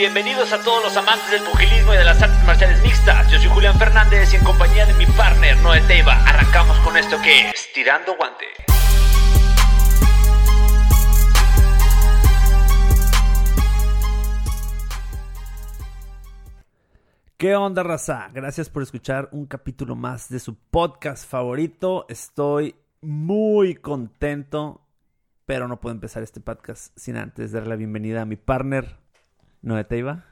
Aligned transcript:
Bienvenidos 0.00 0.50
a 0.54 0.64
todos 0.64 0.82
los 0.82 0.96
amantes 0.96 1.30
del 1.30 1.42
pugilismo 1.42 1.92
y 1.92 1.98
de 1.98 2.04
las 2.04 2.22
artes 2.22 2.42
marciales 2.46 2.82
mixtas. 2.82 3.30
Yo 3.30 3.38
soy 3.38 3.50
Julián 3.50 3.78
Fernández 3.78 4.32
y 4.32 4.36
en 4.36 4.44
compañía 4.44 4.86
de 4.86 4.94
mi 4.94 5.04
partner 5.04 5.58
Noé 5.58 5.82
Teiva 5.82 6.14
arrancamos 6.26 6.78
con 6.78 6.96
esto 6.96 7.20
que 7.20 7.50
es 7.50 7.70
Tirando 7.74 8.16
Guante. 8.16 8.46
¿Qué 17.36 17.54
onda, 17.54 17.82
raza? 17.82 18.30
Gracias 18.32 18.70
por 18.70 18.82
escuchar 18.82 19.28
un 19.32 19.44
capítulo 19.44 19.96
más 19.96 20.30
de 20.30 20.40
su 20.40 20.54
podcast 20.54 21.28
favorito. 21.28 22.06
Estoy 22.08 22.74
muy 23.02 23.74
contento, 23.74 24.80
pero 25.44 25.68
no 25.68 25.78
puedo 25.78 25.94
empezar 25.94 26.22
este 26.22 26.40
podcast 26.40 26.98
sin 26.98 27.18
antes 27.18 27.52
dar 27.52 27.66
la 27.66 27.76
bienvenida 27.76 28.22
a 28.22 28.24
mi 28.24 28.36
partner, 28.36 28.99
Noé 29.62 29.84
Teiva. 29.84 30.24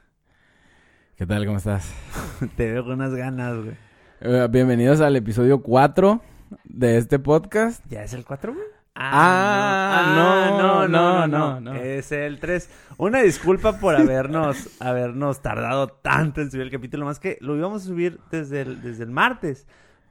¿Qué 1.17 1.25
tal? 1.25 1.45
¿Cómo 1.45 1.57
estás? 1.57 1.93
Te 2.55 2.71
veo 2.71 2.83
con 2.83 2.93
unas 2.93 3.13
ganas, 3.13 3.55
güey. 3.57 3.75
Eh, 4.21 4.47
bienvenidos 4.49 5.01
al 5.01 5.15
episodio 5.15 5.61
4 5.61 6.21
de 6.63 6.97
este 6.97 7.19
podcast. 7.19 7.83
¿Ya 7.89 8.03
es 8.03 8.13
el 8.13 8.25
4, 8.25 8.53
güey? 8.53 8.65
Ah, 8.95 10.13
no, 10.57 10.87
no, 10.87 11.27
no, 11.27 11.59
no. 11.61 11.73
Es 11.75 12.11
el 12.11 12.39
3. 12.39 12.69
Una 12.97 13.21
disculpa 13.21 13.79
por 13.79 13.95
habernos, 13.95 14.69
habernos 14.81 15.41
tardado 15.41 15.87
tanto 15.87 16.41
en 16.41 16.51
subir 16.51 16.63
el 16.65 16.71
capítulo, 16.71 17.05
más 17.05 17.19
que 17.19 17.37
lo 17.39 17.55
íbamos 17.55 17.83
a 17.83 17.85
subir 17.85 18.19
desde 18.31 18.61
el, 18.61 18.81
desde 18.81 19.03
el 19.03 19.11
martes. 19.11 19.67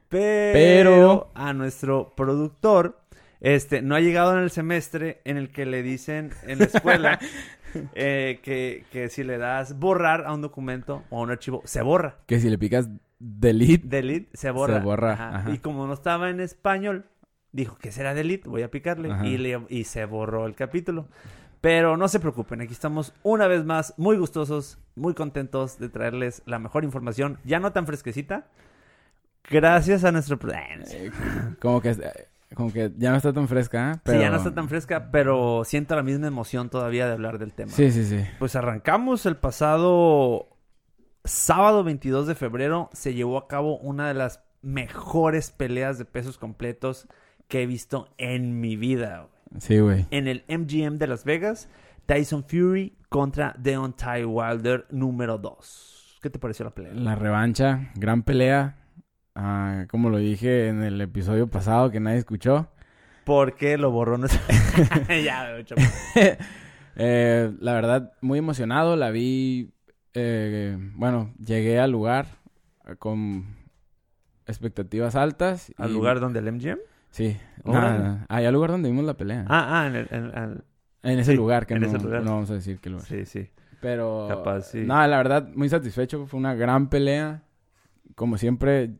Pero, 0.07 0.91
Pero- 0.91 1.31
a 1.35 1.53
nuestro 1.53 2.13
productor, 2.15 2.99
este, 3.41 3.81
no 3.81 3.95
ha 3.95 3.99
llegado 3.99 4.33
en 4.35 4.43
el 4.43 4.49
semestre 4.49 5.21
en 5.23 5.37
el 5.37 5.51
que 5.51 5.65
le 5.65 5.83
dicen 5.83 6.31
en 6.43 6.59
la 6.59 6.65
escuela 6.65 7.19
eh, 7.95 8.39
que, 8.43 8.85
que 8.91 9.09
si 9.09 9.23
le 9.23 9.37
das 9.37 9.77
borrar 9.79 10.25
a 10.25 10.33
un 10.33 10.41
documento 10.41 11.03
o 11.09 11.19
a 11.19 11.21
un 11.21 11.31
archivo, 11.31 11.61
se 11.65 11.81
borra. 11.81 12.17
Que 12.25 12.39
si 12.39 12.49
le 12.49 12.57
picas 12.57 12.89
delete, 13.19 13.87
Delete 13.87 14.29
se 14.37 14.51
borra. 14.51 14.79
Se 14.79 14.85
borra, 14.85 15.13
Ajá. 15.13 15.35
ajá. 15.37 15.51
Y 15.51 15.57
como 15.59 15.85
no 15.87 15.93
estaba 15.93 16.29
en 16.29 16.39
español, 16.39 17.05
dijo 17.51 17.77
que 17.77 17.91
será 17.91 18.13
delete, 18.13 18.47
voy 18.49 18.61
a 18.63 18.71
picarle. 18.71 19.09
Y, 19.27 19.37
le- 19.37 19.65
y 19.69 19.83
se 19.85 20.05
borró 20.05 20.45
el 20.45 20.55
capítulo. 20.55 21.07
Pero 21.61 21.97
no 21.97 22.07
se 22.07 22.21
preocupen, 22.21 22.61
aquí 22.61 22.71
estamos 22.71 23.13
una 23.21 23.47
vez 23.47 23.65
más 23.65 23.93
muy 23.97 24.15
gustosos, 24.17 24.79
muy 24.95 25.13
contentos 25.13 25.77
de 25.77 25.89
traerles 25.89 26.41
la 26.45 26.57
mejor 26.57 26.85
información, 26.85 27.37
ya 27.43 27.59
no 27.59 27.73
tan 27.73 27.85
fresquecita. 27.85 28.47
Gracias 29.49 30.03
a 30.03 30.11
nuestro... 30.11 30.39
eh, 30.91 31.11
como 31.59 31.81
que 31.81 31.89
eh, 31.89 32.27
como 32.55 32.73
que 32.73 32.91
ya 32.97 33.11
no 33.11 33.17
está 33.17 33.31
tan 33.31 33.47
fresca. 33.47 34.01
Sí, 34.05 34.13
ya 34.17 34.29
no 34.29 34.37
está 34.37 34.53
tan 34.53 34.69
fresca, 34.69 35.11
pero 35.11 35.63
siento 35.65 35.95
la 35.95 36.03
misma 36.03 36.27
emoción 36.27 36.69
todavía 36.69 37.05
de 37.05 37.13
hablar 37.13 37.37
del 37.37 37.53
tema. 37.53 37.71
Sí, 37.71 37.91
sí, 37.91 38.05
sí. 38.05 38.23
Pues 38.39 38.55
arrancamos 38.55 39.25
el 39.25 39.37
pasado 39.37 40.57
sábado 41.23 41.83
22 41.83 42.27
de 42.27 42.35
febrero. 42.35 42.89
Se 42.93 43.13
llevó 43.13 43.37
a 43.37 43.47
cabo 43.47 43.77
una 43.77 44.07
de 44.07 44.15
las 44.15 44.43
mejores 44.61 45.51
peleas 45.51 45.97
de 45.97 46.05
pesos 46.05 46.37
completos 46.37 47.07
que 47.47 47.63
he 47.63 47.65
visto 47.65 48.09
en 48.17 48.59
mi 48.59 48.75
vida. 48.75 49.27
Sí, 49.59 49.79
güey. 49.79 50.07
En 50.11 50.27
el 50.27 50.43
MGM 50.47 50.97
de 50.97 51.07
Las 51.07 51.25
Vegas, 51.25 51.69
Tyson 52.05 52.43
Fury 52.43 52.97
contra 53.09 53.55
Deontay 53.57 54.25
Wilder 54.25 54.85
número 54.89 55.37
2. 55.37 56.19
¿Qué 56.21 56.29
te 56.29 56.39
pareció 56.39 56.65
la 56.65 56.71
pelea? 56.71 56.93
La 56.93 57.15
revancha, 57.15 57.91
gran 57.95 58.23
pelea. 58.23 58.75
Ah, 59.35 59.85
como 59.89 60.09
lo 60.09 60.17
dije 60.17 60.67
en 60.67 60.83
el 60.83 60.99
episodio 61.01 61.47
pasado 61.47 61.91
que 61.91 61.99
nadie 61.99 62.17
escuchó. 62.17 62.67
¿Por 63.25 63.55
qué 63.55 63.77
lo 63.77 63.91
borró 63.91 64.17
nuestro... 64.17 64.41
ya. 65.23 65.47
Eh, 67.01 67.53
la 67.61 67.73
verdad, 67.73 68.11
muy 68.19 68.39
emocionado. 68.39 68.97
La 68.97 69.09
vi. 69.09 69.71
eh, 70.13 70.77
bueno, 70.95 71.33
llegué 71.39 71.79
al 71.79 71.91
lugar 71.91 72.25
eh, 72.85 72.97
con 72.97 73.55
expectativas 74.47 75.15
altas. 75.15 75.71
¿Al 75.77 75.91
y- 75.91 75.93
lugar 75.93 76.19
donde 76.19 76.39
el 76.39 76.51
MGM? 76.51 76.77
Sí. 77.11 77.37
Órale. 77.63 77.99
Nada, 77.99 78.25
ahí 78.27 78.45
al 78.45 78.53
lugar 78.53 78.71
donde 78.71 78.89
vimos 78.89 79.05
la 79.05 79.13
pelea. 79.15 79.45
Ah, 79.47 79.81
ah, 79.83 79.87
en 79.87 79.95
el... 79.95 80.07
en- 80.11 80.37
en- 80.37 80.63
en 81.01 81.19
ese 81.19 81.31
sí, 81.31 81.37
lugar, 81.37 81.65
que 81.65 81.75
en 81.75 81.81
no, 81.81 81.87
ese 81.87 81.99
lugar. 81.99 82.21
no 82.23 82.31
vamos 82.31 82.51
a 82.51 82.55
decir 82.55 82.79
qué 82.81 82.89
lugar. 82.89 83.05
Sí, 83.07 83.23
sí. 83.25 83.47
Pero. 83.79 84.25
Capaz, 84.27 84.63
sí. 84.63 84.79
Nada, 84.85 85.07
la 85.07 85.15
verdad, 85.17 85.47
muy 85.55 85.69
satisfecho. 85.69 86.25
Fue 86.25 86.37
una 86.37 86.53
gran 86.55 86.89
pelea. 86.89 87.43
Como 88.15 88.37
siempre, 88.37 88.91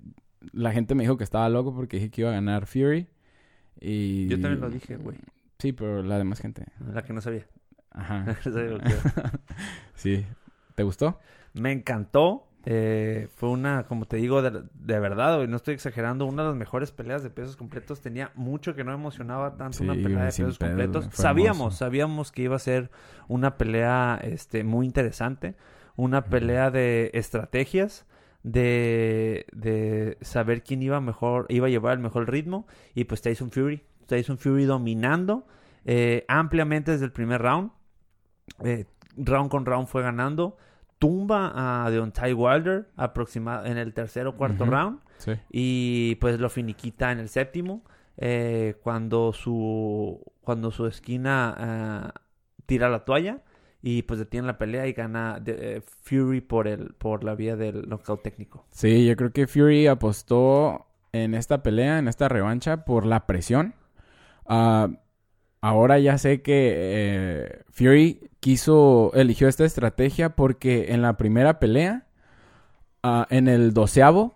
la 0.51 0.71
gente 0.71 0.95
me 0.95 1.03
dijo 1.03 1.17
que 1.17 1.23
estaba 1.23 1.49
loco 1.49 1.73
porque 1.73 1.97
dije 1.97 2.09
que 2.09 2.21
iba 2.21 2.29
a 2.29 2.33
ganar 2.33 2.65
Fury. 2.65 3.07
Y... 3.79 4.27
Yo 4.27 4.39
también 4.39 4.61
lo 4.61 4.69
dije, 4.69 4.97
güey. 4.97 5.17
Sí, 5.57 5.73
pero 5.73 6.03
la 6.03 6.17
demás 6.17 6.39
gente. 6.39 6.65
La 6.93 7.03
que 7.03 7.13
no 7.13 7.21
sabía. 7.21 7.45
Ajá. 7.91 8.25
Sí. 9.95 10.25
¿Te 10.75 10.83
gustó? 10.83 11.19
Me 11.53 11.71
encantó. 11.71 12.45
Eh, 12.65 13.29
fue 13.35 13.49
una, 13.49 13.83
como 13.87 14.05
te 14.05 14.17
digo, 14.17 14.41
de, 14.41 14.63
de 14.73 14.99
verdad, 14.99 15.37
güey, 15.37 15.47
no 15.47 15.55
estoy 15.55 15.73
exagerando, 15.73 16.25
una 16.25 16.43
de 16.43 16.49
las 16.49 16.57
mejores 16.57 16.91
peleas 16.91 17.23
de 17.23 17.29
pesos 17.29 17.55
completos. 17.55 18.01
Tenía 18.01 18.31
mucho 18.35 18.75
que 18.75 18.83
no 18.83 18.93
emocionaba 18.93 19.57
tanto 19.57 19.79
Sí, 19.79 19.83
una 19.83 19.93
pelea 19.93 20.25
de 20.25 20.31
pesos 20.31 20.57
completos. 20.57 21.09
Sabíamos, 21.11 21.57
hermoso. 21.57 21.77
sabíamos 21.77 22.31
que 22.31 22.43
iba 22.43 22.55
a 22.55 22.59
ser 22.59 22.91
una 23.27 23.57
pelea 23.57 24.19
este, 24.23 24.63
muy 24.63 24.85
interesante. 24.85 25.55
Una 25.95 26.25
pelea 26.25 26.71
de 26.71 27.11
estrategias, 27.13 28.05
de, 28.43 29.45
de 29.51 30.17
saber 30.21 30.63
quién 30.63 30.81
iba 30.81 30.99
mejor, 31.01 31.45
iba 31.49 31.67
a 31.67 31.69
llevar 31.69 31.93
el 31.93 31.99
mejor 31.99 32.29
ritmo. 32.29 32.65
Y 32.95 33.03
pues 33.05 33.21
Tyson 33.21 33.51
Fury. 33.51 33.81
Tyson 34.07 34.37
Fury 34.37 34.65
dominando 34.65 35.45
eh, 35.85 36.25
ampliamente 36.27 36.91
desde 36.91 37.05
el 37.05 37.11
primer 37.11 37.41
round. 37.41 37.71
Eh, 38.63 38.85
round 39.17 39.49
con 39.51 39.65
round 39.65 39.87
fue 39.87 40.01
ganando. 40.01 40.57
Tumba 40.97 41.85
a 41.85 41.89
Deontay 41.91 42.33
Wilder 42.33 42.89
aproxima- 42.97 43.65
en 43.65 43.77
el 43.77 43.93
tercer 43.93 44.27
o 44.27 44.35
cuarto 44.35 44.65
round. 44.65 44.99
Sí. 45.17 45.31
Y 45.51 46.15
pues 46.15 46.39
lo 46.39 46.49
finiquita 46.49 47.11
en 47.11 47.19
el 47.19 47.29
séptimo. 47.29 47.83
eh, 48.21 48.75
cuando 48.83 49.31
su 49.31 50.21
cuando 50.41 50.71
su 50.71 50.87
esquina 50.87 52.13
tira 52.65 52.89
la 52.89 53.05
toalla. 53.05 53.41
Y 53.81 54.01
pues 54.03 54.19
detiene 54.19 54.47
la 54.47 54.57
pelea 54.57 54.87
y 54.87 54.93
gana 54.93 55.41
eh, 55.45 55.81
Fury 56.03 56.41
por 56.41 56.67
el 56.67 56.93
por 56.95 57.23
la 57.23 57.35
vía 57.35 57.55
del 57.55 57.87
knockout 57.87 58.21
técnico. 58.21 58.65
Sí, 58.71 59.05
yo 59.05 59.15
creo 59.15 59.31
que 59.31 59.47
Fury 59.47 59.87
apostó 59.87 60.87
en 61.13 61.33
esta 61.33 61.63
pelea, 61.63 61.97
en 61.97 62.07
esta 62.07 62.27
revancha, 62.27 62.85
por 62.85 63.05
la 63.05 63.25
presión. 63.25 63.73
Ah, 64.45 64.89
ahora 65.61 65.99
ya 65.99 66.17
sé 66.17 66.41
que 66.41 66.73
eh, 66.75 67.63
Fury 67.69 68.29
quiso, 68.39 69.11
eligió 69.13 69.47
esta 69.47 69.65
estrategia 69.65 70.35
porque 70.35 70.91
en 70.93 71.01
la 71.01 71.17
primera 71.17 71.59
pelea, 71.59 72.07
ah, 73.03 73.27
en 73.29 73.47
el 73.47 73.73
doceavo, 73.73 74.35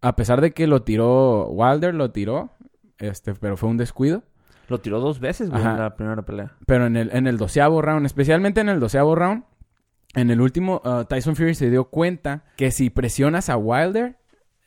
a 0.00 0.16
pesar 0.16 0.40
de 0.40 0.52
que 0.52 0.66
lo 0.66 0.82
tiró 0.82 1.48
Wilder, 1.48 1.94
lo 1.94 2.10
tiró, 2.10 2.52
este, 2.98 3.34
pero 3.34 3.56
fue 3.56 3.68
un 3.68 3.76
descuido. 3.76 4.22
Lo 4.70 4.78
tiró 4.80 5.00
dos 5.00 5.20
veces, 5.20 5.50
güey, 5.50 5.60
en 5.62 5.76
la 5.76 5.94
primera 5.96 6.22
pelea. 6.22 6.52
Pero 6.64 6.86
en 6.86 6.96
el, 6.96 7.10
en 7.12 7.26
el 7.26 7.36
doceavo 7.36 7.82
round, 7.82 8.06
especialmente 8.06 8.60
en 8.62 8.70
el 8.70 8.80
doceavo 8.80 9.14
round, 9.14 9.44
en 10.14 10.30
el 10.30 10.40
último, 10.40 10.80
uh, 10.84 11.04
Tyson 11.04 11.36
Fury 11.36 11.54
se 11.54 11.68
dio 11.70 11.84
cuenta 11.84 12.44
que 12.56 12.70
si 12.70 12.88
presionas 12.88 13.48
a 13.50 13.56
Wilder, 13.56 14.16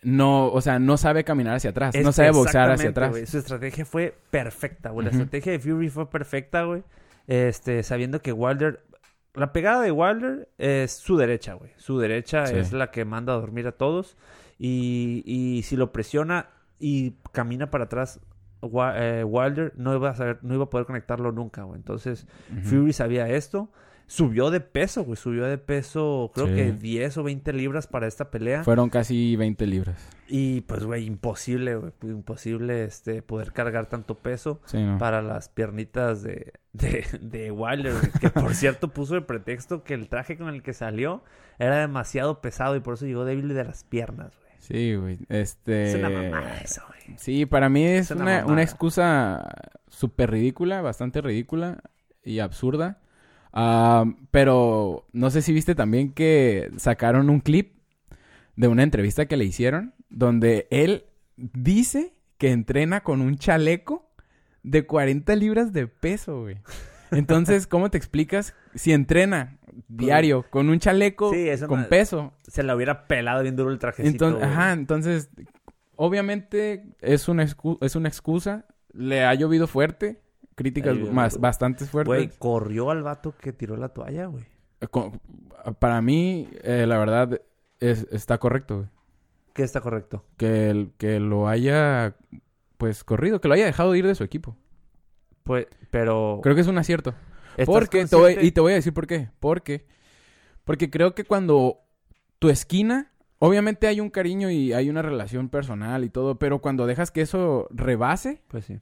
no, 0.01 0.47
o 0.51 0.61
sea, 0.61 0.77
no 0.79 0.97
sabe 0.97 1.23
caminar 1.23 1.55
hacia 1.55 1.69
atrás, 1.71 1.95
no 2.03 2.11
sabe 2.11 2.31
boxear 2.31 2.69
hacia 2.71 2.89
atrás. 2.89 3.11
güey. 3.11 3.25
Su 3.25 3.37
estrategia 3.37 3.85
fue 3.85 4.13
perfecta, 4.29 4.89
güey. 4.89 5.05
La 5.05 5.11
estrategia 5.11 5.53
de 5.53 5.59
Fury 5.59 5.89
fue 5.89 6.09
perfecta, 6.09 6.63
güey. 6.63 6.83
Este, 7.27 7.81
sabiendo 7.83 8.21
que 8.21 8.31
Wilder... 8.33 8.83
La 9.35 9.51
pegada 9.51 9.81
de 9.81 9.91
Wilder 9.91 10.49
es 10.59 10.91
su 10.91 11.17
derecha, 11.17 11.53
güey. 11.53 11.71
Su 11.77 11.97
derecha 11.97 12.45
Sí. 12.45 12.55
es 12.55 12.71
la 12.71 12.91
que 12.91 13.03
manda 13.03 13.33
a 13.33 13.37
dormir 13.37 13.65
a 13.65 13.71
todos. 13.71 14.15
Y, 14.59 15.23
y 15.25 15.63
si 15.63 15.75
lo 15.75 15.91
presiona 15.91 16.49
y 16.77 17.15
camina 17.31 17.71
para 17.71 17.85
atrás, 17.85 18.19
Wilder 18.67 19.73
no 19.77 19.95
iba, 19.95 20.09
a 20.09 20.15
saber, 20.15 20.39
no 20.41 20.53
iba 20.55 20.65
a 20.65 20.69
poder 20.69 20.85
conectarlo 20.85 21.31
nunca, 21.31 21.63
güey. 21.63 21.77
Entonces. 21.77 22.27
Fury 22.63 22.93
sabía 22.93 23.27
esto. 23.29 23.69
Subió 24.05 24.51
de 24.51 24.59
peso, 24.59 25.03
güey. 25.05 25.15
Subió 25.15 25.45
de 25.45 25.57
peso, 25.57 26.29
creo 26.35 26.47
Sí. 26.47 26.55
que 26.55 26.71
10 26.73 27.17
o 27.17 27.23
20 27.23 27.53
libras 27.53 27.87
para 27.87 28.05
esta 28.05 28.29
pelea. 28.29 28.63
Fueron 28.63 28.89
casi 28.89 29.35
20 29.37 29.65
libras. 29.65 30.07
Y 30.27 30.61
pues, 30.61 30.83
güey, 30.83 31.05
imposible, 31.05 31.75
güey. 31.77 31.91
Imposible 32.03 32.83
este, 32.83 33.21
poder 33.21 33.53
cargar 33.53 33.87
tanto 33.87 34.15
peso 34.19 34.61
Sí, 34.65 34.83
¿no? 34.83 34.97
para 34.97 35.21
las 35.21 35.47
piernitas 35.49 36.21
de, 36.21 36.51
de, 36.73 37.05
de 37.21 37.49
Wilder, 37.51 37.93
güey, 37.93 38.11
Que 38.19 38.29
por 38.29 38.53
cierto 38.55 38.89
puso 38.89 39.15
de 39.15 39.21
pretexto 39.21 39.83
que 39.83 39.93
el 39.93 40.09
traje 40.09 40.37
con 40.37 40.49
el 40.49 40.61
que 40.63 40.73
salió 40.73 41.23
era 41.57 41.77
demasiado 41.79 42.41
pesado 42.41 42.75
y 42.75 42.81
por 42.81 42.95
eso 42.95 43.05
llegó 43.05 43.23
débil 43.25 43.47
de 43.47 43.63
las 43.63 43.83
piernas, 43.85 44.33
güey. 44.35 44.42
Sí, 44.63 44.95
güey. 44.95 45.19
Este... 45.27 45.89
Es 45.89 45.95
una 45.95 46.09
mamada 46.09 46.57
eso, 46.63 46.81
güey. 46.87 47.17
Sí, 47.17 47.45
para 47.45 47.67
mí 47.67 47.83
es 47.83 48.11
Es 48.11 48.17
una 48.17 48.45
una 48.45 48.63
excusa 48.63 49.45
súper 49.89 50.31
ridícula, 50.31 50.81
bastante 50.81 51.19
ridícula 51.19 51.81
y 52.23 52.39
absurda. 52.39 53.01
Ah, 53.51 54.05
pero 54.31 55.05
no 55.11 55.29
sé 55.31 55.41
si 55.41 55.51
viste 55.51 55.75
también 55.75 56.13
que 56.13 56.71
sacaron 56.77 57.29
un 57.29 57.41
clip 57.41 57.75
de 58.55 58.69
una 58.69 58.83
entrevista 58.83 59.25
que 59.25 59.35
le 59.35 59.45
hicieron 59.45 59.93
donde 60.09 60.67
él 60.71 61.05
dice 61.35 62.13
que 62.37 62.51
entrena 62.51 63.01
con 63.01 63.21
un 63.21 63.37
chaleco 63.37 64.09
de 64.63 64.85
40 64.85 65.35
libras 65.35 65.73
de 65.73 65.87
peso, 65.87 66.41
güey. 66.41 66.57
Entonces, 67.11 67.67
¿cómo 67.67 67.91
te 67.91 67.97
explicas 67.97 68.55
si 68.75 68.93
entrena 68.93 69.57
diario, 69.87 70.45
con 70.49 70.69
un 70.69 70.79
chaleco, 70.79 71.31
Sí, 71.33 71.47
eso 71.49 71.67
con 71.67 71.81
no- 71.81 71.87
peso. 71.89 72.33
Se 72.47 72.63
la 72.63 72.75
hubiera 72.75 73.07
pelado 73.07 73.41
bien 73.43 73.55
duro 73.55 73.71
el 73.71 73.79
trajecito. 73.79 74.25
Entonces, 74.27 74.49
ajá, 74.49 74.73
entonces, 74.73 75.29
obviamente 75.95 76.83
es 77.01 77.27
una, 77.27 77.43
es 77.43 77.95
una 77.95 78.07
excusa. 78.09 78.65
Le 78.93 79.23
ha 79.25 79.33
llovido 79.33 79.67
fuerte, 79.67 80.21
críticas 80.55 80.97
más, 80.97 81.39
bastante 81.39 81.85
fuertes. 81.85 82.07
Güey, 82.07 82.29
corrió 82.37 82.91
al 82.91 83.03
vato 83.03 83.35
que 83.37 83.53
tiró 83.53 83.75
la 83.77 83.89
toalla, 83.89 84.27
güey. 84.27 84.45
Co- 84.91 85.11
Para 85.79 86.01
mí, 86.01 86.49
eh, 86.63 86.85
la 86.87 86.97
verdad, 86.97 87.41
es- 87.79 88.05
está 88.11 88.37
correcto, 88.37 88.75
güey. 88.77 88.87
Que 89.53 89.63
está 89.63 89.81
correcto. 89.81 90.25
Que, 90.37 90.69
el- 90.69 90.91
que 90.97 91.19
lo 91.19 91.47
haya, 91.47 92.15
pues, 92.77 93.03
corrido, 93.03 93.39
que 93.39 93.47
lo 93.47 93.53
haya 93.53 93.65
dejado 93.65 93.95
ir 93.95 94.05
de 94.05 94.15
su 94.15 94.23
equipo. 94.23 94.57
Pues, 95.43 95.67
pero... 95.91 96.39
Creo 96.43 96.55
que 96.55 96.61
es 96.61 96.67
un 96.67 96.77
acierto. 96.77 97.13
¿Estás 97.57 97.65
Porque, 97.65 98.05
te 98.05 98.15
voy- 98.15 98.37
y 98.41 98.51
te 98.51 98.61
voy 98.61 98.71
a 98.73 98.75
decir 98.75 98.93
por 98.93 99.07
qué. 99.07 99.29
Porque, 99.39 99.85
porque 100.63 100.89
creo 100.89 101.13
que 101.15 101.23
cuando 101.23 101.79
tu 102.39 102.49
esquina, 102.49 103.11
obviamente 103.39 103.87
hay 103.87 103.99
un 103.99 104.09
cariño 104.09 104.49
y 104.49 104.73
hay 104.73 104.89
una 104.89 105.01
relación 105.01 105.49
personal 105.49 106.03
y 106.03 106.09
todo, 106.09 106.39
pero 106.39 106.59
cuando 106.59 106.85
dejas 106.85 107.11
que 107.11 107.21
eso 107.21 107.67
rebase, 107.71 108.41
Pues 108.47 108.65
sí. 108.65 108.79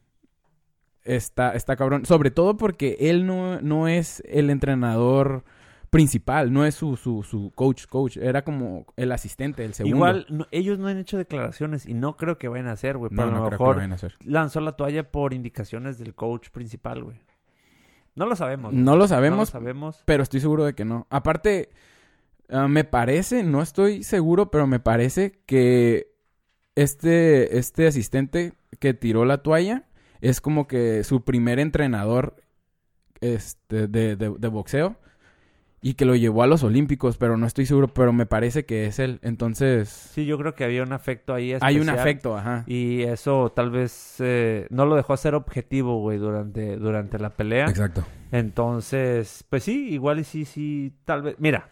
está, 1.03 1.53
está 1.55 1.75
cabrón. 1.75 2.05
Sobre 2.05 2.31
todo 2.31 2.57
porque 2.57 2.97
él 2.99 3.25
no, 3.25 3.59
no 3.61 3.87
es 3.87 4.21
el 4.27 4.49
entrenador 4.49 5.43
principal, 5.89 6.53
no 6.53 6.65
es 6.65 6.75
su, 6.75 6.95
su, 6.95 7.21
su 7.23 7.51
coach, 7.53 7.85
coach. 7.87 8.15
Era 8.17 8.43
como 8.43 8.85
el 8.95 9.11
asistente, 9.11 9.65
el 9.65 9.73
segundo. 9.73 9.97
Igual, 9.97 10.25
no- 10.29 10.47
ellos 10.51 10.79
no 10.79 10.87
han 10.87 10.97
hecho 10.97 11.17
declaraciones 11.17 11.85
y 11.85 11.93
no 11.93 12.15
creo 12.15 12.37
que 12.37 12.47
vayan 12.47 12.67
a 12.67 12.71
hacer, 12.73 12.97
güey. 12.97 13.11
no, 13.11 13.17
Pero 13.23 13.31
no 13.31 13.37
a 13.37 13.39
lo 13.41 13.47
creo 13.47 13.57
que 13.59 13.75
vayan 13.75 13.91
a 13.91 13.95
hacer. 13.95 14.15
lanzó 14.23 14.61
la 14.61 14.71
toalla 14.73 15.11
por 15.11 15.33
indicaciones 15.33 15.97
del 15.97 16.13
coach 16.15 16.49
principal, 16.49 17.03
güey. 17.03 17.19
No 18.15 18.25
lo 18.25 18.35
sabemos. 18.35 18.73
No 18.73 18.79
lo 18.79 18.83
No 18.91 18.95
lo 18.97 19.07
sabemos, 19.07 19.49
sabemos. 19.49 20.01
pero 20.05 20.23
estoy 20.23 20.39
seguro 20.41 20.65
de 20.65 20.73
que 20.73 20.83
no. 20.85 21.07
Aparte, 21.09 21.69
ah, 22.49 22.67
me 22.67 22.83
parece, 22.83 23.43
no 23.43 23.61
estoy 23.61 24.03
seguro, 24.03 24.51
pero 24.51 24.67
me 24.67 24.79
parece 24.79 25.39
que 25.45 26.13
este, 26.75 27.57
este 27.57 27.87
asistente 27.87 28.53
que 28.79 28.93
tiró 28.93 29.25
la 29.25 29.39
toalla 29.43 29.85
es 30.21 30.41
como 30.41 30.67
que 30.67 31.03
su 31.03 31.23
primer 31.23 31.59
entrenador 31.59 32.35
este, 33.21 33.87
de, 33.87 34.15
de- 34.15 34.35
de 34.37 34.47
boxeo 34.47 34.95
y 35.83 35.95
que 35.95 36.05
lo 36.05 36.15
llevó 36.15 36.43
a 36.43 36.47
los 36.47 36.63
Olímpicos, 36.63 37.17
pero 37.17 37.37
no 37.37 37.47
estoy 37.47 37.65
seguro, 37.65 37.87
pero 37.87 38.13
me 38.13 38.25
parece 38.27 38.65
que 38.65 38.85
es 38.85 38.99
él. 38.99 39.19
Entonces, 39.23 39.89
Sí, 39.89 40.25
yo 40.27 40.37
creo 40.37 40.53
que 40.53 40.63
había 40.63 40.83
un 40.83 40.93
afecto 40.93 41.33
ahí 41.33 41.55
hay 41.59 41.79
un 41.79 41.89
afecto, 41.89 42.37
ajá. 42.37 42.63
Y 42.67 43.01
eso 43.01 43.51
tal 43.55 43.71
vez 43.71 44.17
eh, 44.19 44.67
no 44.69 44.85
lo 44.85 44.95
dejó 44.95 45.17
ser 45.17 45.33
objetivo, 45.33 45.99
güey, 45.99 46.19
durante, 46.19 46.75
durante 46.77 47.17
la 47.17 47.31
pelea. 47.31 47.65
Exacto. 47.67 48.05
Entonces, 48.31 49.43
pues 49.49 49.63
sí, 49.63 49.89
igual 49.89 50.19
y 50.19 50.23
sí, 50.23 50.45
sí, 50.45 50.93
tal 51.05 51.23
vez. 51.23 51.35
Mira, 51.39 51.69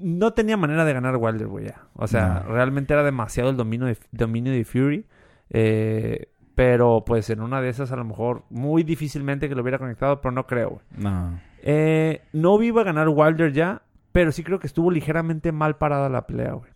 no 0.00 0.32
tenía 0.32 0.56
manera 0.56 0.84
de 0.84 0.92
ganar 0.92 1.16
Wilder, 1.16 1.46
güey, 1.46 1.66
ya. 1.66 1.82
O 1.94 2.06
sea, 2.06 2.42
No. 2.46 2.52
realmente 2.52 2.92
era 2.92 3.02
demasiado 3.02 3.48
el 3.50 3.56
dominio 3.56 3.86
de, 3.86 3.96
dominio 4.10 4.52
de 4.52 4.64
Fury. 4.64 5.06
Eh, 5.50 6.28
pero 6.54 7.02
pues 7.06 7.30
en 7.30 7.40
una 7.40 7.60
de 7.60 7.68
esas 7.70 7.92
a 7.92 7.96
lo 7.96 8.04
mejor 8.04 8.42
muy 8.50 8.82
difícilmente 8.82 9.48
que 9.48 9.54
lo 9.54 9.62
hubiera 9.62 9.78
conectado, 9.78 10.20
pero 10.20 10.32
no 10.32 10.46
creo. 10.46 10.80
No. 10.96 11.38
Eh, 11.62 12.22
no 12.32 12.60
iba 12.62 12.82
a 12.82 12.84
ganar 12.84 13.08
Wilder 13.08 13.52
ya, 13.52 13.82
pero 14.12 14.32
sí 14.32 14.42
creo 14.44 14.58
que 14.58 14.66
estuvo 14.66 14.90
ligeramente 14.90 15.52
mal 15.52 15.76
parada 15.76 16.08
la 16.08 16.26
pelea, 16.26 16.52
güey. 16.52 16.70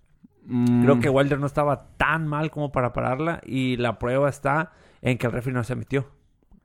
Creo 0.49 0.97
Mm, 0.97 1.01
que 1.01 1.11
Wilder 1.11 1.41
no 1.41 1.47
estaba 1.47 1.89
tan 1.97 2.27
mal 2.29 2.51
como 2.53 2.71
para 2.71 2.93
pararla 2.93 3.41
y 3.45 3.77
la 3.79 3.99
prueba 3.99 4.29
está 4.29 4.73
en 5.03 5.19
que 5.19 5.27
el 5.27 5.33
referee 5.33 5.55
no 5.57 5.65
se 5.65 5.75
metió. 5.75 6.07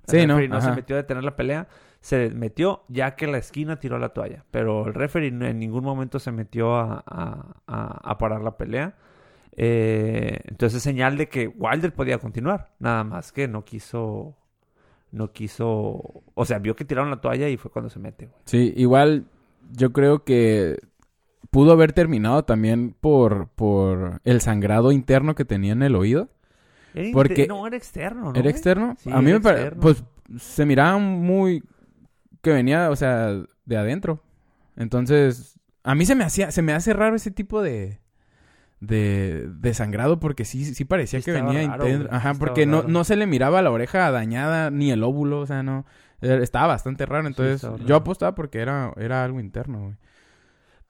El 0.07 0.21
Sí, 0.21 0.27
¿no? 0.27 0.35
referee 0.35 0.49
no, 0.49 0.61
se 0.61 0.71
metió 0.71 0.95
a 0.95 0.97
detener 1.01 1.23
la 1.23 1.35
pelea, 1.35 1.67
se 1.99 2.29
metió 2.29 2.83
ya 2.89 3.15
que 3.15 3.25
la 3.27 3.39
esquina 3.39 3.79
tiró 3.79 3.97
la 3.97 4.09
toalla, 4.09 4.45
pero 4.51 4.85
el 4.87 4.93
referee 4.93 5.29
en 5.29 5.59
ningún 5.59 5.83
momento 5.83 6.19
se 6.19 6.31
metió 6.31 6.75
a, 6.75 7.03
a- 7.05 7.55
a- 7.67 7.99
a 8.11 8.17
parar 8.19 8.41
la 8.41 8.55
pelea. 8.55 8.93
Eh, 9.57 10.39
entonces 10.45 10.77
es 10.77 10.83
señal 10.83 11.17
de 11.17 11.27
que 11.29 11.47
Wilder 11.47 11.93
podía 11.93 12.17
continuar, 12.19 12.73
nada 12.79 13.03
más 13.03 13.31
que 13.31 13.47
no 13.47 13.63
quiso, 13.65 14.37
no 15.11 15.31
quiso, 15.33 16.23
o 16.33 16.45
sea, 16.45 16.59
vio 16.59 16.75
que 16.75 16.85
tiraron 16.85 17.09
la 17.09 17.19
toalla 17.21 17.49
y 17.49 17.57
fue 17.57 17.69
cuando 17.71 17.89
se 17.89 17.99
mete. 17.99 18.27
güey. 18.27 18.37
Sí, 18.45 18.73
igual 18.77 19.25
yo 19.71 19.91
creo 19.91 20.23
que 20.23 20.79
pudo 21.49 21.73
haber 21.73 21.91
terminado 21.91 22.45
también 22.45 22.95
por, 22.99 23.49
por 23.49 24.21
el 24.23 24.39
sangrado 24.41 24.91
interno 24.93 25.35
que 25.35 25.43
tenía 25.45 25.73
en 25.73 25.83
el 25.83 25.95
oído. 25.95 26.29
Era 26.93 27.09
Porque- 27.13 27.47
no 27.47 27.67
era 27.67 27.75
externo, 27.77 28.31
¿no? 28.31 28.39
¿Era 28.39 28.49
externo? 28.49 28.95
Sí, 28.99 29.09
a 29.11 29.21
mí 29.21 29.31
me 29.31 29.39
parece, 29.41 29.71
pues 29.71 30.03
se 30.37 30.65
miraba 30.65 30.97
muy 30.97 31.61
que 32.41 32.51
venía, 32.51 32.89
o 32.89 32.95
sea, 32.95 33.33
de 33.65 33.77
adentro. 33.77 34.21
Entonces, 34.77 35.59
a 35.83 35.93
mí 35.93 36.05
se 36.05 36.15
me 36.15 36.23
hacía, 36.23 36.51
se 36.51 36.61
me 36.61 36.73
hace 36.73 36.93
raro 36.93 37.15
ese 37.15 37.31
tipo 37.31 37.61
de 37.61 37.99
de, 38.81 39.47
de 39.47 39.73
sangrado 39.73 40.19
porque 40.19 40.43
sí, 40.43 40.65
sí 40.65 40.83
parecía 40.85 41.19
Sí 41.19 41.25
que 41.25 41.31
venía 41.31 41.65
raro, 41.67 41.85
Ajá, 42.11 42.33
sí 42.33 42.39
porque 42.39 42.65
no, 42.65 42.77
raro. 42.81 42.89
no 42.91 43.03
se 43.05 43.15
le 43.15 43.27
miraba 43.27 43.61
la 43.61 43.71
oreja 43.71 44.11
dañada 44.11 44.69
ni 44.71 44.91
el 44.91 45.03
óvulo, 45.03 45.39
o 45.39 45.45
sea, 45.47 45.63
no. 45.63 45.85
Era- 46.19 46.43
Estaba 46.43 46.67
bastante 46.67 47.05
raro, 47.05 47.27
entonces 47.27 47.65
yo 47.85 47.95
apostaba 47.95 48.35
porque 48.35 48.59
era, 48.59 48.91
era 48.97 49.23
algo 49.23 49.39
interno, 49.39 49.79
güey. 49.81 49.95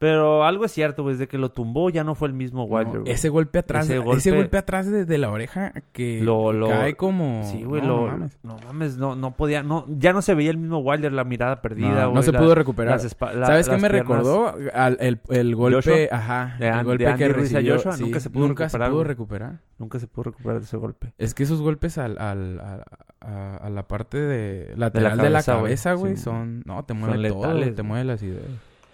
Pero 0.02 0.44
algo 0.46 0.66
es 0.66 0.72
cierto, 0.72 1.04
güey, 1.04 1.14
desde 1.14 1.28
que 1.28 1.38
lo 1.38 1.52
tumbó 1.52 1.92
ya 1.92 2.04
no 2.04 2.16
fue 2.16 2.28
el 2.28 2.34
mismo 2.34 2.64
Wilder, 2.64 3.02
No, 3.02 3.06
ese 3.06 3.30
golpe 3.30 3.60
atrás, 3.60 3.86
Ese 3.86 4.00
ese 4.00 4.32
golpe- 4.32 4.58
atrás 4.58 4.90
de, 4.90 5.06
de 5.06 5.18
la 5.20 5.30
oreja 5.30 5.74
que 5.92 6.22
Lo- 6.24 6.52
lo- 6.52 6.70
cae 6.70 6.96
como... 6.96 7.44
Sí, 7.44 7.62
güey, 7.64 7.84
no, 7.84 7.88
lo- 7.88 8.02
no 8.06 8.08
mames. 8.18 8.40
no 8.42 8.56
mames, 8.66 8.98
no, 8.98 9.16
no 9.16 9.36
podía, 9.36 9.62
no, 9.62 9.86
ya 9.88 10.12
no 10.12 10.24
se 10.24 10.34
veía 10.34 10.50
el 10.50 10.58
mismo 10.58 10.80
Wilder, 10.80 11.14
la 11.14 11.24
mirada 11.24 11.62
perdida, 11.62 11.90
No, 11.90 11.94
güey. 12.10 12.14
no 12.16 12.24
se 12.24 12.34
pudo 12.34 12.56
recuperar. 12.56 13.00
la- 13.00 13.46
¿Sabes 13.46 13.70
qué 13.70 13.78
me 13.78 13.90
piernas 13.92 13.92
recordó? 14.02 14.56
Al- 14.74 14.98
el, 15.00 15.20
el 15.30 15.56
golpe, 15.56 15.76
Joshua, 15.76 15.96
ajá, 16.18 16.56
de 16.58 16.68
el 16.70 16.84
golpe 16.84 17.04
de 17.04 17.10
Andy 17.12 17.20
que 17.24 17.30
Ruiz 17.30 17.52
a 17.54 17.58
recibió. 17.58 17.76
Joshua, 17.76 17.94
sí, 17.94 18.04
nunca 18.04 18.20
se 18.20 18.30
pudo 18.32 18.48
nunca 18.48 18.64
recuperar, 18.64 18.88
se 18.88 18.90
pudo 18.90 18.98
güey. 19.02 19.08
recuperar. 19.08 19.60
Nunca 19.78 20.00
se 20.00 20.08
pudo 20.08 20.24
recuperar 20.24 20.58
de 20.60 20.66
ese 20.66 20.78
golpe. 20.78 21.14
Es 21.20 21.36
que 21.36 21.44
esos 21.44 21.62
golpes 21.62 22.00
al, 22.00 22.18
al- 22.18 22.60
a, 22.60 22.84
a- 23.22 23.58
a 23.58 23.70
la 23.70 23.88
parte 23.88 24.18
de 24.20 24.74
lateral 24.76 25.20
de 25.20 25.30
la 25.30 25.44
cabeza, 25.44 25.94
güey. 25.94 26.18
Sí. 26.18 26.24
son... 26.24 26.64
No, 26.66 26.84
te 26.86 26.96
mueve 26.96 27.30
todo, 27.30 27.42
letales, 27.54 27.76
te 27.76 27.84
mueve 27.84 28.04
las 28.06 28.24
ideas. 28.24 28.46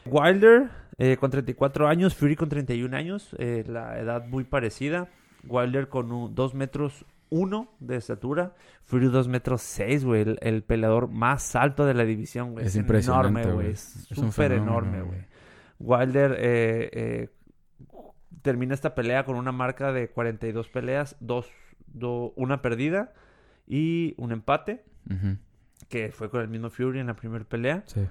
Wilder 0.06 0.70
eh, 0.98 1.18
con 1.18 1.30
34 1.32 1.88
años, 1.88 2.16
Fury 2.16 2.36
con 2.36 2.50
31 2.50 2.96
años, 2.96 3.36
eh, 3.40 3.64
la 3.68 4.00
edad 4.00 4.26
muy 4.28 4.44
parecida. 4.44 5.10
Wilder 5.48 5.88
con 5.90 6.12
un, 6.12 6.34
2 6.36 6.54
metros 6.56 7.06
1 7.30 7.70
de 7.80 7.96
estatura, 7.98 8.56
Fury 8.84 9.08
2 9.08 9.28
metros 9.28 9.62
6, 9.62 10.04
güey, 10.06 10.22
el, 10.24 10.40
el 10.42 10.64
peleador 10.64 11.08
más 11.10 11.56
alto 11.56 11.86
de 11.86 11.94
la 11.94 12.04
división, 12.06 12.52
güey. 12.54 12.66
Es 12.66 12.76
impresionante, 12.76 13.42
enorme, 13.42 13.54
güey. 13.54 13.72
Es 13.72 14.08
súper 14.10 14.52
enorme, 14.54 15.02
güey. 15.02 15.20
Wilder 15.80 16.32
eh, 16.40 16.90
eh, 16.94 17.30
termina 18.42 18.74
esta 18.74 18.96
pelea 18.96 19.24
con 19.26 19.36
una 19.36 19.52
marca 19.52 19.92
de 19.92 20.10
42 20.10 20.68
peleas, 20.70 21.16
dos, 21.20 21.48
do- 21.86 22.34
una 22.36 22.62
perdida 22.62 23.14
y 23.68 24.16
un 24.18 24.32
empate, 24.32 24.84
que 25.90 26.12
fue 26.12 26.30
con 26.30 26.42
el 26.42 26.48
mismo 26.48 26.70
Fury 26.70 27.00
en 27.00 27.08
la 27.08 27.16
primera 27.16 27.46
pelea. 27.46 27.84
Sí. 27.86 28.02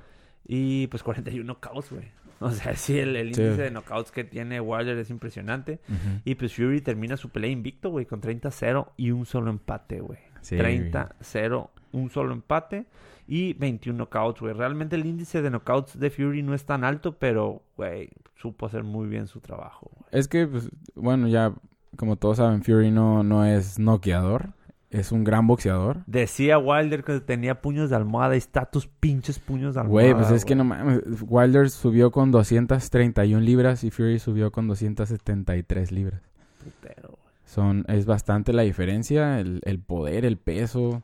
Y 0.46 0.86
pues 0.86 1.02
41 1.02 1.44
knockouts, 1.44 1.90
güey. 1.90 2.08
O 2.40 2.50
sea, 2.50 2.76
sí, 2.76 2.98
el, 2.98 3.16
el 3.16 3.34
Sí. 3.34 3.40
índice 3.42 3.62
de 3.62 3.70
knockouts 3.70 4.10
que 4.12 4.24
tiene 4.24 4.60
Wilder 4.60 4.98
es 4.98 5.08
impresionante. 5.10 5.80
Y 6.24 6.34
pues 6.34 6.54
Fury 6.54 6.80
termina 6.82 7.16
su 7.16 7.30
pelea 7.30 7.50
invicto, 7.50 7.90
güey, 7.90 8.04
con 8.06 8.20
30-0 8.20 8.88
y 8.98 9.10
un 9.10 9.24
solo 9.26 9.50
empate, 9.50 10.00
güey. 10.00 10.18
Sí, 10.42 10.56
30-0, 10.56 11.70
un 11.92 12.10
solo 12.10 12.32
empate 12.32 12.86
y 13.26 13.54
21 13.54 13.96
knockouts, 13.96 14.40
güey. 14.40 14.52
Realmente 14.54 14.96
el 14.96 15.06
índice 15.06 15.40
de 15.42 15.50
knockouts 15.50 15.98
de 15.98 16.10
Fury 16.10 16.42
no 16.42 16.54
es 16.54 16.64
tan 16.64 16.84
alto, 16.84 17.16
pero, 17.18 17.62
güey, 17.76 18.10
supo 18.36 18.66
hacer 18.66 18.84
muy 18.84 19.08
bien 19.08 19.26
su 19.26 19.40
trabajo. 19.40 19.90
güey. 19.94 20.04
Es 20.12 20.28
que, 20.28 20.46
pues, 20.46 20.68
bueno, 20.94 21.26
ya 21.28 21.52
como 21.96 22.16
todos 22.16 22.36
saben, 22.36 22.62
Fury 22.62 22.90
no, 22.90 23.22
no 23.22 23.44
es 23.46 23.78
noqueador. 23.78 24.50
Es 24.90 25.10
un 25.10 25.24
gran 25.24 25.46
boxeador. 25.46 26.02
Decía 26.06 26.58
Wilder 26.58 27.02
que 27.02 27.20
tenía 27.20 27.60
puños 27.60 27.90
de 27.90 27.96
almohada 27.96 28.34
y 28.34 28.38
está 28.38 28.66
tus 28.66 28.86
pinches 28.86 29.38
puños 29.38 29.74
de 29.74 29.80
almohada. 29.80 30.12
Güey, 30.12 30.14
pues 30.14 30.30
es 30.30 30.44
que 30.44 30.54
no 30.54 30.64
mames. 30.64 31.02
Wilder 31.26 31.70
subió 31.70 32.12
con 32.12 32.30
231 32.30 33.40
libras 33.40 33.82
y 33.82 33.90
Fury 33.90 34.18
subió 34.18 34.52
con 34.52 34.68
273 34.68 35.90
libras. 35.92 36.22
Putero. 36.62 37.18
Son, 37.44 37.84
es 37.88 38.06
bastante 38.06 38.52
la 38.52 38.62
diferencia, 38.62 39.40
el, 39.40 39.60
el 39.64 39.78
poder, 39.80 40.24
el 40.24 40.36
peso, 40.36 41.02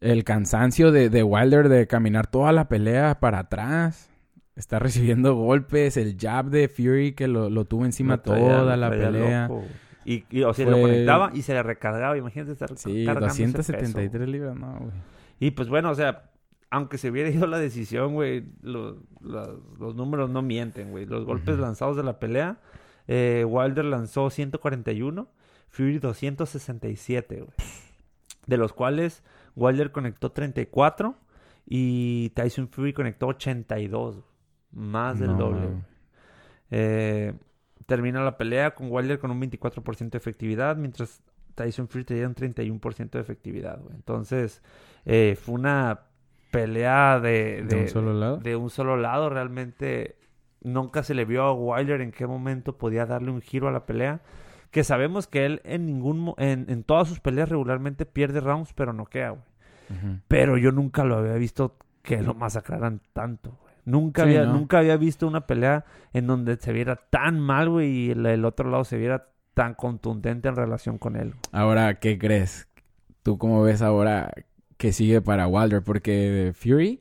el 0.00 0.24
cansancio 0.24 0.92
de, 0.92 1.08
de 1.10 1.22
Wilder 1.22 1.68
de 1.68 1.86
caminar 1.86 2.26
toda 2.26 2.52
la 2.52 2.68
pelea 2.68 3.18
para 3.20 3.40
atrás. 3.40 4.10
Está 4.56 4.78
recibiendo 4.78 5.34
golpes, 5.34 5.96
el 5.96 6.16
jab 6.18 6.46
de 6.46 6.68
Fury 6.68 7.12
que 7.12 7.28
lo, 7.28 7.50
lo 7.50 7.64
tuvo 7.64 7.84
encima 7.84 8.18
toda 8.18 8.76
la 8.76 8.90
pelea. 8.90 9.48
loco. 9.48 9.64
Y, 10.06 10.24
y, 10.30 10.42
o 10.42 10.54
sea, 10.54 10.64
Fue- 10.66 10.74
lo 10.74 10.80
conectaba 10.80 11.30
y 11.34 11.42
se 11.42 11.52
le 11.52 11.62
recargaba. 11.62 12.16
Imagínate 12.16 12.52
estar 12.52 12.68
Sí, 12.78 13.04
cargando 13.04 13.26
ese 13.26 13.42
peso, 13.44 13.56
273 13.58 14.10
güey. 14.22 14.32
libras, 14.32 14.56
no, 14.56 14.78
güey. 14.78 14.92
Y 15.40 15.50
pues 15.50 15.68
bueno, 15.68 15.90
o 15.90 15.94
sea, 15.94 16.30
aunque 16.70 16.96
se 16.98 17.10
hubiera 17.10 17.28
ido 17.44 17.46
la 17.46 17.58
decisión, 17.58 18.14
güey, 18.14 18.44
lo- 18.62 19.02
los 19.20 19.94
números 19.96 20.30
no 20.30 20.42
mienten, 20.42 20.90
güey. 20.90 21.04
Los 21.06 21.24
golpes 21.24 21.54
Ujú. 21.54 21.62
lanzados 21.62 21.96
de 21.96 22.02
la 22.04 22.18
pelea, 22.18 22.58
eh, 23.08 23.44
Wilder 23.46 23.84
lanzó 23.84 24.30
141, 24.30 25.28
Fury 25.68 25.98
267, 25.98 27.36
güey. 27.36 27.50
De 28.46 28.56
los 28.56 28.72
cuales 28.72 29.22
Wilder 29.56 29.90
conectó 29.90 30.30
34 30.30 31.16
y 31.66 32.30
Tyson 32.30 32.68
Fury 32.68 32.92
conectó 32.92 33.26
82. 33.26 34.22
Más 34.72 35.18
del 35.18 35.32
No, 35.32 35.38
doble. 35.38 35.66
güey. 35.66 35.78
Eh, 36.70 37.32
termina 37.86 38.22
la 38.22 38.36
pelea 38.36 38.74
con 38.74 38.90
Wilder 38.90 39.18
con 39.18 39.30
un 39.30 39.40
24% 39.40 40.10
de 40.10 40.18
efectividad, 40.18 40.76
mientras 40.76 41.22
Tyson 41.54 41.88
Fury 41.88 42.04
tenía 42.04 42.26
un 42.26 42.34
31% 42.34 43.10
de 43.10 43.20
efectividad, 43.20 43.80
güey. 43.80 43.94
Entonces, 43.94 44.62
eh, 45.04 45.36
fue 45.40 45.54
una 45.54 46.00
pelea 46.50 47.20
de, 47.20 47.64
¿De 47.64 47.76
un 47.82 47.88
solo 47.88 48.14
lado? 48.14 48.36
de 48.38 48.56
un 48.56 48.70
solo 48.70 48.96
lado. 48.96 49.28
Realmente 49.30 50.16
nunca 50.62 51.02
se 51.02 51.14
le 51.14 51.24
vio 51.24 51.42
a 51.42 51.52
Wilder 51.52 52.00
en 52.00 52.12
qué 52.12 52.26
momento 52.26 52.76
podía 52.78 53.06
darle 53.06 53.30
un 53.30 53.40
giro 53.40 53.68
a 53.68 53.72
la 53.72 53.86
pelea. 53.86 54.20
Que 54.70 54.84
sabemos 54.84 55.26
que 55.26 55.46
él 55.46 55.60
en 55.64 55.86
ningún 55.86 56.34
en, 56.38 56.66
en 56.68 56.82
todas 56.82 57.08
sus 57.08 57.20
peleas 57.20 57.48
regularmente 57.48 58.04
pierde 58.04 58.40
rounds, 58.40 58.72
pero 58.74 58.92
noquea, 58.92 59.30
güey. 59.30 59.42
Ujú. 59.90 60.20
Pero 60.28 60.58
yo 60.58 60.72
nunca 60.72 61.04
lo 61.04 61.16
había 61.16 61.34
visto 61.34 61.76
que 62.02 62.20
lo 62.20 62.34
masacraran 62.34 63.00
tanto, 63.12 63.56
güey. 63.62 63.65
Nunca, 63.86 64.24
Sí, 64.24 64.28
había, 64.28 64.44
¿no? 64.44 64.52
nunca 64.52 64.78
había 64.78 64.96
visto 64.98 65.26
una 65.26 65.46
pelea 65.46 65.86
en 66.12 66.26
donde 66.26 66.56
se 66.56 66.72
viera 66.72 66.96
tan 66.96 67.40
mal, 67.40 67.70
güey, 67.70 67.88
y 67.88 68.10
el, 68.10 68.26
el 68.26 68.44
otro 68.44 68.68
lado 68.68 68.84
se 68.84 68.98
viera 68.98 69.28
tan 69.54 69.72
contundente 69.74 70.48
en 70.48 70.56
relación 70.56 70.98
con 70.98 71.16
él. 71.16 71.32
Ahora, 71.52 71.98
¿qué 71.98 72.18
crees? 72.18 72.68
¿Tú 73.22 73.38
cómo 73.38 73.62
ves 73.62 73.80
ahora 73.80 74.32
que 74.76 74.92
sigue 74.92 75.22
para 75.22 75.46
Wilder? 75.46 75.82
Porque 75.82 76.52
Fury 76.54 77.00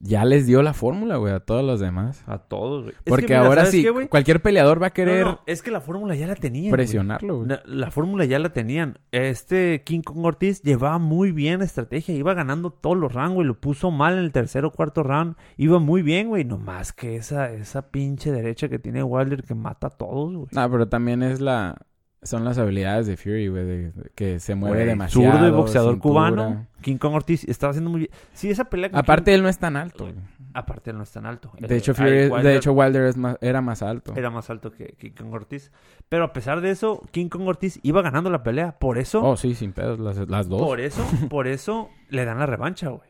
ya 0.00 0.24
les 0.24 0.46
dio 0.46 0.62
la 0.62 0.74
fórmula, 0.74 1.16
güey, 1.16 1.32
a 1.32 1.40
todos 1.40 1.64
los 1.64 1.80
demás. 1.80 2.22
A 2.26 2.38
todos, 2.38 2.84
güey. 2.84 2.94
Es 2.94 3.02
que, 3.02 3.10
Porque 3.10 3.26
mira, 3.26 3.46
ahora 3.46 3.64
¿sabes 3.64 3.70
sí, 3.70 3.82
qué, 3.82 4.08
cualquier 4.08 4.40
peleador 4.40 4.80
va 4.82 4.88
a 4.88 4.90
querer 4.90 5.24
no, 5.26 5.40
es 5.46 5.62
que 5.62 5.70
la 5.70 5.80
fórmula 5.80 6.14
ya 6.14 6.26
la 6.26 6.36
tenían. 6.36 6.70
presionarlo, 6.72 7.38
güey. 7.38 7.48
La, 7.48 7.62
la 7.66 7.90
fórmula 7.90 8.24
ya 8.24 8.38
la 8.38 8.52
tenían. 8.52 8.98
Este 9.12 9.82
King 9.84 10.02
Kong 10.02 10.24
Ortiz 10.24 10.62
llevaba 10.62 10.98
muy 10.98 11.32
bien 11.32 11.58
la 11.60 11.64
estrategia. 11.64 12.14
Iba 12.14 12.34
ganando 12.34 12.70
todos 12.70 12.96
los 12.96 13.12
rounds, 13.12 13.34
güey. 13.34 13.46
Lo 13.46 13.60
puso 13.60 13.90
mal 13.90 14.14
en 14.14 14.20
el 14.20 14.32
tercer 14.32 14.64
o 14.64 14.72
cuarto 14.72 15.02
round. 15.02 15.36
Iba 15.56 15.78
muy 15.78 16.02
bien, 16.02 16.28
güey. 16.28 16.44
No 16.44 16.58
más 16.58 16.92
que 16.92 17.16
esa, 17.16 17.50
esa 17.52 17.90
pinche 17.90 18.30
derecha 18.30 18.68
que 18.68 18.78
tiene 18.78 19.02
Wilder 19.02 19.42
que 19.42 19.54
mata 19.54 19.88
a 19.88 19.90
todos, 19.90 20.32
güey. 20.34 20.48
No, 20.52 20.70
pero 20.70 20.88
también 20.88 21.22
es 21.22 21.40
la... 21.40 21.76
Son 22.22 22.44
las 22.44 22.58
habilidades 22.58 23.06
de 23.06 23.16
Fury, 23.16 23.46
güey, 23.48 23.64
de- 23.64 23.92
de- 23.92 24.10
que 24.16 24.40
se 24.40 24.56
mueve 24.56 24.76
Güey, 24.78 24.88
demasiado. 24.88 25.32
Zurdo 25.32 25.48
y 25.48 25.50
boxeador 25.52 25.92
cintura. 25.94 26.12
cubano. 26.12 26.66
King 26.80 26.96
Kong 26.96 27.14
Ortiz 27.14 27.44
estaba 27.44 27.70
haciendo 27.70 27.90
muy 27.90 28.00
bien. 28.00 28.10
Sí, 28.32 28.50
esa 28.50 28.64
pelea 28.64 28.90
con 28.90 28.98
Aparte, 28.98 29.30
King- 29.30 29.34
él 29.36 29.42
no 29.44 29.48
es 29.48 29.58
tan 29.58 29.76
alto. 29.76 30.08
Aparte, 30.52 30.90
él 30.90 30.96
no 30.96 31.04
es 31.04 31.12
tan 31.12 31.26
alto. 31.26 31.52
De 31.60 31.76
hecho, 31.76 31.94
Fury, 31.94 32.26
Wilder 32.26 32.42
de 32.42 32.56
hecho, 32.56 32.72
Wilder 32.72 33.04
es 33.04 33.16
más- 33.16 33.36
era 33.40 33.60
más 33.60 33.82
alto. 33.82 34.14
era 34.16 34.30
más 34.30 34.50
alto 34.50 34.72
que 34.72 34.94
King 34.98 35.12
Kong 35.16 35.32
Ortiz. 35.32 35.70
Pero 36.08 36.24
a 36.24 36.32
pesar 36.32 36.60
de 36.60 36.70
eso, 36.70 37.06
King 37.12 37.28
Kong 37.28 37.46
Ortiz 37.46 37.78
iba 37.84 38.02
ganando 38.02 38.30
la 38.30 38.42
pelea. 38.42 38.72
Por 38.80 38.98
eso, 38.98 39.22
Oh, 39.22 39.36
sí, 39.36 39.54
sin 39.54 39.72
pedos, 39.72 40.00
las, 40.00 40.16
las 40.28 40.48
dos. 40.48 40.60
por 40.60 40.80
eso, 40.80 41.02
por 41.30 41.46
eso 41.46 41.88
le 42.08 42.24
dan 42.24 42.38
la 42.40 42.46
revancha, 42.46 42.88
güey. 42.88 43.08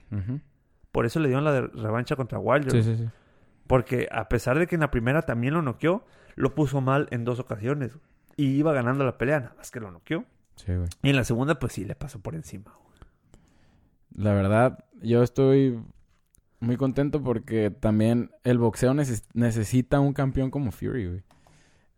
Por 0.93 1.07
eso 1.07 1.19
le 1.21 1.29
dieron 1.29 1.45
la 1.45 1.63
revancha 1.63 2.15
contra 2.17 2.39
Wilder. 2.39 2.73
Sí, 2.73 2.83
sí, 2.83 2.97
sí. 2.97 3.09
Porque 3.67 4.09
a 4.11 4.29
pesar 4.29 4.59
de 4.59 4.67
que 4.67 4.75
en 4.77 4.81
la 4.83 4.91
primera 4.91 5.23
también 5.23 5.55
lo 5.55 5.63
noqueó, 5.63 6.05
lo 6.35 6.55
puso 6.55 6.81
mal 6.83 7.09
en 7.11 7.25
dos 7.25 7.39
ocasiones. 7.39 7.95
güey. 7.95 8.05
Y 8.39 8.47
iba 8.57 8.73
ganando 8.73 9.05
la 9.05 9.19
pelea, 9.19 9.41
nada 9.41 9.55
más 9.59 9.71
que 9.71 9.81
lo 9.81 9.91
noqueó. 9.91 10.25
Sí, 10.57 10.75
güey. 10.75 10.89
Y 11.03 11.11
en 11.11 11.17
la 11.17 11.25
segunda, 11.25 11.59
pues 11.59 11.75
sí, 11.75 11.85
le 11.85 11.95
pasó 11.95 12.21
por 12.21 12.35
encima. 12.35 12.73
güey. 12.73 14.25
La 14.25 14.33
verdad, 14.33 14.85
yo 15.03 15.23
estoy 15.23 15.79
muy 16.61 16.77
contento 16.77 17.23
porque 17.23 17.71
también 17.71 18.31
el 18.45 18.59
boxeo 18.59 18.95
neces- 18.95 19.25
necesita 19.35 20.01
un 20.01 20.13
campeón 20.15 20.51
como 20.51 20.73
Fury, 20.73 21.07
güey. 21.07 21.23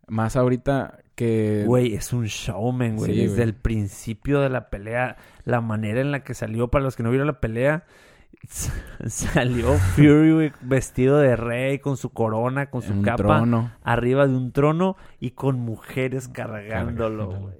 Más 0.09 0.35
ahorita 0.35 0.99
que... 1.15 1.63
Güey, 1.67 1.95
es 1.95 2.13
un 2.13 2.25
showman, 2.25 2.97
güey. 2.97 3.13
Sí, 3.13 3.21
Desde 3.21 3.35
güey. 3.37 3.43
el 3.49 3.55
principio 3.55 4.41
de 4.41 4.49
la 4.51 4.69
pelea, 4.69 5.17
la 5.45 5.61
manera 5.61 6.01
en 6.01 6.11
la 6.11 6.25
que 6.25 6.35
salió, 6.35 6.69
para 6.69 6.83
los 6.83 6.97
que 6.97 7.03
no 7.05 7.11
vieron 7.11 7.29
la 7.29 7.39
pelea, 7.41 7.85
salió 9.07 9.73
Fury, 9.75 10.33
güey, 10.33 10.53
vestido 10.61 11.19
de 11.19 11.37
rey, 11.37 11.79
con 11.79 11.97
su 11.97 12.11
corona, 12.11 12.67
con 12.71 12.83
su 12.83 12.93
un 12.93 13.03
capa, 13.03 13.17
trono. 13.17 13.73
arriba 13.83 14.27
de 14.27 14.35
un 14.35 14.53
trono 14.53 14.97
y 15.21 15.31
con 15.33 15.59
mujeres 15.61 16.29
cargándolo, 16.29 17.27
güey. 17.27 17.55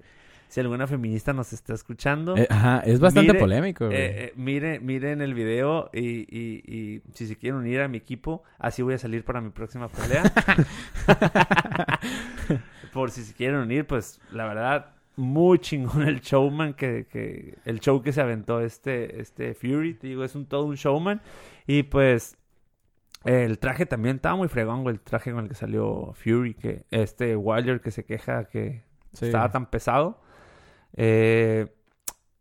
Si 0.49 0.59
alguna 0.59 0.89
feminista 0.89 1.33
nos 1.33 1.53
está 1.53 1.75
escuchando, 1.75 2.37
Eh, 2.37 2.49
ajá, 2.51 2.81
es 2.81 2.99
bastante 2.99 3.29
Mire, 3.35 3.39
polémico, 3.39 3.87
güey. 3.87 3.97
Eh, 3.97 4.25
eh, 4.25 4.33
mire, 4.35 4.81
miren 4.81 5.21
el 5.23 5.33
video 5.33 5.91
y, 5.93 6.01
y- 6.29 6.63
y 6.67 7.03
si 7.15 7.29
se 7.29 7.37
quieren 7.37 7.61
unir 7.61 7.81
a 7.83 7.87
mi 7.89 7.99
equipo, 7.99 8.43
así 8.59 8.83
voy 8.83 8.95
a 8.95 8.99
salir 8.99 9.25
para 9.25 9.41
mi 9.41 9.51
próxima 9.51 9.87
pelea. 9.89 10.25
Por 12.93 13.13
si 13.13 13.23
se 13.23 13.33
quieren 13.35 13.61
unir, 13.61 13.87
pues 13.87 14.21
la 14.33 14.47
verdad, 14.47 14.87
muy 15.21 15.59
chingón 15.61 16.03
el 16.03 16.21
showman 16.21 16.75
que, 16.75 17.07
que 17.07 17.59
el 17.65 17.79
show 17.81 18.03
que 18.03 18.13
se 18.13 18.21
aventó 18.21 18.61
este, 18.61 19.21
este 19.21 19.55
Fury, 19.55 19.95
te 19.95 20.09
digo, 20.09 20.25
es 20.25 20.35
un 20.35 20.47
todo 20.47 20.65
un 20.65 20.75
showman. 20.75 21.21
Y 21.67 21.85
pues 21.85 22.37
el 23.25 23.59
traje 23.59 23.87
también 23.87 24.17
estaba 24.17 24.35
muy 24.37 24.49
fregón, 24.49 24.83
güey, 24.83 24.95
el 24.97 25.01
traje 25.01 25.31
con 25.33 25.45
el 25.45 25.49
que 25.49 25.55
salió 25.55 26.13
Fury, 26.15 26.55
que 26.55 26.85
este 26.91 27.37
Wilder 27.37 27.81
que 27.81 27.91
se 27.91 28.05
queja 28.05 28.45
que 28.47 28.83
Sí. 29.13 29.27
estaba 29.27 29.51
tan 29.51 29.67
pesado. 29.67 30.21
Eh, 30.97 31.67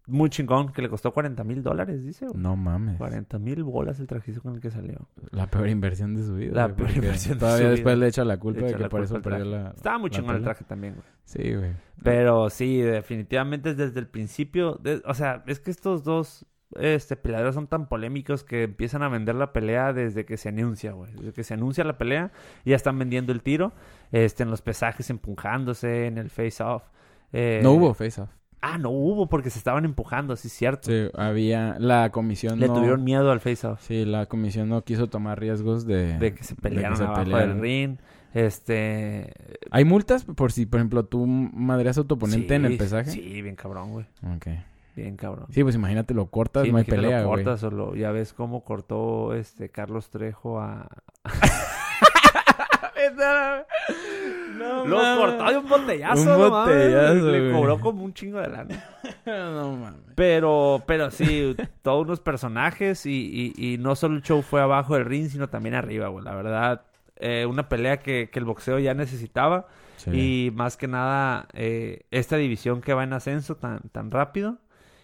muy 0.10 0.30
chingón, 0.30 0.72
que 0.74 0.82
le 0.82 0.90
costó 0.90 1.12
40 1.14 1.44
mil 1.44 1.64
dólares, 1.64 2.04
dice. 2.04 2.26
güey. 2.28 2.38
No 2.38 2.56
mames. 2.56 2.98
40 2.98 3.40
mil 3.40 3.64
bolas 3.64 4.00
el 4.00 4.08
trajizo 4.08 4.42
con 4.42 4.56
el 4.56 4.60
que 4.62 4.72
salió. 4.72 5.08
La 5.32 5.48
peor 5.48 5.70
inversión 5.70 6.16
de 6.16 6.24
su 6.24 6.36
vida. 6.36 6.54
La 6.54 6.66
güey, 6.66 6.76
peor 6.78 6.92
inversión 6.92 7.36
de 7.36 7.40
Todavía 7.40 7.66
su 7.68 7.72
después 7.72 7.96
vida. 7.96 8.04
le 8.06 8.08
echa 8.10 8.26
la 8.26 8.38
culpa 8.38 8.66
de 8.66 8.76
que 8.76 8.90
por 8.90 9.04
eso 9.04 9.22
perdió 9.22 9.46
la... 9.46 9.70
Estaba 9.76 9.98
muy 9.98 10.10
la 10.10 10.16
chingón 10.18 10.36
el 10.36 10.44
traje 10.44 10.64
también, 10.66 10.96
güey. 10.96 11.06
Sí, 11.24 11.56
güey. 11.56 11.72
Pero 12.04 12.50
sí, 12.50 12.82
definitivamente 12.82 13.76
desde 13.76 14.00
el 14.00 14.08
principio. 14.08 14.80
de- 14.82 15.02
o 15.06 15.14
sea, 15.14 15.44
es 15.48 15.60
que 15.60 15.72
estos 15.72 16.04
dos 16.04 16.46
este, 16.80 17.16
peleadores 17.16 17.56
son 17.56 17.66
tan 17.68 17.90
polémicos 17.90 18.44
que 18.44 18.64
empiezan 18.64 19.02
a 19.02 19.10
vender 19.10 19.34
la 19.36 19.54
pelea 19.54 19.92
desde 19.92 20.26
que 20.26 20.38
se 20.38 20.50
anuncia, 20.50 20.92
güey. 20.92 21.12
Desde 21.14 21.34
que 21.34 21.44
se 21.44 21.56
anuncia 21.56 21.84
la 21.84 21.98
pelea, 21.98 22.32
ya 22.64 22.76
están 22.76 22.98
vendiendo 23.00 23.32
el 23.32 23.42
tiro. 23.42 23.74
Este, 24.12 24.44
en 24.44 24.52
los 24.52 24.62
pesajes 24.62 25.10
empujándose, 25.10 26.06
en 26.06 26.18
el 26.20 26.30
face-off. 26.30 26.84
Eh, 27.34 27.60
No 27.64 27.72
hubo 27.72 27.94
face-off. 27.94 28.30
Ah, 28.62 28.78
no 28.78 28.90
hubo 28.90 29.28
porque 29.30 29.50
se 29.50 29.58
estaban 29.58 29.86
empujando, 29.86 30.36
sí, 30.36 30.48
es 30.50 30.54
cierto. 30.54 30.90
Sí, 30.90 31.10
había... 31.16 31.78
La 31.80 32.12
comisión 32.12 32.60
Le 32.60 32.68
no... 32.68 32.74
tuvieron 32.74 33.04
miedo 33.04 33.32
al 33.32 33.40
face-off. 33.40 33.82
Sí, 33.82 34.04
la 34.06 34.26
comisión 34.26 34.68
no 34.70 34.84
quiso 34.84 35.08
tomar 35.08 35.40
riesgos 35.40 35.86
de... 35.86 36.18
De 36.18 36.34
que 36.34 36.44
se 36.44 36.56
pelearon 36.56 36.98
se 36.98 37.04
abajo 37.06 37.24
del 37.38 37.60
ring. 37.60 37.98
Este. 38.34 39.34
¿Hay 39.72 39.86
multas 39.86 40.24
por 40.26 40.52
si, 40.52 40.66
por 40.66 40.80
ejemplo, 40.80 41.04
tú 41.06 41.26
madreas 41.26 41.98
a 41.98 42.04
tu 42.04 42.16
oponente 42.16 42.54
en 42.56 42.66
el 42.66 42.78
pesaje? 42.78 43.10
Sí, 43.12 43.42
bien 43.42 43.56
cabrón, 43.56 43.92
güey. 43.92 44.06
Ok. 44.36 44.48
Bien 44.96 45.16
cabrón. 45.16 45.46
Sí, 45.52 45.64
pues 45.64 45.76
imagínate, 45.76 46.14
lo 46.14 46.28
cortas, 46.28 46.66
Sí, 46.66 46.72
no 46.72 46.78
hay 46.78 46.84
pelea, 46.84 47.22
lo 47.22 47.30
güey. 47.30 47.44
cortas 47.44 47.64
o 47.64 47.72
lo- 47.72 47.96
ya 47.96 48.12
ves 48.12 48.34
cómo 48.34 48.64
cortó 48.64 49.34
este 49.34 49.70
Carlos 49.70 50.10
Trejo 50.10 50.60
a. 50.60 50.90
No, 54.60 54.86
Lo 54.86 54.98
mames. 54.98 55.18
cortó 55.26 55.52
de 55.52 55.58
un 55.58 55.68
botellazo, 55.70 56.22
Un 56.22 56.28
no 56.28 56.50
mames, 56.50 56.76
botellazo, 56.76 57.32
Le 57.32 57.52
cobró 57.52 57.80
como 57.80 58.04
un 58.04 58.14
chingo 58.14 58.40
de 58.40 58.48
lana. 58.50 58.84
no 59.26 59.76
mames. 59.76 60.02
Pero, 60.16 60.84
pero 60.86 61.10
sí, 61.12 61.56
todos 61.82 62.06
unos 62.06 62.20
personajes 62.20 63.06
y, 63.06 63.54
y, 63.58 63.74
y 63.74 63.78
no 63.78 63.96
solo 63.96 64.16
el 64.18 64.22
show 64.22 64.42
fue 64.42 64.62
abajo 64.62 64.96
del 64.96 65.06
ring, 65.06 65.30
sino 65.30 65.48
también 65.50 65.76
arriba, 65.76 66.08
güey. 66.10 66.24
La 66.24 66.36
verdad, 66.36 66.82
eh, 67.16 67.46
una 67.50 67.70
pelea 67.70 67.98
que, 67.98 68.30
que 68.30 68.40
el 68.40 68.46
boxeo 68.46 68.80
ya 68.80 68.94
necesitaba. 68.94 69.68
Sí. 69.98 70.12
Y 70.48 70.52
más 70.52 70.78
que 70.78 70.88
nada, 70.88 71.48
eh, 71.54 72.04
esta 72.12 72.38
división 72.38 72.80
que 72.82 72.94
va 72.94 73.04
en 73.04 73.14
ascenso 73.14 73.56
tan, 73.56 73.80
tan 73.92 74.12
rápido. 74.12 74.58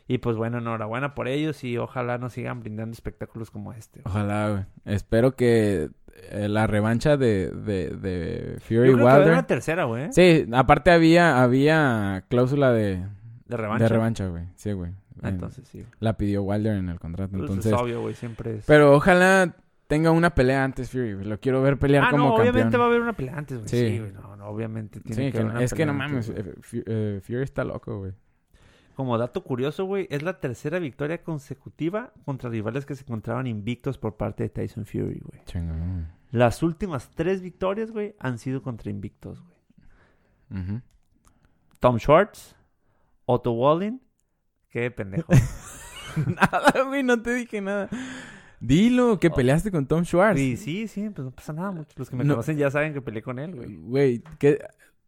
Y 0.08 0.20
pues 0.20 0.38
bueno, 0.38 0.60
enhorabuena 0.60 1.16
por 1.16 1.28
ellos 1.28 1.64
y 1.64 1.78
ojalá 1.80 2.20
nos 2.20 2.34
sigan 2.34 2.60
brindando 2.60 2.94
espectáculos 2.94 3.50
como 3.50 3.74
este. 3.74 4.02
Ojalá, 4.06 4.50
güey. 4.52 4.64
Espero 4.86 5.36
que 5.36 5.90
eh, 6.16 6.48
la 6.50 6.66
revancha 6.68 7.18
de, 7.18 7.52
de, 7.52 7.90
de 7.92 8.54
Yo 8.56 8.60
Fury 8.62 8.94
creo 8.94 8.98
que 8.98 9.04
a 9.04 9.06
haber 9.14 9.18
Wilder... 9.20 9.34
una 9.34 9.48
tercera, 9.48 9.84
güey. 9.86 10.08
Sí, 10.12 10.48
aparte 10.54 10.92
había, 10.92 11.42
había 11.44 12.24
cláusula 12.30 12.72
de, 12.72 13.06
De 13.48 13.58
revancha. 13.58 13.84
de 13.84 13.90
revancha, 13.90 14.28
güey. 14.28 14.44
Sí, 14.56 14.72
güey. 14.72 14.92
Ah, 15.22 15.30
En- 15.30 15.36
entonces 15.36 15.68
sí. 15.68 15.84
La 16.00 16.18
pidió 16.18 16.44
Wilder 16.44 16.76
en 16.78 16.90
el 16.90 17.00
contrato. 17.00 17.36
Entonces, 17.38 17.68
es 17.68 17.74
obvio, 17.74 18.02
güey, 18.02 18.14
siempre 18.16 18.58
es. 18.58 18.66
pero 18.66 18.94
ojalá 18.96 19.56
tenga 19.88 20.12
una 20.12 20.34
pelea 20.36 20.64
antes 20.64 20.90
Fury. 20.90 21.14
güey. 21.14 21.26
Lo 21.26 21.40
quiero 21.40 21.62
ver 21.62 21.78
pelear 21.78 22.06
ah, 22.06 22.12
como 22.12 22.24
no, 22.30 22.30
campeón. 22.36 22.50
obviamente 22.56 22.78
va 22.78 22.84
a 22.86 22.88
haber 22.88 23.02
una 23.02 23.14
pelea 23.14 23.38
antes, 23.38 23.58
güey. 23.58 23.70
Sí. 23.70 23.78
Sí, 23.90 24.00
güey, 24.00 24.12
no, 24.14 24.36
no, 24.36 24.46
obviamente 24.48 25.00
tiene 25.00 25.16
Sí, 25.16 25.22
que 25.28 25.32
que 25.32 25.38
haber 25.40 25.52
una 25.52 25.64
es 25.64 25.74
que 25.74 25.86
no 25.86 25.94
mames. 25.94 26.30
antes, 26.30 26.46
eh, 26.74 26.84
eh, 26.86 27.20
Fury 27.24 27.44
está 27.44 27.64
loco, 27.64 28.00
güey. 28.00 28.14
Como 28.96 29.18
dato 29.18 29.44
curioso, 29.44 29.86
güey, 29.86 30.08
es 30.10 30.24
la 30.24 30.40
tercera 30.40 30.80
victoria 30.80 31.22
consecutiva 31.22 32.14
contra 32.24 32.50
rivales 32.50 32.86
que 32.86 32.96
se 32.96 33.04
encontraban 33.04 33.46
invictos 33.46 33.98
por 33.98 34.16
parte 34.18 34.44
de 34.44 34.50
Tyson 34.50 34.86
Fury, 34.86 35.20
güey. 35.24 35.44
Chingón. 35.46 36.08
Las 36.32 36.64
últimas 36.64 37.10
tres 37.14 37.42
victorias, 37.42 37.92
güey, 37.92 38.16
han 38.20 38.38
sido 38.38 38.62
contra 38.62 38.90
invictos, 38.90 39.42
güey. 40.50 40.82
Tom 41.80 41.98
Schwartz, 42.00 42.56
Otto 43.26 43.52
Wallin. 43.52 44.02
Qué 44.70 44.90
pendejo. 44.92 45.32
nada, 46.28 46.84
güey, 46.88 47.04
no 47.04 47.22
te 47.22 47.34
dije 47.34 47.62
nada. 47.62 47.90
Dilo, 48.60 49.20
que 49.20 49.28
Oh. 49.28 49.34
peleaste 49.34 49.72
con 49.72 49.86
Tom 49.86 50.04
Schwartz. 50.06 50.40
sí, 50.40 50.56
sí, 50.58 50.88
sí, 50.88 51.10
pues 51.10 51.26
no 51.26 51.32
pasa 51.32 51.54
nada. 51.54 51.72
Muchos 51.72 51.98
los 51.98 52.10
que 52.10 52.16
me 52.16 52.24
No. 52.24 52.34
conocen 52.36 52.58
ya 52.58 52.72
saben 52.72 52.94
que 52.94 53.02
peleé 53.02 53.22
con 53.22 53.40
él, 53.40 53.56
güey. 53.56 53.76
Güey, 53.76 54.24
¿qué- 54.40 54.60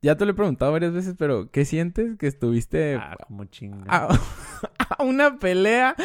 ya 0.08 0.16
te 0.16 0.24
lo 0.24 0.32
he 0.32 0.34
preguntado 0.34 0.72
varias 0.72 0.94
veces, 0.94 1.16
pero 1.20 1.52
¿qué 1.52 1.66
sientes 1.66 2.16
que 2.18 2.28
estuviste 2.28 2.96
Ah, 2.96 3.18
como 3.28 3.44
a, 3.90 5.04
una 5.04 5.38
pelea 5.38 5.96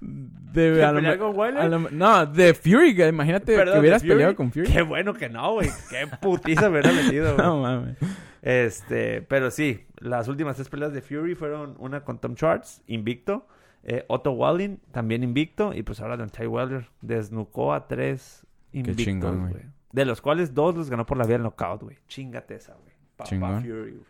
de... 0.00 0.70
¿De 0.72 0.82
a 0.84 0.92
me- 0.92 1.18
con 1.18 1.38
a 1.38 1.68
no, 1.90 2.24
de 2.26 2.54
Fury. 2.54 2.98
Imagínate 3.02 3.54
Perdón, 3.54 3.74
que 3.74 3.80
hubieras 3.80 4.02
peleado 4.02 4.34
con 4.36 4.50
Fury. 4.52 4.66
Qué 4.72 4.80
bueno 4.80 5.12
que 5.12 5.28
no, 5.28 5.52
güey. 5.52 5.68
Qué 5.90 6.06
putiza 6.20 6.70
me 6.70 6.80
hubiera 6.80 6.92
metido, 6.92 7.34
güey. 7.36 7.46
No 7.46 7.60
mames. 7.60 7.98
Este, 8.40 9.20
pero 9.20 9.50
sí, 9.50 9.84
las 9.98 10.28
últimas 10.28 10.56
tres 10.56 10.70
peleas 10.70 10.94
de 10.94 11.02
Fury 11.02 11.34
fueron 11.34 11.74
una 11.78 12.04
con 12.04 12.18
Tom 12.20 12.34
Schwartz, 12.34 12.80
invicto. 12.86 13.46
eh, 13.84 14.04
Otto 14.08 14.32
Wallin, 14.32 14.80
también 14.92 15.22
invicto. 15.22 15.74
Y 15.74 15.82
pues 15.82 16.00
ahora 16.00 16.16
Deontay 16.16 16.46
Wilder 16.46 16.88
desnucó 17.02 17.74
a 17.74 17.86
tres 17.86 18.46
invictos, 18.72 19.36
güey. 19.38 19.64
De 19.92 20.06
los 20.06 20.22
cuales 20.22 20.54
dos 20.54 20.74
los 20.74 20.88
ganó 20.88 21.04
por 21.04 21.18
la 21.18 21.24
vía 21.26 21.34
del 21.34 21.42
knockout, 21.42 21.82
güey. 21.82 21.98
Chingate 22.08 22.54
esa, 22.54 22.72
güey. 22.74 22.91
Chingón. 23.24 23.62
Fury. 23.62 24.00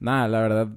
Nada, 0.00 0.28
la 0.28 0.40
verdad. 0.40 0.68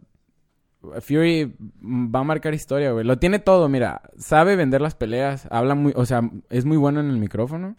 Fury 1.02 1.56
va 1.82 2.20
a 2.20 2.24
marcar 2.24 2.54
historia, 2.54 2.92
güey. 2.92 3.04
Lo 3.06 3.18
tiene 3.18 3.40
todo, 3.40 3.68
mira. 3.68 4.02
Sabe 4.18 4.56
vender 4.56 4.80
las 4.82 4.96
peleas. 4.96 5.48
Habla 5.52 5.76
muy... 5.76 5.92
O 5.96 6.06
sea, 6.06 6.22
es 6.50 6.66
muy 6.66 6.78
bueno 6.78 7.00
en 7.00 7.10
el 7.10 7.18
micrófono. 7.18 7.76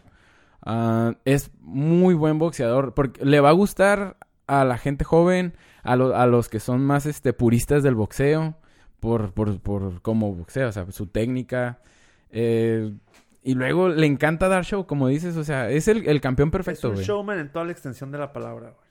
Ah, 0.63 1.13
es 1.25 1.51
muy 1.61 2.13
buen 2.13 2.37
boxeador. 2.37 2.93
Porque 2.93 3.23
le 3.25 3.39
va 3.39 3.49
a 3.49 3.53
gustar 3.53 4.17
a 4.47 4.65
la 4.65 4.77
gente 4.77 5.05
joven. 5.05 5.53
A, 5.81 5.95
lo- 5.95 6.15
a 6.15 6.27
los 6.27 6.49
que 6.49 6.59
son 6.59 6.81
más 6.85 7.05
este, 7.05 7.33
puristas 7.33 7.81
del 7.83 7.95
boxeo. 7.95 8.57
Por, 8.99 9.33
por, 9.33 9.59
por 9.61 10.01
cómo 10.01 10.35
boxea. 10.35 10.67
O 10.67 10.71
sea, 10.71 10.91
su 10.91 11.07
técnica. 11.07 11.79
Eh, 12.31 12.93
y 13.41 13.53
luego 13.55 13.87
le 13.89 14.05
encanta 14.05 14.49
dar 14.49 14.65
show, 14.65 14.85
como 14.85 15.07
dices. 15.07 15.37
O 15.37 15.43
sea, 15.45 15.69
es 15.71 15.87
el, 15.87 16.07
el 16.07 16.19
campeón 16.21 16.49
Es 16.49 16.51
perfecto, 16.51 16.89
un 16.89 16.95
güey. 16.95 17.05
showman 17.05 17.39
en 17.39 17.51
toda 17.51 17.65
la 17.65 17.71
extensión 17.71 18.11
de 18.11 18.17
la 18.19 18.33
palabra, 18.33 18.71
güey. 18.71 18.88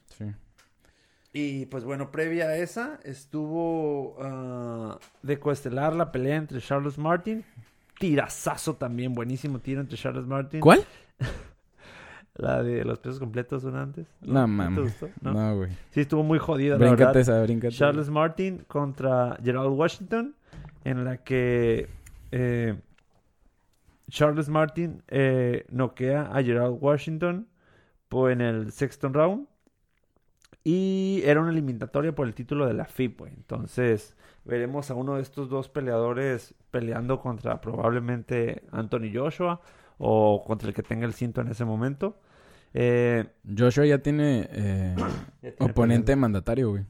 Y 1.40 1.66
pues 1.66 1.84
bueno, 1.84 2.10
previa 2.10 2.46
a 2.46 2.56
esa 2.56 2.98
estuvo 3.04 4.16
ah, 4.20 4.98
de 5.22 5.38
coestelar 5.38 5.94
la 5.94 6.10
pelea 6.10 6.34
entre 6.34 6.60
Charles 6.60 6.98
Martin. 6.98 7.44
Tirazazo 7.96 8.74
también, 8.74 9.14
buenísimo 9.14 9.60
tiro 9.60 9.80
entre 9.80 9.96
Charles 9.96 10.26
Martin. 10.26 10.60
¿Cuál? 10.60 10.84
La 12.34 12.62
de 12.62 12.84
los 12.84 13.00
pesos 13.00 13.18
completos 13.18 13.64
una 13.64 13.82
antes. 13.82 14.06
No, 14.20 14.46
mames. 14.46 14.96
¿No? 15.20 15.32
No, 15.32 15.56
güey. 15.56 15.70
Sí, 15.90 16.00
estuvo 16.00 16.22
muy 16.22 16.38
jodida, 16.38 16.74
la 16.74 16.78
Bríncate 16.78 17.04
verdad. 17.04 17.16
esa, 17.16 17.42
bríncate. 17.42 17.74
Charles 17.74 18.10
Martin 18.10 18.64
contra 18.68 19.36
Gerald 19.42 19.76
Washington, 19.76 20.36
en 20.84 21.04
la 21.04 21.16
que 21.16 21.88
eh, 22.30 22.80
Charles 24.08 24.48
Martin 24.48 25.02
eh, 25.08 25.66
noquea 25.70 26.30
a 26.32 26.40
Gerald 26.40 26.78
Washington 26.80 27.48
pues, 28.08 28.34
en 28.34 28.40
el 28.40 28.70
sexto 28.70 29.08
round. 29.08 29.47
Y 30.70 31.22
era 31.24 31.40
una 31.40 31.50
eliminatoria 31.50 32.14
por 32.14 32.26
el 32.26 32.34
título 32.34 32.66
de 32.66 32.74
la 32.74 32.84
FIP, 32.84 33.20
güey. 33.20 33.32
Entonces, 33.32 34.14
veremos 34.44 34.90
a 34.90 34.94
uno 34.94 35.16
de 35.16 35.22
estos 35.22 35.48
dos 35.48 35.70
peleadores 35.70 36.54
peleando 36.70 37.22
contra 37.22 37.58
probablemente 37.62 38.64
Anthony 38.70 39.10
Joshua 39.14 39.62
o 39.96 40.44
contra 40.46 40.68
el 40.68 40.74
que 40.74 40.82
tenga 40.82 41.06
el 41.06 41.14
cinto 41.14 41.40
en 41.40 41.48
ese 41.48 41.64
momento. 41.64 42.18
Eh, 42.74 43.24
Joshua 43.56 43.86
ya 43.86 44.00
tiene 44.00 44.46
eh, 44.52 44.94
ya 45.42 45.52
tiene 45.52 45.72
oponente 45.72 46.14
mandatario, 46.16 46.68
güey. 46.68 46.84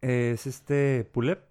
Es 0.00 0.48
este 0.48 1.08
Pulep. 1.12 1.44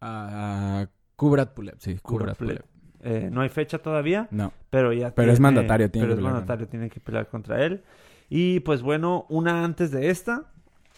A 0.00 0.86
Kubrat 1.16 1.52
Pulev, 1.52 1.74
sí, 1.78 1.98
Kubrat 2.00 2.38
Kubrat 2.38 2.38
Pulev. 2.38 2.64
Eh, 3.02 3.28
no 3.30 3.42
hay 3.42 3.50
fecha 3.50 3.80
todavía, 3.80 4.28
No, 4.30 4.50
pero 4.70 4.94
ya 4.94 5.14
Pero 5.14 5.30
es 5.30 5.40
mandatario, 5.40 5.90
tiene 5.90 6.06
pero 6.06 6.16
que 6.16 6.22
es 6.22 6.24
mandatario, 6.24 6.68
tiene 6.68 6.88
que 6.88 7.00
pelear 7.00 7.28
contra 7.28 7.62
él. 7.62 7.82
Y 8.30 8.60
pues 8.60 8.80
bueno, 8.80 9.26
una 9.28 9.62
antes 9.62 9.90
de 9.90 10.08
esta, 10.08 10.51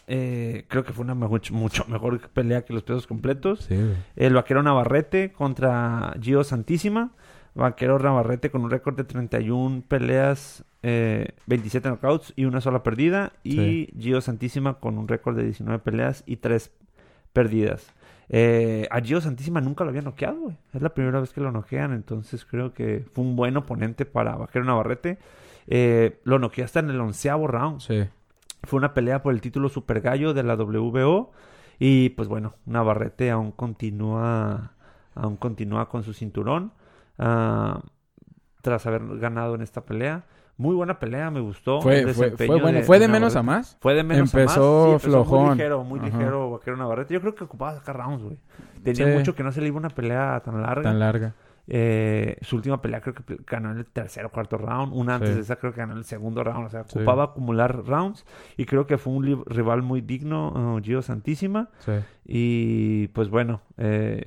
eh, 0.07 0.65
creo 0.67 0.83
que 0.83 0.93
fue 0.93 1.03
una 1.03 1.15
mucho, 1.15 1.53
mucho 1.55 1.85
mejor 1.87 2.19
pelea 2.29 2.63
que 2.63 2.73
los 2.73 2.83
pesos 2.83 3.07
completos. 3.07 3.65
sí. 3.67 3.93
El 4.15 4.33
vaquero 4.33 4.63
Navarrete 4.63 5.31
contra 5.31 6.13
Gio 6.21 6.43
Santísima. 6.43 7.11
Vaquero 7.53 7.97
Navarrete 7.97 8.51
con 8.51 8.63
un 8.65 8.69
récord 8.69 8.97
de 8.97 9.05
31 9.05 9.83
peleas, 9.87 10.65
eh, 10.83 11.29
27 11.45 11.87
knockouts 11.87 12.33
y 12.35 12.43
una 12.45 12.59
sola 12.59 12.83
perdida. 12.83 13.31
Y 13.43 13.89
Gio 13.97 14.19
Santísima 14.19 14.75
con 14.79 14.97
un 14.97 15.07
récord 15.07 15.37
de 15.37 15.43
19 15.43 15.79
peleas 15.79 16.23
y 16.25 16.37
3 16.37 16.71
perdidas. 17.31 17.93
Eh, 18.27 18.87
a 18.91 18.99
Gio 19.01 19.21
Santísima 19.21 19.61
nunca 19.61 19.83
lo 19.83 19.91
había 19.91 20.01
noqueado, 20.01 20.37
güey. 20.39 20.57
Es 20.73 20.81
la 20.81 20.93
primera 20.93 21.21
vez 21.21 21.31
que 21.31 21.41
lo 21.41 21.51
noquean, 21.51 21.93
entonces 21.93 22.43
creo 22.45 22.73
que 22.73 23.05
fue 23.13 23.23
un 23.23 23.35
buen 23.35 23.55
oponente 23.55 24.05
para 24.05 24.35
Vaquero 24.35 24.65
Navarrete. 24.65 25.17
Eh, 25.67 26.19
lo 26.23 26.39
noqueó 26.39 26.65
hasta 26.65 26.79
en 26.79 26.89
el 26.89 26.99
onceavo 26.99 27.47
round. 27.47 27.79
Sí. 27.81 28.03
Fue 28.65 28.77
una 28.77 28.93
pelea 28.93 29.21
por 29.21 29.33
el 29.33 29.41
título 29.41 29.69
Super 29.69 30.01
Gallo 30.01 30.33
de 30.33 30.43
la 30.43 30.55
WBO. 30.55 31.31
Y 31.79 32.09
pues 32.09 32.27
bueno, 32.27 32.53
Navarrete 32.65 33.31
aún 33.31 33.51
continúa, 33.51 34.71
aún 35.13 35.35
continúa 35.37 35.89
con 35.89 36.03
su 36.03 36.13
cinturón. 36.13 36.71
ah, 37.17 37.81
tras 38.61 38.85
haber 38.87 39.03
ganado 39.19 39.53
en 39.55 39.61
esta 39.61 39.81
pelea. 39.85 40.23
Muy 40.57 40.73
buena 40.73 40.97
pelea, 40.99 41.29
me 41.29 41.39
gustó. 41.41 41.81
Fue, 41.81 41.99
el 41.99 42.13
fue, 42.13 42.25
desempeño 42.25 42.53
fue 42.53 42.61
bueno. 42.61 42.81
¿Fue 42.81 42.97
de 42.97 43.07
menos 43.07 43.35
a 43.35 43.43
más? 43.43 43.77
Fue 43.81 43.93
de 43.93 44.03
menos 44.03 44.33
a 44.33 44.39
Empezó 44.39 44.93
más. 44.93 45.01
Sí, 45.01 45.07
flojón. 45.09 45.45
Muy 45.47 45.55
ligero, 45.57 45.83
muy 45.83 45.99
Ajá. 45.99 46.07
ligero 46.09 46.49
Vaquero 46.51 46.77
Navarrete. 46.77 47.13
Yo 47.13 47.21
creo 47.21 47.35
que 47.35 47.43
ocupaba 47.43 47.75
sacar 47.75 47.97
rounds, 47.97 48.23
güey. 48.23 48.39
Tenía 48.83 49.05
Sí. 49.05 49.11
mucho 49.17 49.35
que 49.35 49.43
no 49.43 49.51
se 49.51 49.61
le 49.61 49.67
iba 49.67 49.77
una 49.77 49.89
pelea 49.89 50.41
tan 50.43 50.61
larga. 50.61 50.81
Tan 50.83 50.99
larga. 50.99 51.33
Eh, 51.67 52.37
su 52.41 52.55
última 52.57 52.81
pelea 52.81 53.01
creo 53.01 53.15
que 53.15 53.37
ganó 53.47 53.71
en 53.71 53.77
el 53.79 53.85
tercer 53.85 54.25
o 54.25 54.29
cuarto 54.31 54.57
round. 54.57 54.93
Una 54.93 55.15
antes 55.15 55.29
Sí. 55.31 55.35
de 55.35 55.41
esa 55.41 55.55
creo 55.55 55.73
que 55.73 55.79
ganó 55.79 55.93
en 55.93 55.99
el 55.99 56.05
segundo 56.05 56.43
round. 56.43 56.67
O 56.67 56.69
sea, 56.69 56.83
Sí. 56.83 56.97
ocupaba 56.99 57.23
acumular 57.25 57.83
rounds. 57.85 58.25
Y 58.57 58.65
creo 58.65 58.85
que 58.87 58.97
fue 58.97 59.13
un 59.13 59.43
rival 59.47 59.81
muy 59.81 60.01
digno, 60.01 60.75
uh, 60.75 60.81
Gio 60.83 61.01
Santísima. 61.01 61.69
Sí. 61.79 61.93
Y 62.25 63.07
pues 63.09 63.29
bueno, 63.29 63.61
eh, 63.77 64.23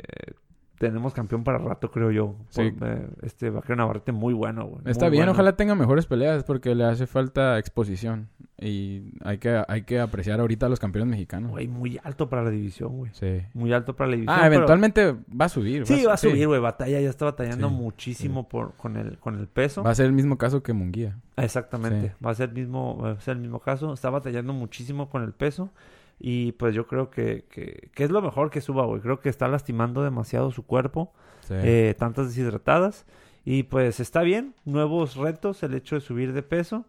tenemos 0.79 1.13
campeón 1.13 1.45
para 1.45 1.59
rato, 1.59 1.91
creo 1.91 2.11
yo. 2.11 2.37
Sí. 2.51 2.71
Por, 2.71 2.89
eh, 2.89 3.07
este 3.23 3.51
vaquero 3.51 3.77
Navarrete 3.77 4.13
muy 4.13 4.33
bueno, 4.35 4.67
güey. 4.67 4.81
Está 4.87 5.07
Muy 5.07 5.13
bien, 5.13 5.21
bueno. 5.23 5.33
ojalá 5.33 5.57
tenga 5.57 5.75
mejores 5.75 6.07
peleas 6.07 6.45
porque 6.45 6.75
le 6.75 6.85
hace 6.85 7.07
falta 7.07 7.59
exposición. 7.59 8.29
Y 8.61 9.13
hay 9.23 9.39
que, 9.39 9.63
hay 9.69 9.83
que 9.83 10.01
apreciar 10.01 10.41
ahorita 10.41 10.67
a 10.67 10.69
los 10.69 10.81
campeones 10.81 11.09
mexicanos. 11.11 11.51
Güey, 11.53 11.69
muy 11.69 12.01
alto 12.03 12.29
para 12.29 12.43
la 12.43 12.51
división, 12.51 12.97
güey. 12.97 13.11
Sí. 13.15 13.43
Muy 13.55 13.73
alto 13.73 13.95
para 13.95 14.11
la 14.11 14.17
división. 14.17 14.35
Ah, 14.37 14.43
pero- 14.43 14.55
eventualmente 14.55 15.13
va 15.13 15.45
a 15.45 15.49
subir. 15.49 15.87
Sí, 15.87 16.05
va 16.05 16.15
a 16.15 16.17
subir, 16.17 16.47
güey. 16.47 16.61
Batalla 16.61 17.01
ya 17.01 17.09
está 17.09 17.25
batallando 17.27 17.69
Sí, 17.69 17.75
muchísimo 17.75 18.49
por, 18.49 18.73
con, 18.75 18.97
el, 18.97 19.19
con 19.19 19.39
el 19.39 19.47
peso. 19.47 19.83
Va 19.85 19.91
a 19.91 19.95
ser 19.95 20.07
el 20.07 20.13
mismo 20.13 20.39
caso 20.39 20.63
que 20.63 20.73
Munguía. 20.73 21.19
Exactamente. 21.37 22.15
Va 22.25 22.31
a 22.33 22.35
ser 22.35 22.49
el 22.51 22.55
mismo, 22.57 22.99
va 22.99 23.11
a 23.13 23.21
ser 23.21 23.37
el 23.37 23.43
mismo 23.43 23.61
caso. 23.61 23.93
Está 23.93 24.11
batallando 24.11 24.53
muchísimo 24.53 25.09
con 25.09 25.23
el 25.23 25.33
peso. 25.33 25.71
Y 26.19 26.53
pues 26.53 26.75
yo 26.75 26.87
creo 26.87 27.11
que, 27.11 27.45
que, 27.49 27.91
que 27.95 28.05
es 28.05 28.11
lo 28.11 28.21
mejor 28.23 28.51
que 28.51 28.61
suba, 28.61 28.85
güey. 28.87 29.01
Creo 29.01 29.21
que 29.21 29.29
está 29.29 29.49
lastimando 29.49 30.03
demasiado 30.03 30.51
su 30.51 30.65
cuerpo. 30.65 31.13
Sí. 31.41 31.55
eh, 31.57 31.95
tantas 31.99 32.29
deshidratadas. 32.29 33.07
Y 33.45 33.63
pues 33.65 34.01
está 34.01 34.23
bien. 34.23 34.55
Nuevos 34.65 35.17
retos, 35.17 35.63
el 35.63 35.75
hecho 35.75 35.95
de 35.95 36.01
subir 36.01 36.33
de 36.33 36.43
peso. 36.43 36.85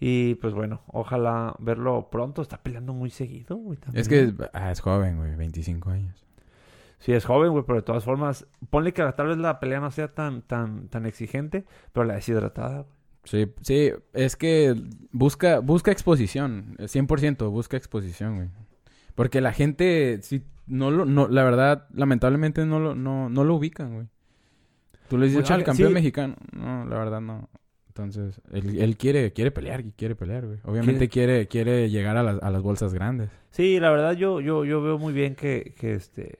Y 0.00 0.36
pues 0.36 0.54
bueno, 0.54 0.80
ojalá 0.86 1.54
verlo 1.58 2.08
pronto. 2.10 2.40
Está 2.42 2.62
peleando 2.62 2.94
muy 2.94 3.10
seguido, 3.10 3.56
güey. 3.56 3.78
es 3.92 4.08
que 4.08 4.32
ah, 4.54 4.70
es 4.70 4.80
joven, 4.80 5.18
güey. 5.18 5.36
25 5.36 5.90
años. 5.90 6.24
Sí, 7.00 7.12
es 7.12 7.24
joven, 7.24 7.52
güey, 7.52 7.64
pero 7.66 7.76
de 7.76 7.82
todas 7.82 8.04
formas, 8.04 8.46
ponle 8.68 8.92
que 8.92 9.02
tal 9.12 9.28
vez 9.28 9.38
la 9.38 9.58
pelea 9.58 9.80
no 9.80 9.90
sea 9.90 10.08
tan, 10.12 10.42
tan, 10.42 10.88
tan 10.88 11.06
exigente, 11.06 11.64
pero 11.92 12.04
la 12.04 12.14
deshidratada, 12.14 12.82
güey. 12.82 13.00
Sí, 13.24 13.52
sí, 13.60 13.92
es 14.12 14.36
que 14.36 14.74
busca, 15.12 15.60
busca 15.60 15.92
exposición, 15.92 16.76
100% 16.78 17.50
busca 17.50 17.76
exposición, 17.76 18.36
güey. 18.36 18.48
Porque 19.20 19.42
la 19.42 19.52
gente, 19.52 20.18
sí, 20.22 20.42
no 20.66 20.90
lo, 20.90 21.04
no, 21.04 21.28
la 21.28 21.44
verdad, 21.44 21.86
lamentablemente 21.92 22.64
no 22.64 22.80
lo, 22.80 22.94
no, 22.94 23.28
no 23.28 23.44
lo 23.44 23.56
ubican, 23.56 23.92
güey. 23.92 24.06
Tú 25.10 25.18
le 25.18 25.26
dices, 25.26 25.42
Mucha 25.42 25.56
ah, 25.56 25.62
campeón 25.62 25.90
sí. 25.90 25.94
mexicano. 25.94 26.36
No, 26.52 26.86
la 26.86 26.96
verdad 26.96 27.20
no. 27.20 27.50
Entonces, 27.88 28.40
él, 28.50 28.80
él 28.80 28.96
quiere, 28.96 29.34
quiere 29.34 29.50
pelear, 29.50 29.84
y 29.84 29.92
quiere 29.92 30.14
pelear, 30.14 30.46
güey. 30.46 30.60
Obviamente 30.64 31.10
quiere, 31.10 31.48
quiere 31.48 31.90
llegar 31.90 32.16
a 32.16 32.22
las, 32.22 32.42
a 32.42 32.48
las 32.48 32.62
bolsas 32.62 32.94
grandes. 32.94 33.28
Sí, 33.50 33.78
la 33.78 33.90
verdad 33.90 34.12
yo, 34.12 34.40
yo, 34.40 34.64
yo 34.64 34.80
veo 34.80 34.96
muy 34.96 35.12
bien 35.12 35.34
que, 35.34 35.74
que 35.78 35.92
este 35.92 36.38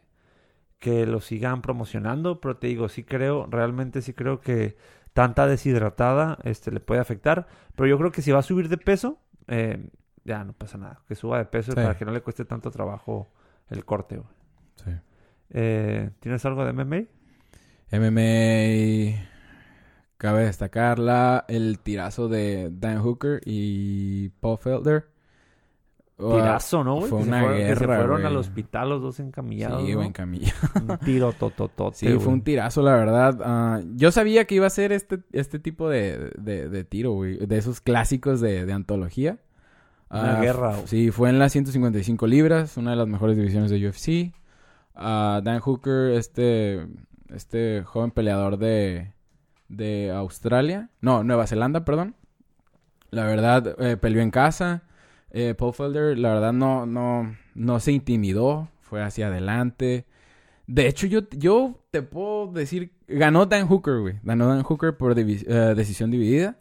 que 0.78 1.04
lo 1.04 1.20
sigan 1.20 1.60
promocionando, 1.60 2.40
pero 2.40 2.56
te 2.56 2.68
digo, 2.68 2.88
sí 2.88 3.04
creo, 3.04 3.46
realmente 3.50 4.00
sí 4.00 4.14
creo 4.14 4.40
que 4.40 4.78
tanta 5.12 5.46
deshidratada 5.46 6.38
este 6.44 6.70
le 6.70 6.80
puede 6.80 7.02
afectar, 7.02 7.46
pero 7.76 7.90
yo 7.90 7.98
creo 7.98 8.10
que 8.10 8.22
si 8.22 8.30
va 8.30 8.38
a 8.38 8.42
subir 8.42 8.70
de 8.70 8.78
peso, 8.78 9.18
eh, 9.48 9.90
ya 10.24 10.44
no 10.44 10.52
pasa 10.52 10.78
nada, 10.78 11.00
que 11.08 11.14
suba 11.14 11.38
de 11.38 11.44
peso 11.46 11.72
Sí. 11.72 11.76
para 11.76 11.96
que 11.96 12.04
no 12.04 12.12
le 12.12 12.20
cueste 12.22 12.44
tanto 12.44 12.70
trabajo 12.70 13.28
el 13.68 13.84
corte, 13.84 14.16
güey. 14.16 14.28
Sí. 14.84 14.90
Eh, 15.50 16.10
¿Tienes 16.20 16.44
algo 16.44 16.64
de 16.64 16.72
MMA? 16.72 17.04
MMA. 17.92 19.26
Cabe 20.16 20.44
destacarla 20.44 21.44
el 21.48 21.78
tirazo 21.80 22.28
de 22.28 22.70
Dan 22.72 23.00
Hooker 23.02 23.40
y 23.44 24.28
Paul 24.40 24.58
Felder. 24.58 25.08
Tirazo, 26.18 26.84
¿no, 26.84 26.96
güey? 26.96 27.08
fue 27.08 27.18
Que 27.20 27.24
se 27.24 27.30
una 27.30 27.40
fueron- 27.40 27.56
que 27.56 27.62
se 27.62 27.68
guerra, 27.80 27.96
fueron 27.96 28.26
al 28.26 28.36
hospital 28.36 28.88
los 28.90 29.00
dos 29.00 29.20
encamillados, 29.20 29.80
Sí, 29.82 29.88
¿no? 29.92 29.94
güey, 29.96 30.06
en 30.08 30.12
camilla. 30.12 30.52
Un 30.86 30.98
tiro 30.98 31.32
tototote, 31.32 31.96
Sí, 31.96 32.08
fue 32.18 32.34
un 32.34 32.42
tirazo, 32.42 32.82
la 32.82 32.94
verdad. 32.94 33.40
Ah, 33.42 33.80
yo 33.94 34.12
sabía 34.12 34.44
que 34.44 34.56
iba 34.56 34.66
a 34.66 34.70
ser 34.70 34.92
este, 34.92 35.20
este 35.32 35.58
tipo 35.58 35.88
de, 35.88 36.30
de, 36.38 36.68
de 36.68 36.84
tiro, 36.84 37.12
güey. 37.12 37.38
De 37.38 37.56
esos 37.56 37.80
clásicos 37.80 38.42
de, 38.42 38.66
de 38.66 38.72
antología. 38.74 39.38
Una 40.10 40.38
Ah, 40.38 40.40
guerra. 40.42 40.74
Sí, 40.86 41.10
fue 41.10 41.28
en 41.30 41.38
las 41.38 41.52
155 41.52 42.26
libras, 42.26 42.76
una 42.76 42.90
de 42.90 42.96
las 42.96 43.06
mejores 43.06 43.36
divisiones 43.36 43.70
de 43.70 43.88
UFC. 43.88 44.34
Ah, 44.94 45.40
Dan 45.44 45.60
Hooker, 45.60 46.12
este... 46.12 46.86
este 47.32 47.82
joven 47.86 48.10
peleador 48.10 48.56
de, 48.58 49.12
de 49.68 50.10
Australia. 50.10 50.90
No, 51.00 51.22
Nueva 51.24 51.46
Zelanda, 51.46 51.84
perdón. 51.84 52.16
La 53.10 53.24
verdad, 53.24 53.76
eh, 53.80 53.96
peleó 53.96 54.20
en 54.22 54.30
casa. 54.30 54.82
Eh, 55.30 55.54
Paul 55.56 55.74
Felder, 55.74 56.18
la 56.18 56.34
verdad, 56.34 56.52
no, 56.52 56.86
no, 56.86 57.36
no 57.54 57.80
se 57.80 57.92
intimidó. 57.92 58.68
Fue 58.80 59.02
hacia 59.02 59.28
adelante. 59.28 60.06
De 60.66 60.86
hecho, 60.88 61.06
yo, 61.06 61.20
yo 61.30 61.78
te 61.92 62.02
puedo 62.02 62.48
decir... 62.52 62.92
Ganó 63.06 63.46
Dan 63.46 63.66
Hooker, 63.68 64.00
güey. 64.00 64.14
Ganó 64.24 64.48
Dan 64.48 64.62
Hooker 64.64 64.96
por 64.96 65.14
divi- 65.14 65.44
eh, 65.46 65.74
decisión 65.76 66.10
dividida. 66.10 66.58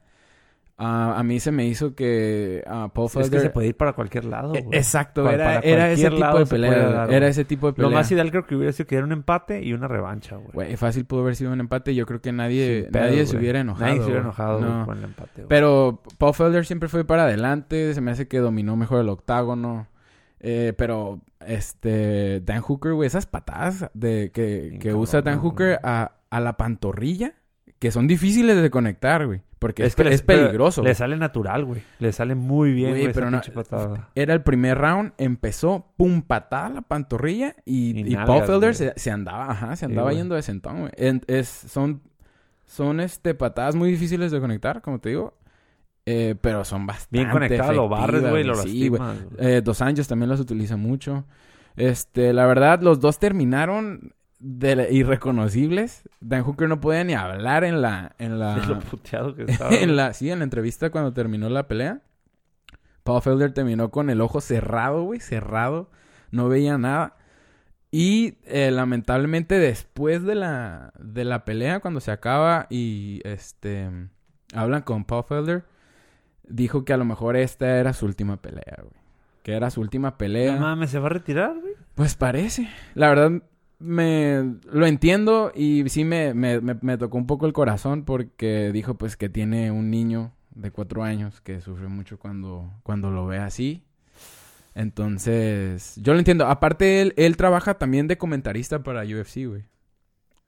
Ah, 0.82 1.16
a 1.20 1.24
mí 1.24 1.42
se 1.42 1.52
me 1.52 1.66
hizo 1.66 1.94
que 1.94 2.64
ah, 2.66 2.90
Paul 2.94 3.08
Es 3.08 3.14
que 3.14 3.20
Felder... 3.24 3.42
se 3.42 3.50
puede 3.50 3.68
ir 3.68 3.76
para 3.76 3.92
cualquier 3.92 4.24
lado, 4.24 4.50
güey. 4.52 4.64
Exacto, 4.72 5.30
era, 5.30 5.44
para 5.44 5.60
era 5.60 5.92
ese 5.92 6.10
tipo 6.10 6.40
de 6.40 6.46
pelea. 6.46 6.90
dar, 6.90 7.14
era 7.14 7.28
ese 7.28 7.44
tipo 7.44 7.68
de 7.68 7.72
Lo 7.72 7.76
pelea. 7.76 7.90
más 8.00 8.10
ideal 8.14 8.32
creo 8.32 8.46
que 8.46 8.56
hubiera 8.56 8.72
sido 8.72 8.88
que 8.88 8.96
era 8.96 9.04
un 9.04 9.12
empate 9.12 9.62
y 9.62 9.74
una 9.74 9.90
revancha, 9.90 10.38
güey. 10.38 10.52
Güey, 10.54 10.78
fácil 10.78 11.04
pudo 11.04 11.20
haber 11.22 11.36
sido 11.36 11.52
un 11.52 11.60
empate. 11.60 11.94
Yo 11.94 12.06
creo 12.06 12.22
que 12.22 12.32
nadie, 12.32 12.88
pedo, 12.94 13.04
nadie 13.04 13.26
se 13.26 13.36
hubiera 13.36 13.60
enojado. 13.60 13.88
Nadie 13.88 13.98
se 14.00 14.06
hubiera 14.06 14.22
enojado 14.22 14.62
No. 14.62 14.86
con 14.86 14.98
el 15.00 15.04
empate, 15.04 15.32
güey. 15.36 15.48
Pero 15.50 16.02
Paul 16.18 16.34
Felder 16.34 16.66
siempre 16.66 16.88
fue 16.88 17.04
para 17.04 17.24
adelante. 17.24 17.94
Se 17.94 18.00
me 18.00 18.12
hace 18.12 18.30
que 18.30 18.40
dominó 18.40 18.78
mejor 18.78 19.02
el 19.02 19.10
octágono. 19.10 19.88
Eh, 20.40 20.74
pero, 20.78 21.20
este, 21.46 22.40
Dan 22.46 22.62
Hooker, 22.62 22.94
güey, 22.94 23.08
esas 23.08 23.26
patadas 23.26 23.90
de 23.94 24.32
que, 24.32 24.78
que 24.80 24.94
usa 24.94 25.22
Dan 25.22 25.40
Hooker 25.40 25.80
a, 25.84 26.14
a 26.30 26.40
la 26.40 26.56
pantorrilla, 26.56 27.34
que 27.80 27.92
son 27.92 28.08
difíciles 28.08 28.62
de 28.62 28.70
conectar, 28.70 29.26
güey. 29.26 29.42
Porque 29.58 29.86
es, 29.86 29.94
que 29.96 30.04
pe- 30.04 30.10
les- 30.10 30.16
es 30.20 30.22
peligroso. 30.22 30.84
Le 30.84 30.94
sale 30.96 31.18
natural, 31.18 31.66
güey. 31.66 31.82
Le 32.00 32.14
sale 32.14 32.34
muy 32.36 32.72
bien, 32.72 32.92
Güey, 32.92 33.12
pero 33.12 33.30
no- 33.30 33.42
patada. 33.54 34.10
Era 34.16 34.34
el 34.34 34.42
primer 34.42 34.78
round, 34.78 35.12
empezó, 35.18 35.92
pum, 35.98 36.22
patada 36.22 36.70
la 36.70 36.82
pantorrilla 36.82 37.56
y, 37.66 38.10
Y 38.10 38.16
Paul 38.16 38.44
Felder 38.46 38.74
se, 38.76 38.94
se 38.96 39.12
andaba, 39.12 39.52
ajá, 39.52 39.76
se 39.76 39.86
andaba 39.86 40.14
yendo 40.14 40.36
de 40.36 40.42
sentón, 40.44 40.80
güey. 40.82 40.92
Es, 41.28 41.50
son, 41.50 42.02
son, 42.66 43.00
este, 43.02 43.34
patadas 43.36 43.76
muy 43.76 43.90
difíciles 43.92 44.32
de 44.32 44.40
conectar, 44.40 44.82
como 44.82 45.00
te 45.00 45.10
digo. 45.10 45.38
Eh, 46.06 46.36
pero 46.40 46.64
son 46.66 46.88
bastante 46.88 47.18
Bien 47.20 47.30
conectado, 47.30 47.74
lo 47.74 47.90
barres, 47.90 48.28
güey, 48.28 48.44
lo 48.44 48.56
Sí, 48.56 48.90
lastimas. 48.90 49.18
Eh, 49.38 49.62
Dos 49.64 49.82
Anjos 49.82 50.08
también 50.08 50.30
los 50.30 50.40
utiliza 50.40 50.76
mucho. 50.78 51.26
Este, 51.76 52.34
la 52.34 52.46
verdad, 52.48 52.82
los 52.82 53.00
dos 53.00 53.20
terminaron 53.20 54.14
de 54.40 54.88
irreconocibles. 54.92 56.08
Dan 56.22 56.44
Hooker 56.44 56.68
no 56.68 56.80
podía 56.80 57.04
ni 57.04 57.14
hablar 57.14 57.64
en 57.64 57.82
la, 57.82 58.16
en 58.18 58.40
la, 58.40 58.58
lo 58.58 58.80
puteado 58.80 59.36
que 59.36 59.44
estaba. 59.48 59.72
en 59.76 59.96
la, 59.96 60.14
sí, 60.14 60.32
en 60.32 60.40
la 60.40 60.46
entrevista 60.46 60.90
cuando 60.90 61.14
terminó 61.14 61.50
la 61.50 61.68
pelea. 61.68 62.02
Paul 63.04 63.22
Felder 63.22 63.54
terminó 63.54 63.92
con 63.92 64.10
el 64.10 64.22
ojo 64.22 64.42
cerrado, 64.42 65.04
güey, 65.04 65.20
cerrado. 65.20 65.90
No 66.32 66.48
veía 66.48 66.78
nada. 66.78 67.16
Y 67.92 68.38
eh, 68.46 68.70
lamentablemente 68.72 69.58
después 69.58 70.24
de 70.24 70.36
la, 70.36 70.94
de 71.00 71.26
la 71.26 71.44
pelea, 71.44 71.80
cuando 71.80 72.02
se 72.02 72.12
acaba 72.12 72.68
y 72.70 73.22
este 73.24 73.90
hablan 74.54 74.84
con 74.84 75.06
Paul 75.06 75.24
Felder, 75.24 75.64
dijo 76.48 76.86
que 76.86 76.94
a 76.94 76.98
lo 76.98 77.06
mejor 77.06 77.36
esta 77.36 77.78
era 77.80 77.94
su 77.94 78.06
última 78.06 78.38
pelea, 78.38 78.78
güey. 78.82 78.94
Que 79.42 79.54
era 79.54 79.72
su 79.72 79.82
última 79.82 80.18
pelea. 80.18 80.56
No 80.56 80.62
mames, 80.62 80.92
¿se 80.92 81.00
va 81.00 81.08
a 81.08 81.10
retirar, 81.10 81.58
güey? 81.60 81.74
Pues 81.96 82.14
parece. 82.16 82.70
La 82.94 83.10
verdad, 83.10 83.42
me 83.80 84.56
lo 84.72 84.86
entiendo 84.86 85.52
y 85.56 85.88
sí 85.90 86.04
me, 86.04 86.34
me, 86.34 86.60
me, 86.62 86.78
me 86.82 86.98
tocó 86.98 87.18
un 87.18 87.28
poco 87.28 87.46
el 87.46 87.54
corazón 87.54 88.04
porque 88.04 88.72
dijo 88.74 88.96
pues 88.96 89.16
que 89.18 89.30
tiene 89.30 89.72
un 89.72 89.90
niño 89.90 90.34
de 90.56 90.72
cuatro 90.72 91.04
años 91.04 91.40
que 91.42 91.62
sufre 91.62 91.88
mucho 91.88 92.20
cuando, 92.20 92.70
cuando 92.84 93.10
lo 93.12 93.26
ve 93.28 93.38
así. 93.38 93.84
Entonces, 94.76 95.96
yo 95.98 96.14
lo 96.14 96.20
entiendo. 96.20 96.46
Aparte, 96.48 97.02
él, 97.02 97.14
él 97.18 97.38
trabaja 97.38 97.78
también 97.78 98.08
de 98.08 98.18
comentarista 98.18 98.84
para 98.84 99.02
UFC, 99.04 99.46
güey. 99.48 99.64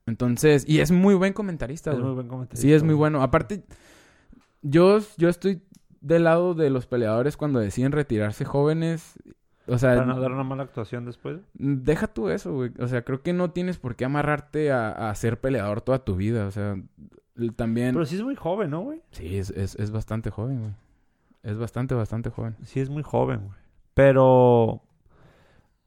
Entonces, 0.05 0.65
y 0.67 0.79
es 0.79 0.91
muy 0.91 1.15
buen 1.15 1.33
comentarista, 1.33 1.91
Es 1.91 1.95
güey. 1.95 2.05
muy 2.05 2.15
buen 2.15 2.27
comentarista. 2.27 2.61
Sí, 2.61 2.73
es 2.73 2.83
muy 2.83 2.95
bueno. 2.95 3.21
Aparte, 3.23 3.63
yo, 4.61 4.99
yo 5.17 5.29
estoy 5.29 5.61
del 6.01 6.23
lado 6.23 6.53
de 6.53 6.69
los 6.69 6.87
peleadores 6.87 7.37
cuando 7.37 7.59
deciden 7.59 7.91
retirarse 7.91 8.45
jóvenes. 8.45 9.13
O 9.67 9.77
sea, 9.77 9.95
Para 9.95 10.05
no 10.05 10.19
dar 10.19 10.31
una 10.31 10.43
mala 10.43 10.63
actuación 10.63 11.05
después. 11.05 11.39
Deja 11.53 12.07
tú 12.07 12.29
eso, 12.29 12.53
güey. 12.53 12.71
O 12.79 12.87
sea, 12.87 13.03
creo 13.03 13.21
que 13.21 13.31
no 13.33 13.51
tienes 13.51 13.77
por 13.77 13.95
qué 13.95 14.05
amarrarte 14.05 14.71
a, 14.71 15.09
a 15.09 15.15
ser 15.15 15.39
peleador 15.39 15.81
toda 15.81 16.03
tu 16.03 16.15
vida. 16.15 16.47
O 16.47 16.51
sea, 16.51 16.75
también... 17.55 17.93
Pero 17.93 18.05
sí 18.05 18.15
es 18.15 18.23
muy 18.23 18.35
joven, 18.35 18.71
¿no, 18.71 18.81
güey? 18.81 19.01
Sí, 19.11 19.37
es, 19.37 19.51
es, 19.51 19.75
es 19.75 19.91
bastante 19.91 20.29
joven, 20.29 20.59
güey. 20.59 20.71
Es 21.43 21.57
bastante, 21.57 21.95
bastante 21.95 22.29
joven. 22.29 22.55
Sí 22.63 22.79
es 22.79 22.89
muy 22.89 23.03
joven, 23.03 23.41
güey. 23.45 23.59
Pero... 23.93 24.81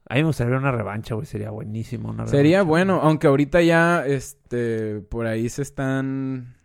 A 0.09 0.15
mí 0.15 0.21
me 0.21 0.27
gustaría 0.27 0.57
una 0.57 0.71
revancha, 0.73 1.15
güey. 1.15 1.27
Sería 1.27 1.51
buenísimo 1.51 2.11
una 2.11 2.27
Sería 2.27 2.59
revancha, 2.59 2.69
bueno, 2.69 2.95
güey. 2.97 3.07
aunque 3.07 3.27
ahorita 3.27 3.63
ya, 3.63 4.07
este, 4.07 5.01
por 5.01 5.27
ahí 5.27 5.49
se 5.49 5.63
están 5.63 6.57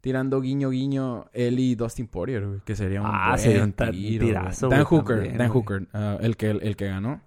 tirando 0.00 0.40
guiño 0.40 0.70
guiño 0.70 1.26
él 1.32 1.58
y 1.58 1.74
Dustin 1.74 2.06
Poirier, 2.06 2.46
güey, 2.46 2.60
que 2.64 2.76
sería 2.76 3.00
un 3.00 3.06
Ah, 3.10 3.28
buen 3.30 3.38
sería 3.38 3.64
un 3.64 3.72
ta- 3.72 3.90
tiro, 3.90 4.26
tirazo, 4.26 4.66
güey. 4.68 4.78
Dan 4.78 4.86
güey, 4.86 5.00
Hooker, 5.00 5.16
también, 5.16 5.38
Dan 5.38 5.48
güey. 5.48 5.60
Hooker, 5.62 5.88
ah, 5.92 6.18
el 6.20 6.36
que 6.36 6.50
el 6.50 6.76
que 6.76 6.86
ganó. 6.86 7.20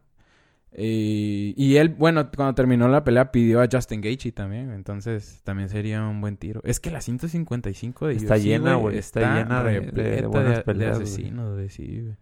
Y, 0.77 1.53
y 1.57 1.75
él, 1.75 1.89
bueno, 1.89 2.31
cuando 2.31 2.55
terminó 2.55 2.87
la 2.87 3.03
pelea 3.03 3.29
pidió 3.33 3.61
a 3.61 3.67
Justin 3.69 3.99
Gaethje 3.99 4.31
también, 4.31 4.71
entonces 4.71 5.41
también 5.43 5.67
sería 5.67 6.01
un 6.07 6.21
buen 6.21 6.37
tiro. 6.37 6.61
Es 6.63 6.79
que 6.79 6.89
la 6.91 7.01
155 7.01 8.07
de 8.07 8.13
Está 8.15 8.35
UFC, 8.35 8.43
llena, 8.43 8.75
güey, 8.75 8.97
está 8.97 9.35
llena 9.43 9.63
de- 9.63 9.71
de 9.73 9.81
repleta 9.81 10.27
buenas 10.29 10.63
peleas, 10.63 10.97
güey. 10.97 11.03
asesinos, 11.03 11.53
güey, 11.55 11.67
sí, 11.69 12.01
güey. 12.01 12.15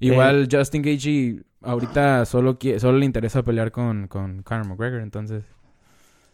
Igual 0.00 0.48
Justin 0.50 0.82
Gaethje 0.82 1.42
ahorita 1.62 2.24
solo 2.24 2.58
quiere, 2.58 2.80
solo 2.80 2.98
le 2.98 3.04
interesa 3.04 3.42
pelear 3.44 3.70
con, 3.70 4.08
con 4.08 4.42
Conor 4.42 4.66
McGregor, 4.66 5.00
entonces... 5.00 5.44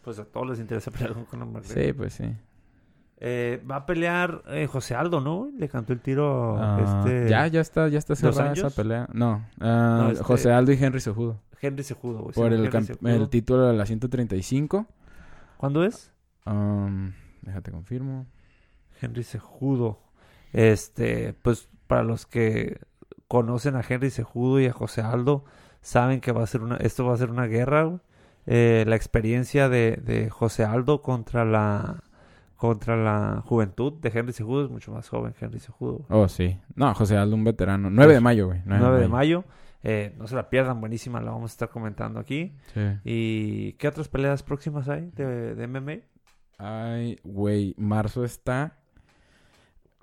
Pues 0.03 0.17
a 0.19 0.25
todos 0.25 0.49
les 0.49 0.59
interesa 0.59 0.89
pelear 0.91 1.13
con 1.13 1.25
Conor 1.25 1.47
McGregor. 1.47 1.83
Sí, 1.83 1.93
pues 1.93 2.13
sí. 2.13 2.25
Eh, 3.17 3.63
va 3.69 3.77
a 3.77 3.85
pelear 3.85 4.43
eh, 4.47 4.67
José 4.67 4.93
Aldo, 4.93 5.21
¿no? 5.21 5.49
Le 5.57 5.69
cantó 5.69 5.93
el 5.93 6.01
tiro 6.01 6.57
Ah, 6.59 7.03
este... 7.05 7.29
Ya, 7.29 7.47
ya 7.47 7.61
está, 7.61 7.87
ya 7.87 7.97
está 7.97 8.13
¿Dos 8.13 8.19
cerrada 8.19 8.53
esa 8.53 8.69
pelea. 8.69 9.07
No, 9.13 9.45
ah, 9.59 9.99
No, 10.01 10.11
este- 10.11 10.23
José 10.23 10.51
Aldo 10.51 10.73
y 10.73 10.83
Henry 10.83 10.99
Cejudo. 10.99 11.39
Henry 11.61 11.83
Sejudo, 11.83 12.19
güey. 12.19 12.33
Por 12.33 12.51
el, 12.51 13.29
título 13.29 13.67
de 13.67 13.73
la 13.73 13.85
135. 13.85 14.85
¿Cuándo 15.57 15.83
es? 15.85 16.11
Um, 16.45 17.13
déjate 17.41 17.71
confirmo. 17.71 18.27
Henry 19.01 19.23
Sejudo. 19.23 19.99
Este, 20.51 21.33
pues 21.41 21.69
para 21.87 22.03
los 22.03 22.25
que 22.25 22.79
conocen 23.27 23.75
a 23.75 23.83
Henry 23.87 24.09
Sejudo 24.09 24.59
y 24.59 24.67
a 24.67 24.73
José 24.73 25.01
Aldo, 25.01 25.45
saben 25.81 26.21
que 26.21 26.31
va 26.31 26.43
a 26.43 26.47
ser 26.47 26.61
una, 26.61 26.77
esto 26.77 27.05
va 27.05 27.13
a 27.13 27.17
ser 27.17 27.31
una 27.31 27.45
guerra. 27.47 27.99
Eh, 28.45 28.83
la 28.87 28.95
experiencia 28.95 29.69
de, 29.69 29.99
de 30.03 30.29
José 30.29 30.65
Aldo 30.65 31.01
contra 31.01 31.45
la 31.45 32.03
contra 32.67 32.95
la 32.97 33.41
juventud 33.45 33.93
de 33.93 34.09
Henry 34.13 34.33
Sejudo 34.33 34.65
es 34.65 34.71
mucho 34.71 34.91
más 34.91 35.07
joven 35.09 35.33
Henry 35.39 35.59
Sejudo. 35.59 36.05
güey. 36.07 36.21
Oh, 36.21 36.27
sí. 36.27 36.57
No, 36.75 36.93
José 36.93 37.17
Aldo, 37.17 37.35
un 37.35 37.43
veterano. 37.43 37.89
9 37.89 38.13
de 38.15 38.19
mayo, 38.21 38.47
güey. 38.47 38.61
9 38.65 38.99
de 38.99 39.07
mayo. 39.07 39.43
Eh, 39.83 40.15
no 40.17 40.27
se 40.27 40.35
la 40.35 40.49
pierdan, 40.49 40.79
buenísima, 40.81 41.21
la 41.21 41.31
vamos 41.31 41.51
a 41.51 41.53
estar 41.53 41.69
comentando 41.69 42.19
aquí. 42.19 42.55
Sí. 42.73 42.81
¿Y 43.03 43.73
qué 43.73 43.87
otras 43.87 44.07
peleas 44.07 44.41
próximas 44.41 44.89
hay 44.89 45.11
de, 45.15 45.53
de 45.55 45.67
MMA? 45.67 45.97
Ay, 46.57 47.19
güey, 47.23 47.75
marzo 47.77 48.23
está 48.23 48.77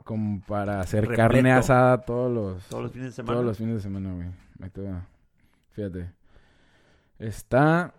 como 0.04 0.40
para 0.46 0.80
hacer 0.80 1.02
Repleto. 1.02 1.22
carne 1.22 1.52
asada 1.52 1.98
todos 2.02 2.30
los 2.32 2.62
Todos 2.68 2.82
los 2.84 2.92
fines 2.92 3.06
de 3.08 3.12
semana. 3.12 3.32
todos 3.34 3.46
los 3.46 3.56
fines 3.58 3.74
de 3.76 3.80
semana, 3.80 4.12
güey. 4.14 4.28
Ahí 4.60 4.70
te 4.70 4.82
va. 4.82 5.06
Fíjate. 5.72 6.10
Está 7.18 7.94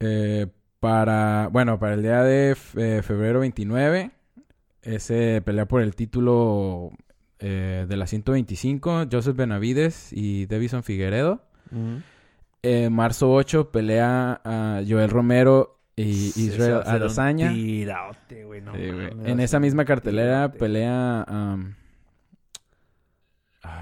eh, 0.00 0.46
para, 0.80 1.48
bueno, 1.52 1.78
para 1.78 1.94
el 1.94 2.02
día 2.02 2.22
de 2.22 2.56
eh, 2.76 3.02
febrero 3.02 3.40
29 3.40 4.10
ese 4.82 5.42
pelea 5.44 5.66
por 5.66 5.82
el 5.82 5.96
título 5.96 6.90
eh, 7.40 7.86
de 7.88 7.96
la 7.96 8.06
125, 8.06 9.06
Joseph 9.10 9.36
Benavides 9.36 10.12
y 10.12 10.46
Davison 10.46 10.82
Figueredo. 10.84 11.42
Eh, 12.62 12.88
marzo 12.90 13.32
8 13.32 13.70
pelea 13.72 14.40
a 14.44 14.80
Joel 14.88 15.10
Romero 15.10 15.80
y 15.96 16.32
Israel 16.36 16.82
Adesanya. 16.86 17.52
tiraote, 17.52 18.44
güey, 18.44 18.60
no 18.60 18.72
Sí, 18.74 18.90
güey. 18.90 19.10
mames, 19.10 19.26
En 19.28 19.40
esa 19.40 19.58
misma 19.58 19.84
cartelera 19.84 20.52
pelea 20.52 21.26
um, 21.28 21.74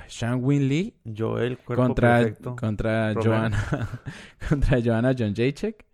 Shang 0.08 0.42
Win 0.42 0.68
Lee 0.68 0.94
Joel, 1.16 1.58
contra, 1.58 2.18
perfecto. 2.18 2.56
contra 2.56 3.12
Romero. 3.12 3.22
Joanna 3.30 3.88
contra 4.48 4.80
Joanna 4.82 5.14
John 5.18 5.34
Jacek. 5.34 5.84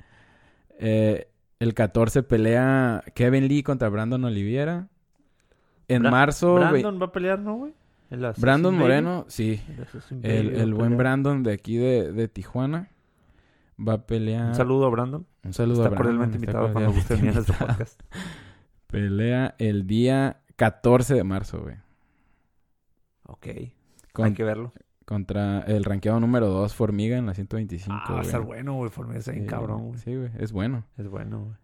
Eh, 0.81 1.29
el 1.59 1.75
14 1.75 2.23
pelea 2.23 3.05
Kevin 3.15 3.47
Lee 3.49 3.63
contra 3.63 3.89
Brandon 3.91 4.25
Oliviera. 4.25 4.89
En 5.89 6.03
Bra- 6.03 6.11
marzo, 6.11 6.55
Brandon 6.55 7.01
va 7.01 7.07
a 7.07 7.13
pelear, 7.13 7.39
¿no, 7.39 7.57
güey? 7.57 7.75
Brandon 8.39 8.73
Baby. 8.75 8.83
Moreno, 8.83 9.25
sí. 9.29 9.61
El, 10.23 10.57
El, 10.57 10.75
buen. 10.75 10.97
Brandon 10.97 11.43
de 11.43 11.53
aquí 11.53 11.77
de, 11.77 12.13
de 12.13 12.29
Tijuana 12.29 12.89
va 13.79 13.93
a 13.95 14.07
pelear. 14.07 14.49
Un 14.49 14.55
saludo 14.55 14.87
a 14.87 14.91
Brandon. 14.91 15.27
Un 15.45 15.53
saludo 15.53 15.85
Está 15.85 15.87
a 15.87 15.91
Brandon. 15.91 16.17
cordialmente 16.19 16.37
está 16.39 16.51
invitado 16.51 16.73
cuando 16.73 16.93
guste 16.93 17.15
venir 17.15 17.31
a 17.31 17.35
nuestro 17.35 17.55
podcast. 17.67 18.01
Pelea 18.89 19.55
el 19.59 19.87
día 19.87 20.41
14 20.57 21.15
de 21.15 21.25
marzo, 21.25 21.61
güey. 21.63 21.77
Ok. 23.25 23.47
Hay 23.47 23.73
Con- 24.13 24.35
que 24.35 24.43
verlo. 24.45 24.73
Contra 25.11 25.63
el 25.63 25.83
rankeado 25.83 26.21
número 26.21 26.47
2, 26.47 26.73
Formiga, 26.73 27.19
en 27.19 27.27
la 27.27 27.35
125. 27.35 27.93
Ah, 28.01 28.13
va 28.13 28.19
a 28.21 28.23
estar 28.23 28.43
bueno, 28.43 28.75
güey. 28.75 28.91
Formiga 28.91 29.19
está 29.19 29.33
bien 29.33 29.43
Sí, 29.43 29.51
cabrón, 29.51 29.89
güey. 29.89 29.99
Sí, 29.99 30.15
güey. 30.15 30.31
Es 30.39 30.53
bueno. 30.53 30.85
Es 30.97 31.09
bueno, 31.09 31.41
güey. 31.47 31.57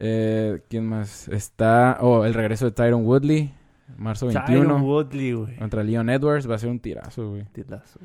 Eh, 0.00 0.62
¿Quién 0.68 0.84
más? 0.84 1.28
Está... 1.28 1.98
Oh, 2.00 2.24
el 2.24 2.34
regreso 2.34 2.64
de 2.64 2.72
Tyron 2.72 3.06
Woodley. 3.06 3.54
Marzo 3.96 4.26
21. 4.26 4.46
Tyron 4.64 4.82
Woodley, 4.82 5.32
güey. 5.32 5.56
Contra 5.58 5.84
Leon 5.84 6.10
Edwards. 6.10 6.50
Va 6.50 6.56
a 6.56 6.58
ser 6.58 6.70
un 6.70 6.80
tirazo, 6.80 7.30
güey. 7.30 7.44
Tirazo. 7.52 8.00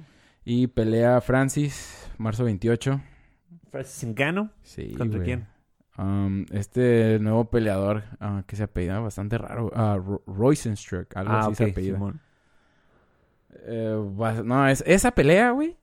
Y 0.45 0.67
pelea 0.67 1.19
Francis. 1.21 2.07
Marzo 2.19 2.43
28. 2.43 3.01
Francis 3.71 4.07
Ngannou. 4.09 4.49
Sí, 4.61 4.93
¿Contra 4.95 5.23
quién? 5.23 5.47
Um, 5.97 6.45
este 6.51 7.17
nuevo 7.19 7.45
peleador 7.45 8.03
ah, 8.19 8.43
que 8.45 8.55
se 8.55 8.61
apellida 8.63 8.99
bastante 8.99 9.39
raro. 9.39 9.71
Ah, 9.73 9.97
Ro- 9.99 10.21
Roisenstruck. 10.27 11.17
Algo 11.17 11.33
Ah, 11.33 11.39
así 11.39 11.49
ok, 11.49 11.55
se 11.55 11.63
apellida. 11.71 11.95
Simón. 11.95 12.21
Eh, 13.65 13.95
va- 14.19 14.43
no, 14.43 14.67
es, 14.67 14.83
esa 14.87 15.11
pelea, 15.11 15.51
güey. 15.51 15.75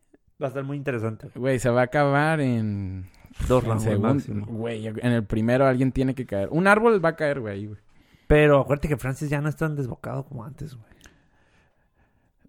Va 0.42 0.46
a 0.46 0.48
estar 0.48 0.64
muy 0.64 0.76
interesante. 0.76 1.28
Güey, 1.34 1.58
se 1.58 1.70
va 1.70 1.82
a 1.82 1.84
acabar 1.84 2.40
en... 2.40 3.06
Dos 3.48 3.64
rounds 3.64 3.98
máximo. 3.98 4.46
Güey, 4.46 4.86
en 4.86 4.98
el 5.12 5.24
primero 5.24 5.66
alguien 5.66 5.92
tiene 5.92 6.14
que 6.14 6.26
caer. 6.26 6.48
Un 6.50 6.66
árbol 6.66 7.02
va 7.02 7.10
a 7.10 7.16
caer, 7.16 7.40
güey. 7.40 7.70
Pero 8.26 8.60
acuérdate 8.60 8.88
que 8.88 8.96
Francis 8.96 9.28
ya 9.30 9.40
no 9.40 9.48
es 9.48 9.56
tan 9.56 9.76
desbocado 9.76 10.24
como 10.24 10.44
antes, 10.44 10.74
güey. 10.74 10.86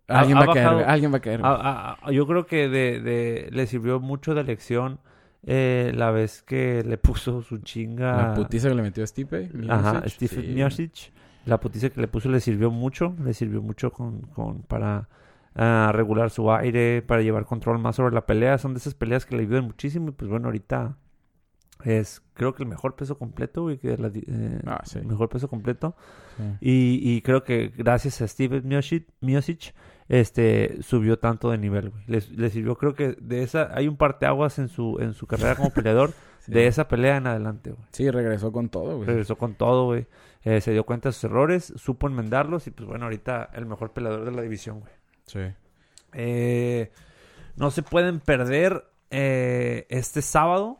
Ha- 0.07 0.19
Alguien 0.19 0.37
ha 0.37 0.45
va 0.45 0.51
a 0.51 0.53
caer, 0.55 0.65
bajado-. 0.67 0.85
Alguien 0.87 1.13
va 1.13 1.17
a 1.17 1.21
caer, 1.21 1.39
güey. 1.39 1.51
Ah, 1.51 1.59
ah, 1.61 1.97
ah, 2.01 2.11
yo 2.11 2.27
creo 2.27 2.45
que 2.45 2.67
de, 2.67 2.99
de- 2.99 3.49
le 3.51 3.67
sirvió 3.67 3.99
mucho 3.99 4.33
de 4.35 4.43
lección 4.43 4.99
eh, 5.43 5.91
la 5.95 6.11
vez 6.11 6.41
que 6.43 6.83
le 6.83 6.97
puso 6.97 7.41
su 7.41 7.59
chinga. 7.59 8.17
La 8.17 8.33
putiza 8.33 8.69
que 8.69 8.75
le 8.75 8.81
metió 8.81 9.03
a 9.03 9.07
Stipe. 9.07 9.49
Ajá, 9.69 10.03
Stephen 10.09 10.41
sí. 10.45 10.47
Miocic. 10.53 11.11
La 11.45 11.59
putiza 11.59 11.89
que 11.89 11.99
le 12.01 12.07
puso 12.07 12.29
le 12.29 12.39
sirvió 12.39 12.69
mucho. 12.71 13.15
Le 13.23 13.33
sirvió 13.33 13.61
mucho 13.61 13.91
con, 13.91 14.21
con 14.21 14.61
para 14.63 15.09
ah, 15.55 15.91
regular 15.93 16.29
su 16.29 16.51
aire, 16.51 17.01
para 17.01 17.21
llevar 17.21 17.45
control 17.45 17.79
más 17.79 17.95
sobre 17.95 18.13
la 18.13 18.25
pelea. 18.25 18.57
Son 18.57 18.73
de 18.73 18.79
esas 18.79 18.93
peleas 18.93 19.25
que 19.25 19.35
le 19.35 19.43
ayudan 19.43 19.65
muchísimo. 19.65 20.09
Y 20.09 20.11
pues 20.11 20.29
bueno, 20.29 20.47
ahorita 20.47 20.97
es 21.83 22.21
creo 22.35 22.53
que 22.53 22.61
el 22.63 22.69
mejor 22.69 22.95
peso 22.95 23.17
completo, 23.17 23.63
güey. 23.63 23.77
Que 23.77 23.97
la 23.97 24.11
eh, 24.13 24.61
Ah, 24.67 24.81
sí. 24.85 24.99
el 24.99 25.05
mejor 25.07 25.29
peso 25.29 25.47
completo. 25.47 25.95
Sí. 26.37 26.43
Y, 26.61 27.15
y 27.15 27.21
creo 27.21 27.43
que 27.43 27.69
gracias 27.75 28.21
a 28.21 28.27
Steven 28.27 28.67
Miocic, 28.67 29.07
Miocic, 29.21 29.73
este, 30.07 30.77
subió 30.83 31.17
tanto 31.17 31.49
de 31.49 31.57
nivel, 31.57 31.89
güey. 31.89 32.03
Le, 32.07 32.21
le 32.35 32.49
sirvió, 32.51 32.75
creo 32.75 32.93
que 32.93 33.13
de 33.19 33.43
esa, 33.43 33.69
hay 33.73 33.87
un 33.87 33.97
parteaguas 33.97 34.59
en 34.59 34.67
su, 34.67 34.97
en 34.99 35.13
su 35.13 35.25
carrera 35.25 35.55
como 35.55 35.71
peleador, 35.71 36.13
Sí. 36.41 36.51
de 36.53 36.65
esa 36.65 36.87
pelea 36.87 37.17
en 37.17 37.27
adelante, 37.27 37.69
güey. 37.69 37.83
Sí, 37.91 38.09
regresó 38.09 38.51
con 38.51 38.69
todo, 38.69 38.95
güey. 38.95 39.07
Regresó 39.07 39.37
con 39.37 39.53
todo, 39.53 39.85
güey. 39.85 40.07
Eh, 40.43 40.59
se 40.61 40.71
dio 40.71 40.85
cuenta 40.85 41.09
de 41.09 41.13
sus 41.13 41.25
errores, 41.25 41.73
supo 41.75 42.07
enmendarlos 42.07 42.65
y 42.67 42.71
pues 42.71 42.87
bueno, 42.87 43.05
ahorita 43.05 43.49
el 43.53 43.65
mejor 43.65 43.91
peleador 43.93 44.25
de 44.25 44.31
la 44.31 44.41
división, 44.41 44.79
güey. 44.79 44.91
Sí. 45.25 45.39
Eh, 46.13 46.91
no 47.55 47.71
se 47.71 47.83
pueden 47.83 48.19
perder 48.19 48.85
eh, 49.11 49.85
este 49.89 50.21
sábado 50.21 50.79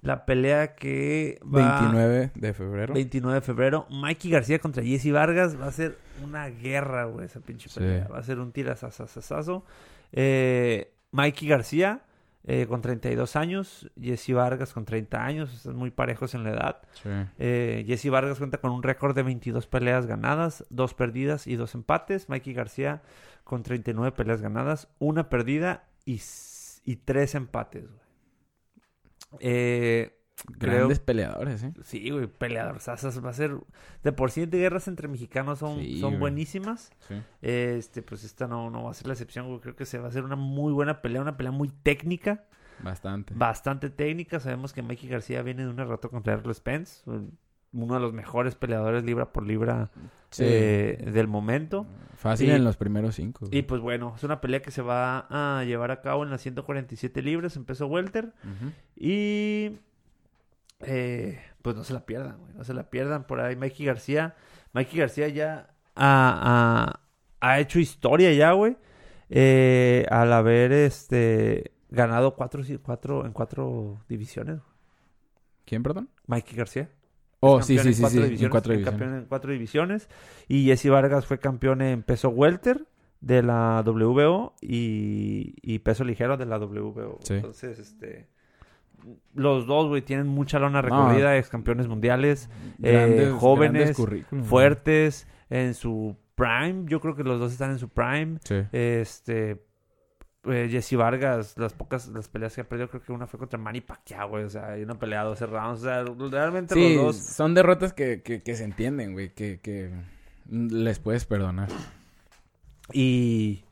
la 0.00 0.24
pelea 0.24 0.74
que 0.76 1.38
va... 1.44 1.80
29 1.80 2.30
de 2.34 2.52
febrero. 2.54 2.94
29 2.94 3.34
de 3.34 3.40
febrero. 3.42 3.86
Mikey 3.90 4.30
García 4.30 4.58
contra 4.58 4.82
Jesse 4.82 5.12
Vargas. 5.12 5.60
Va 5.60 5.66
a 5.66 5.72
ser 5.72 5.98
una 6.22 6.46
guerra, 6.48 7.04
güey, 7.04 7.26
esa 7.26 7.40
pinche 7.40 7.68
Sí. 7.68 7.80
pelea. 7.80 8.08
Va 8.08 8.18
a 8.18 8.22
ser 8.22 8.38
un 8.38 8.52
tirazazazazo. 8.52 9.64
Eh, 10.12 10.92
Mikey 11.10 11.48
García 11.48 12.00
eh, 12.44 12.66
con 12.66 12.80
32 12.82 13.36
años. 13.36 13.90
Jesse 14.00 14.32
Vargas 14.32 14.72
con 14.72 14.84
30 14.84 15.24
años. 15.24 15.52
Están 15.52 15.76
muy 15.76 15.90
parejos 15.90 16.34
en 16.34 16.44
la 16.44 16.50
edad. 16.50 16.82
Sí. 17.02 17.08
Eh, 17.38 17.84
Jesse 17.86 18.10
Vargas 18.10 18.38
cuenta 18.38 18.58
con 18.58 18.72
un 18.72 18.82
récord 18.82 19.14
de 19.14 19.22
22 19.22 19.66
peleas 19.66 20.06
ganadas, 20.06 20.64
2 20.70 20.94
perdidas 20.94 21.46
y 21.46 21.56
2 21.56 21.74
empates. 21.74 22.28
Mikey 22.28 22.54
García 22.54 23.02
con 23.44 23.62
39 23.62 24.12
peleas 24.12 24.40
ganadas, 24.40 24.88
una 24.98 25.28
perdida 25.28 25.84
y, 26.04 26.20
y 26.84 26.96
3 26.96 27.34
empates, 27.34 27.84
güey. 27.88 28.00
Creo 30.58 30.74
Grandes 30.78 31.00
peleadores, 31.00 31.62
¿eh? 31.62 31.72
Sí, 31.84 32.10
güey, 32.10 32.26
peleador. 32.26 32.80
Sasas 32.80 33.22
va 33.24 33.30
a 33.30 33.34
ser. 33.34 33.56
De 34.02 34.12
por 34.12 34.30
sí, 34.30 34.46
de 34.46 34.58
guerras 34.58 34.88
entre 34.88 35.06
mexicanos 35.08 35.58
son, 35.58 35.78
Sí, 35.80 36.00
son 36.00 36.18
buenísimas. 36.18 36.90
Sí. 37.08 37.14
Este, 37.42 38.02
pues 38.02 38.24
esta 38.24 38.46
no, 38.46 38.70
no 38.70 38.84
va 38.84 38.90
a 38.90 38.94
ser 38.94 39.06
la 39.06 39.12
excepción, 39.12 39.48
güey. 39.48 39.60
Creo 39.60 39.76
que 39.76 39.84
se 39.86 39.98
va 39.98 40.06
a 40.06 40.08
hacer 40.08 40.24
una 40.24 40.36
muy 40.36 40.72
buena 40.72 41.02
pelea, 41.02 41.20
una 41.22 41.36
pelea 41.36 41.52
muy 41.52 41.68
técnica, 41.82 42.44
Bastante. 42.82 43.34
bastante 43.36 43.90
técnica. 43.90 44.40
Sabemos 44.40 44.72
que 44.72 44.82
Mikey 44.82 45.08
García 45.10 45.42
viene 45.42 45.64
de 45.64 45.68
un 45.70 45.76
rato 45.76 46.08
contra 46.10 46.32
Errol 46.34 46.54
Spence, 46.54 47.02
uno 47.72 47.94
de 47.94 48.00
los 48.00 48.12
mejores 48.12 48.54
peleadores 48.56 49.04
libra 49.04 49.32
por 49.32 49.46
libra 49.46 49.90
Sí. 50.30 50.44
eh, 50.46 51.10
del 51.12 51.28
momento. 51.28 51.86
Fácil 52.16 52.48
y- 52.48 52.52
en 52.52 52.64
los 52.64 52.76
primeros 52.76 53.14
cinco. 53.16 53.46
güey. 53.46 53.58
Y 53.58 53.62
pues 53.62 53.80
bueno, 53.80 54.12
es 54.16 54.24
una 54.24 54.40
pelea 54.40 54.62
que 54.62 54.70
se 54.70 54.80
va 54.82 55.26
a 55.30 55.64
llevar 55.64 55.90
a 55.90 56.00
cabo 56.00 56.22
en 56.24 56.30
las 56.30 56.40
147 56.40 57.22
libras, 57.22 57.56
empezó 57.56 57.86
Welter. 57.86 58.32
Y 58.96 59.72
eh, 60.82 61.40
pues 61.62 61.76
no 61.76 61.84
se 61.84 61.92
la 61.92 62.06
pierdan, 62.06 62.38
güey. 62.38 62.52
No 62.54 62.64
se 62.64 62.74
la 62.74 62.88
pierdan. 62.90 63.26
Por 63.26 63.40
ahí 63.40 63.56
Mikey 63.56 63.86
García. 63.86 64.34
Mikey 64.72 64.98
García 65.00 65.28
ya 65.28 65.70
ha, 65.96 66.90
ha- 66.90 67.00
ha 67.40 67.60
hecho 67.60 67.78
historia 67.78 68.32
ya, 68.32 68.52
güey. 68.52 68.76
eh, 69.28 70.06
al 70.10 70.32
haber 70.32 70.72
este 70.72 71.72
ganado 71.90 72.34
cuatro, 72.34 72.62
cuatro 72.82 73.26
en 73.26 73.32
cuatro 73.32 74.04
divisiones. 74.08 74.60
¿Quién, 75.64 75.82
perdón? 75.82 76.08
Mikey 76.26 76.56
García. 76.56 76.88
Oh, 77.40 77.62
sí, 77.62 77.78
sí, 77.78 77.94
sí, 77.94 78.04
sí. 78.06 78.44
En 78.44 78.50
cuatro 78.50 78.72
divisiones. 78.72 78.84
campeón 78.84 79.14
en 79.18 79.24
cuatro 79.26 79.52
divisiones. 79.52 80.08
Y 80.48 80.66
Jesse 80.66 80.90
Vargas 80.90 81.26
fue 81.26 81.38
campeón 81.38 81.80
en 81.80 82.02
peso 82.02 82.28
welter 82.28 82.86
de 83.20 83.42
la 83.42 83.82
WBO 83.86 84.54
y, 84.60 85.54
y 85.62 85.78
peso 85.80 86.04
ligero 86.04 86.36
de 86.36 86.46
la 86.46 86.58
WBO. 86.58 87.18
Sí. 87.22 87.34
Entonces, 87.34 87.78
este... 87.78 88.28
Los 89.34 89.66
dos, 89.66 89.88
güey, 89.88 90.02
tienen 90.02 90.26
mucha 90.26 90.58
lona 90.58 90.82
recorrida, 90.82 91.36
ex 91.38 91.48
campeones 91.48 91.88
mundiales, 91.88 92.48
eh, 92.82 92.92
Grandes- 92.92 93.32
jóvenes, 93.38 93.96
currículum, 93.96 94.40
güey. 94.42 94.48
fuertes, 94.50 95.26
en 95.50 95.74
su 95.74 96.16
prime. 96.34 96.84
Yo 96.86 97.00
creo 97.00 97.14
que 97.16 97.24
los 97.24 97.38
dos 97.40 97.52
están 97.52 97.70
en 97.70 97.78
su 97.78 97.88
prime. 97.88 98.38
Sí. 98.44 98.62
Este... 98.72 99.62
eh, 100.44 100.68
Jesse 100.70 100.94
Vargas, 100.96 101.54
las 101.58 101.74
pocas 101.74 102.08
las 102.08 102.28
peleas 102.28 102.54
que 102.54 102.62
ha 102.62 102.68
perdido, 102.68 102.88
creo 102.88 103.02
que 103.02 103.12
una 103.12 103.26
fue 103.26 103.38
contra 103.38 103.58
Manny 103.58 103.82
Pacquiao, 103.82 104.28
güey. 104.30 104.44
O 104.44 104.48
sea, 104.50 104.68
hay 104.70 104.82
una 104.82 104.98
pelea 104.98 105.20
de 105.22 105.28
12 105.28 105.46
rounds. 105.46 105.80
O 105.80 105.84
sea, 105.84 106.02
realmente 106.30 106.74
Sí, 106.74 106.94
los 106.96 107.04
dos 107.04 107.16
son 107.16 107.54
derrotas 107.54 107.92
que, 107.92 108.22
que, 108.22 108.40
que 108.42 108.54
se 108.54 108.64
entienden, 108.64 109.12
güey. 109.12 109.34
Que, 109.34 109.60
que 109.60 109.90
les 110.48 110.98
puedes 110.98 111.26
perdonar. 111.26 111.68
Y, 112.92 113.64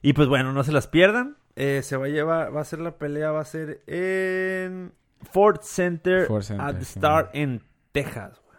y 0.00 0.12
pues 0.12 0.28
bueno, 0.28 0.52
no 0.52 0.62
se 0.64 0.72
las 0.72 0.86
pierdan. 0.86 1.36
Eh, 1.56 1.80
se 1.82 1.96
va 1.96 2.06
a 2.06 2.08
llevar, 2.08 2.54
va 2.54 2.60
a 2.62 2.64
ser 2.64 2.78
la 2.80 2.96
pelea, 2.96 3.30
va 3.30 3.40
a 3.40 3.44
ser 3.44 3.82
en 3.86 4.92
Ford 5.30 5.60
Center, 5.62 6.26
Ford 6.26 6.42
Center, 6.42 6.64
at 6.66 6.74
the 6.78 6.84
sí. 6.84 6.98
Star 6.98 7.30
en 7.34 7.62
Texas. 7.92 8.40
güey. 8.44 8.58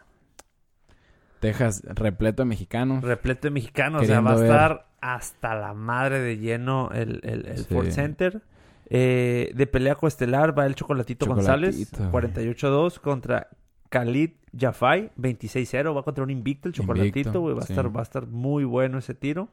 Texas 1.39 1.81
repleto 1.85 2.43
de 2.43 2.45
mexicanos. 2.49 3.03
Repleto 3.03 3.47
de 3.47 3.51
mexicanos, 3.51 4.03
o 4.03 4.05
sea, 4.05 4.21
va 4.21 4.31
a 4.31 4.35
ver. 4.35 4.43
estar 4.45 4.87
hasta 5.01 5.55
la 5.55 5.73
madre 5.73 6.19
de 6.19 6.37
lleno 6.37 6.89
el, 6.93 7.19
el, 7.23 7.45
el 7.47 7.57
Sí. 7.57 7.73
Ford 7.73 7.89
Center. 7.89 8.41
Eh, 8.89 9.51
de 9.55 9.65
pelea 9.67 9.95
coestelar 9.95 10.57
va 10.57 10.65
el 10.65 10.75
Chocolatito, 10.75 11.25
González, 11.25 11.89
Chocolatito, 11.91 12.39
48-2 12.41 12.99
contra 12.99 13.49
Khalid 13.89 14.31
Jafai, 14.57 15.11
26-0. 15.17 15.95
Va 15.95 16.03
contra 16.03 16.23
un 16.23 16.29
invicto 16.29 16.67
el 16.67 16.73
Chocolatito, 16.75 17.19
Invicto, 17.19 17.41
güey. 17.41 17.55
Va, 17.55 17.61
a 17.63 17.65
sí. 17.65 17.73
estar, 17.73 17.95
va 17.95 18.01
a 18.01 18.03
estar 18.03 18.27
muy 18.27 18.63
bueno 18.65 18.99
ese 18.99 19.15
tiro. 19.15 19.49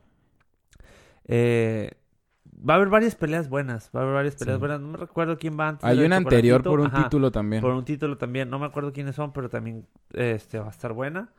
Eh, 1.25 1.91
va 2.69 2.75
a 2.75 2.77
haber 2.77 2.89
varias 2.89 3.15
peleas 3.15 3.49
buenas. 3.49 3.91
Va 3.95 4.01
a 4.01 4.03
haber 4.03 4.15
varias 4.15 4.37
peleas 4.37 4.57
Sí. 4.57 4.61
buenas. 4.61 4.81
No 4.81 4.89
me 4.89 4.97
recuerdo 4.99 5.39
quién 5.39 5.59
va 5.59 5.69
antes. 5.69 5.85
Hay 5.85 5.99
una 6.05 6.17
anterior 6.17 6.63
por 6.63 6.81
un 6.81 6.87
Ajá, 6.87 7.05
título 7.05 7.31
también. 7.31 7.63
Por 7.63 7.73
un 7.73 7.85
título 7.85 8.17
también. 8.19 8.51
No 8.51 8.59
me 8.59 8.67
acuerdo 8.67 8.93
quiénes 8.93 9.17
son, 9.17 9.33
pero 9.33 9.49
también 9.49 9.87
este, 10.13 10.59
va 10.59 10.67
a 10.67 10.71
estar 10.71 10.93
buena. 10.93 11.31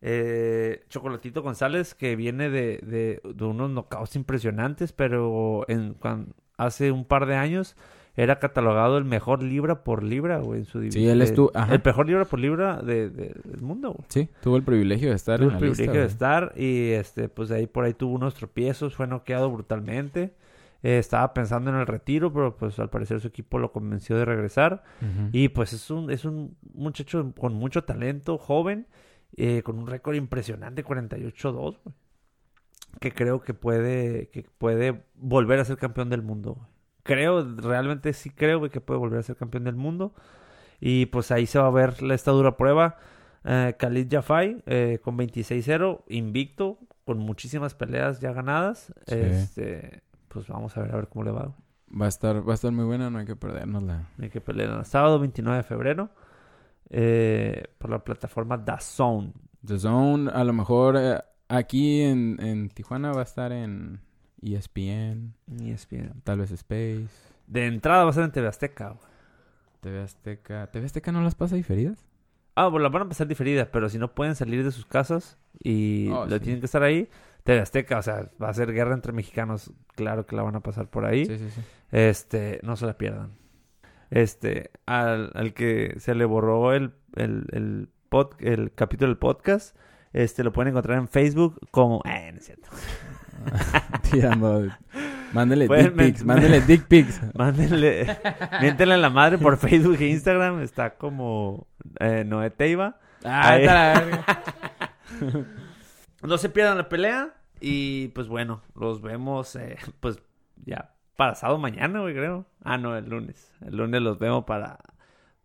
Eh, 0.00 0.82
Chocolatito 0.88 1.42
González, 1.42 1.94
que 1.94 2.16
viene 2.16 2.50
de, 2.50 2.78
de, 2.82 3.20
de 3.24 3.44
unos 3.44 3.70
knockouts 3.70 4.16
impresionantes, 4.16 4.92
pero 4.92 5.64
en, 5.68 5.94
cuan- 5.94 6.34
hace 6.56 6.90
un 6.90 7.04
par 7.04 7.26
de 7.26 7.36
años 7.36 7.76
era 8.16 8.38
catalogado 8.40 8.98
el 8.98 9.04
mejor 9.04 9.42
libra 9.42 9.84
por 9.84 10.02
libra, 10.02 10.38
güey, 10.40 10.60
en 10.60 10.66
su 10.66 10.80
división. 10.80 11.04
Sí, 11.04 11.08
él 11.08 11.22
estuvo- 11.22 11.50
ajá. 11.54 11.72
El 11.74 11.80
mejor 11.84 12.06
libra 12.06 12.24
por 12.24 12.40
libra 12.40 12.82
de- 12.82 13.08
de- 13.10 13.34
del 13.44 13.60
mundo, 13.62 13.92
güey. 13.92 14.04
Sí, 14.08 14.28
tuvo 14.42 14.56
el 14.56 14.64
privilegio 14.64 15.10
de 15.10 15.14
estar 15.14 15.38
Tuvo 15.38 15.50
en 15.50 15.54
el 15.56 15.60
la 15.62 15.66
lista, 15.68 15.76
privilegio 15.84 16.00
de 16.00 16.06
güey. 16.06 16.12
estar 16.12 16.52
y 16.56 16.90
este 16.90 17.28
pues 17.28 17.48
de 17.48 17.56
ahí 17.56 17.66
por 17.66 17.84
ahí 17.84 17.94
tuvo 17.94 18.14
unos 18.14 18.34
tropiezos, 18.34 18.94
fue 18.96 19.06
noqueado 19.06 19.50
brutalmente. 19.50 20.34
Eh, 20.82 20.98
estaba 20.98 21.32
pensando 21.32 21.70
en 21.70 21.76
el 21.76 21.86
retiro, 21.86 22.32
pero 22.32 22.56
pues 22.56 22.78
al 22.78 22.90
parecer 22.90 23.20
su 23.20 23.28
equipo 23.28 23.58
lo 23.58 23.72
convenció 23.72 24.16
de 24.16 24.24
regresar. 24.24 24.82
Y 25.32 25.48
pues 25.48 25.72
es 25.72 25.90
un, 25.90 26.10
es 26.10 26.24
un 26.24 26.56
muchacho 26.74 27.32
con 27.38 27.54
mucho 27.54 27.84
talento, 27.84 28.36
joven, 28.38 28.86
eh, 29.36 29.62
con 29.62 29.78
un 29.78 29.86
récord 29.86 30.14
impresionante, 30.16 30.84
48-2, 30.84 31.52
güey. 31.84 31.94
Que 33.00 33.12
creo 33.12 33.40
que 33.40 33.54
puede, 33.54 34.28
que 34.28 34.44
puede 34.58 35.02
volver 35.14 35.58
a 35.60 35.64
ser 35.64 35.76
campeón 35.78 36.10
del 36.10 36.22
mundo. 36.22 36.68
Creo, 37.04 37.42
realmente 37.56 38.12
sí 38.12 38.30
creo, 38.30 38.68
que 38.68 38.80
puede 38.80 38.98
volver 39.00 39.20
a 39.20 39.22
ser 39.22 39.36
campeón 39.36 39.64
del 39.64 39.76
mundo. 39.76 40.14
Y 40.80 41.06
pues 41.06 41.30
ahí 41.30 41.46
se 41.46 41.58
va 41.58 41.68
a 41.68 41.70
ver 41.70 42.02
la- 42.02 42.14
esta 42.14 42.32
dura 42.32 42.56
prueba. 42.56 42.98
Eh, 43.44 43.74
Khalid 43.78 44.08
Jafai 44.10 44.62
eh, 44.66 44.98
con 45.02 45.16
26-0, 45.16 46.02
invicto, 46.08 46.78
con 47.04 47.18
muchísimas 47.18 47.74
peleas 47.74 48.20
ya 48.20 48.32
ganadas. 48.32 48.92
Sí. 49.06 49.14
Este, 49.16 50.02
pues 50.32 50.48
vamos 50.48 50.76
a 50.76 50.80
ver 50.80 50.92
a 50.92 50.96
ver 50.96 51.08
cómo 51.08 51.24
le 51.24 51.30
va. 51.30 51.42
güey. 51.42 52.00
Va 52.00 52.06
a 52.06 52.08
estar, 52.08 52.46
va 52.46 52.52
a 52.52 52.54
estar 52.54 52.72
muy 52.72 52.84
buena, 52.86 53.10
no 53.10 53.18
hay 53.18 53.26
que 53.26 53.36
perdernosla. 53.36 54.08
Hay 54.18 54.30
que 54.30 54.42
el 54.46 54.84
sábado 54.86 55.18
29 55.18 55.58
de 55.58 55.62
febrero 55.62 56.08
eh, 56.88 57.64
por 57.78 57.90
la 57.90 58.02
plataforma 58.02 58.56
DAZN. 58.56 59.32
The 59.64 59.78
Zone, 59.78 60.30
a 60.32 60.42
lo 60.42 60.52
mejor 60.52 60.96
eh, 60.98 61.20
aquí 61.48 62.00
en, 62.00 62.40
en 62.40 62.68
Tijuana 62.70 63.12
va 63.12 63.20
a 63.20 63.24
estar 63.24 63.52
en 63.52 64.00
ESPN, 64.42 65.34
ESPN. 65.60 66.22
tal 66.24 66.38
vez 66.40 66.50
Space, 66.50 67.08
De 67.46 67.66
entrada 67.66 68.04
va 68.04 68.10
a 68.10 68.12
ser 68.14 68.24
en 68.24 68.32
TV 68.32 68.48
Azteca. 68.48 68.88
güey. 68.88 69.12
TV 69.80 70.00
Azteca. 70.00 70.66
¿TV 70.68 70.86
Azteca 70.86 71.12
no 71.12 71.22
las 71.22 71.34
pasa 71.34 71.56
diferidas? 71.56 72.06
Ah, 72.54 72.66
bueno, 72.68 72.84
las 72.84 72.92
van 72.92 73.02
a 73.02 73.08
pasar 73.08 73.26
diferidas, 73.26 73.68
pero 73.72 73.88
si 73.88 73.98
no 73.98 74.14
pueden 74.14 74.34
salir 74.34 74.62
de 74.64 74.70
sus 74.72 74.84
casas 74.86 75.38
y 75.62 76.08
Oh, 76.10 76.26
lo 76.26 76.36
sí. 76.36 76.40
tienen 76.40 76.60
que 76.60 76.66
estar 76.66 76.82
ahí, 76.82 77.08
TV 77.44 77.60
Azteca, 77.60 77.98
o 77.98 78.02
sea, 78.02 78.30
va 78.42 78.48
a 78.50 78.54
ser 78.54 78.72
guerra 78.72 78.94
entre 78.94 79.12
mexicanos, 79.12 79.72
claro 79.94 80.26
que 80.26 80.36
la 80.36 80.42
van 80.42 80.56
a 80.56 80.60
pasar 80.60 80.88
por 80.88 81.04
ahí. 81.06 81.24
Sí, 81.26 81.38
sí, 81.38 81.50
sí. 81.50 81.60
Este, 81.90 82.60
no 82.62 82.76
se 82.76 82.86
la 82.86 82.98
pierdan. 82.98 83.32
Este, 84.10 84.70
al, 84.86 85.30
al 85.34 85.54
que 85.54 85.94
se 85.98 86.14
le 86.14 86.24
borró 86.26 86.74
el, 86.74 86.92
el, 87.16 87.46
el, 87.52 87.88
pod- 88.10 88.36
el 88.40 88.72
capítulo 88.74 89.08
del 89.08 89.16
podcast, 89.18 89.74
este, 90.12 90.44
lo 90.44 90.52
pueden 90.52 90.70
encontrar 90.72 90.98
en 90.98 91.08
Facebook 91.08 91.58
como... 91.70 92.02
Eh, 92.04 92.30
no 92.32 92.38
es 92.38 92.44
cierto. 92.44 92.68
Tirando. 94.10 94.68
Pueden 95.32 95.96
dick 95.96 95.96
pics, 95.96 96.24
mándele 96.24 96.60
dick 96.60 96.86
pics. 96.86 97.20
Mándenle, 97.34 98.18
miéntenle 98.60 98.94
a 98.94 98.98
la 98.98 99.10
madre 99.10 99.38
por 99.38 99.56
Facebook 99.56 99.96
e 100.00 100.08
Instagram, 100.08 100.60
está 100.62 100.96
como 100.96 101.66
eh, 102.00 102.24
Noé 102.24 102.50
Teiva. 102.50 102.98
Ah, 103.24 103.50
Ahí. 103.50 103.62
está 103.62 103.74
la 103.74 104.00
verga. 104.00 104.24
No 106.22 106.38
se 106.38 106.48
pierdan 106.48 106.78
la 106.78 106.88
pelea 106.88 107.34
y 107.60 108.08
pues 108.08 108.28
bueno, 108.28 108.62
los 108.76 109.02
vemos 109.02 109.56
eh, 109.56 109.76
pues 109.98 110.20
ya 110.64 110.94
pasado 111.16 111.58
mañana, 111.58 112.00
güey, 112.00 112.14
creo. 112.14 112.46
Ah, 112.62 112.78
no, 112.78 112.96
el 112.96 113.08
lunes. 113.08 113.52
El 113.60 113.76
lunes 113.76 114.00
los 114.02 114.18
vemos 114.18 114.44
para, 114.44 114.78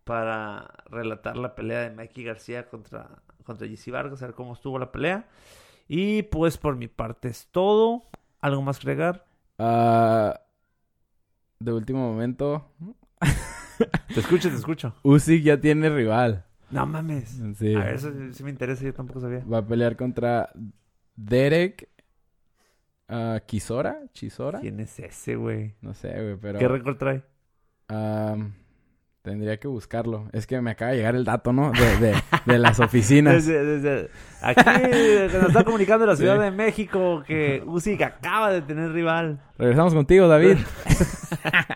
para 0.04 0.68
relatar 0.86 1.36
la 1.36 1.54
pelea 1.54 1.80
de 1.80 1.90
Mikey 1.90 2.24
García 2.24 2.68
contra, 2.68 3.08
contra 3.44 3.66
GC 3.66 3.90
Vargas, 3.90 4.22
a 4.22 4.26
ver 4.26 4.34
cómo 4.34 4.52
estuvo 4.52 4.78
la 4.78 4.92
pelea. 4.92 5.26
Y 5.88 6.22
pues 6.24 6.58
por 6.58 6.76
mi 6.76 6.86
parte 6.86 7.28
es 7.28 7.48
todo. 7.50 8.04
¿Algo 8.40 8.62
más 8.62 8.78
que 8.78 8.90
agregar? 8.90 9.27
Ah, 9.58 10.40
de 11.58 11.72
último 11.72 12.00
momento, 12.10 12.72
Te 14.14 14.20
escucho, 14.20 14.48
te 14.48 14.56
escucho. 14.56 14.94
Usyk 15.02 15.42
ya 15.42 15.60
tiene 15.60 15.88
rival. 15.88 16.44
No 16.70 16.86
mames. 16.86 17.40
Sí. 17.56 17.74
A 17.74 17.84
ver, 17.84 17.94
eso 17.94 18.12
sí 18.32 18.42
me 18.42 18.50
interesa, 18.50 18.84
yo 18.84 18.92
tampoco 18.92 19.20
sabía. 19.20 19.44
Va 19.44 19.58
a 19.58 19.66
pelear 19.66 19.96
contra 19.96 20.50
Derek 21.14 21.88
ah, 23.08 23.40
Chisora. 23.46 24.02
¿Chisora? 24.12 24.60
¿Quién 24.60 24.80
es 24.80 24.98
ese, 24.98 25.36
güey? 25.36 25.74
No 25.80 25.94
sé, 25.94 26.10
güey, 26.10 26.36
pero... 26.36 26.58
¿Qué 26.58 26.68
récord 26.68 26.96
trae? 26.96 27.22
Am, 27.88 28.54
tendría 29.28 29.58
que 29.58 29.68
buscarlo. 29.68 30.28
Es 30.32 30.46
que 30.46 30.60
me 30.60 30.70
acaba 30.70 30.90
de 30.92 30.96
llegar 30.98 31.14
el 31.14 31.24
dato, 31.24 31.52
¿no? 31.52 31.70
De, 31.72 31.96
de, 31.98 32.14
de 32.46 32.58
las 32.58 32.80
oficinas. 32.80 33.34
Desde, 33.46 33.64
desde- 33.64 34.10
aquí 34.40 34.62
se 34.62 35.38
nos 35.38 35.48
está 35.48 35.64
comunicando 35.64 36.06
la 36.06 36.16
Ciudad 36.16 36.36
Sí. 36.36 36.42
de 36.44 36.50
México 36.50 37.22
que 37.26 37.62
Usyk 37.66 38.00
acaba 38.02 38.50
de 38.50 38.62
tener 38.62 38.92
rival. 38.92 39.40
Regresamos 39.58 39.94
contigo, 39.94 40.28
David. 40.28 40.56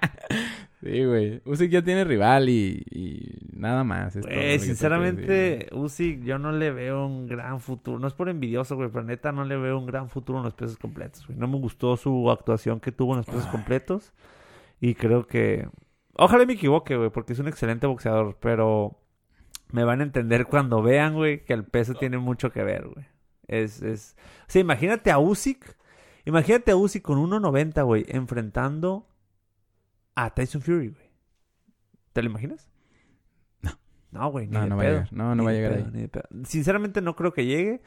sí, 0.82 1.04
güey. 1.04 1.40
Usyk 1.44 1.70
ya 1.70 1.82
tiene 1.82 2.04
rival 2.04 2.48
y, 2.48 2.82
y 2.90 3.38
nada 3.54 3.84
más. 3.84 4.16
es 4.16 4.62
sinceramente, 4.62 5.68
Usyk 5.72 6.22
yo 6.22 6.38
no 6.38 6.52
le 6.52 6.70
veo 6.70 7.06
un 7.06 7.26
gran 7.26 7.60
futuro. 7.60 7.98
No 7.98 8.06
es 8.08 8.14
por 8.14 8.28
envidioso, 8.28 8.76
güey, 8.76 8.88
pero 8.90 9.04
neta 9.04 9.32
no 9.32 9.44
le 9.44 9.56
veo 9.56 9.78
un 9.78 9.86
gran 9.86 10.08
futuro 10.08 10.38
en 10.38 10.44
los 10.44 10.54
pesos 10.54 10.76
completos. 10.78 11.28
No 11.30 11.46
me 11.48 11.58
gustó 11.58 11.96
su 11.96 12.30
actuación 12.30 12.80
que 12.80 12.92
tuvo 12.92 13.12
en 13.12 13.18
los 13.18 13.26
pesos 13.26 13.46
completos. 13.46 14.12
Y 14.80 14.94
creo 14.94 15.26
que... 15.26 15.68
Ojalá 16.14 16.44
me 16.46 16.52
equivoque, 16.54 16.96
güey, 16.96 17.10
porque 17.10 17.32
es 17.32 17.38
un 17.38 17.48
excelente 17.48 17.86
boxeador, 17.86 18.36
pero 18.40 18.98
me 19.70 19.84
van 19.84 20.00
a 20.00 20.04
entender 20.04 20.46
cuando 20.46 20.82
vean, 20.82 21.14
güey, 21.14 21.44
que 21.44 21.54
el 21.54 21.64
peso 21.64 21.94
tiene 21.94 22.18
mucho 22.18 22.52
que 22.52 22.62
ver, 22.62 22.86
güey. 22.88 23.06
Es, 23.46 23.80
es... 23.82 24.16
O 24.42 24.44
sea, 24.48 24.60
imagínate 24.60 25.10
a 25.10 25.18
Usyk, 25.18 25.76
imagínate 26.26 26.70
a 26.72 26.76
Usyk 26.76 27.02
con 27.02 27.18
1.90, 27.18 27.84
güey, 27.84 28.04
enfrentando 28.08 29.08
a 30.14 30.30
Tyson 30.34 30.60
Fury, 30.60 30.88
güey. 30.90 31.10
¿Te 32.12 32.22
lo 32.22 32.28
imaginas? 32.28 32.68
No. 33.62 33.70
No, 34.10 34.30
güey, 34.30 34.46
ni 34.46 34.52
No, 34.52 34.62
de 34.64 34.68
no 34.68 34.76
va 34.76 34.82
a 34.82 34.86
llegar. 34.86 35.12
No, 35.12 35.34
no 35.34 35.36
Ni 35.36 35.44
va 35.46 35.50
a 35.50 35.54
llegar 35.54 35.72
pedo, 35.72 35.84
ahí. 35.86 35.90
ni 35.92 36.00
de 36.02 36.08
pedo. 36.08 36.28
Sinceramente 36.44 37.00
no 37.00 37.16
creo 37.16 37.32
que 37.32 37.46
llegue, 37.46 37.80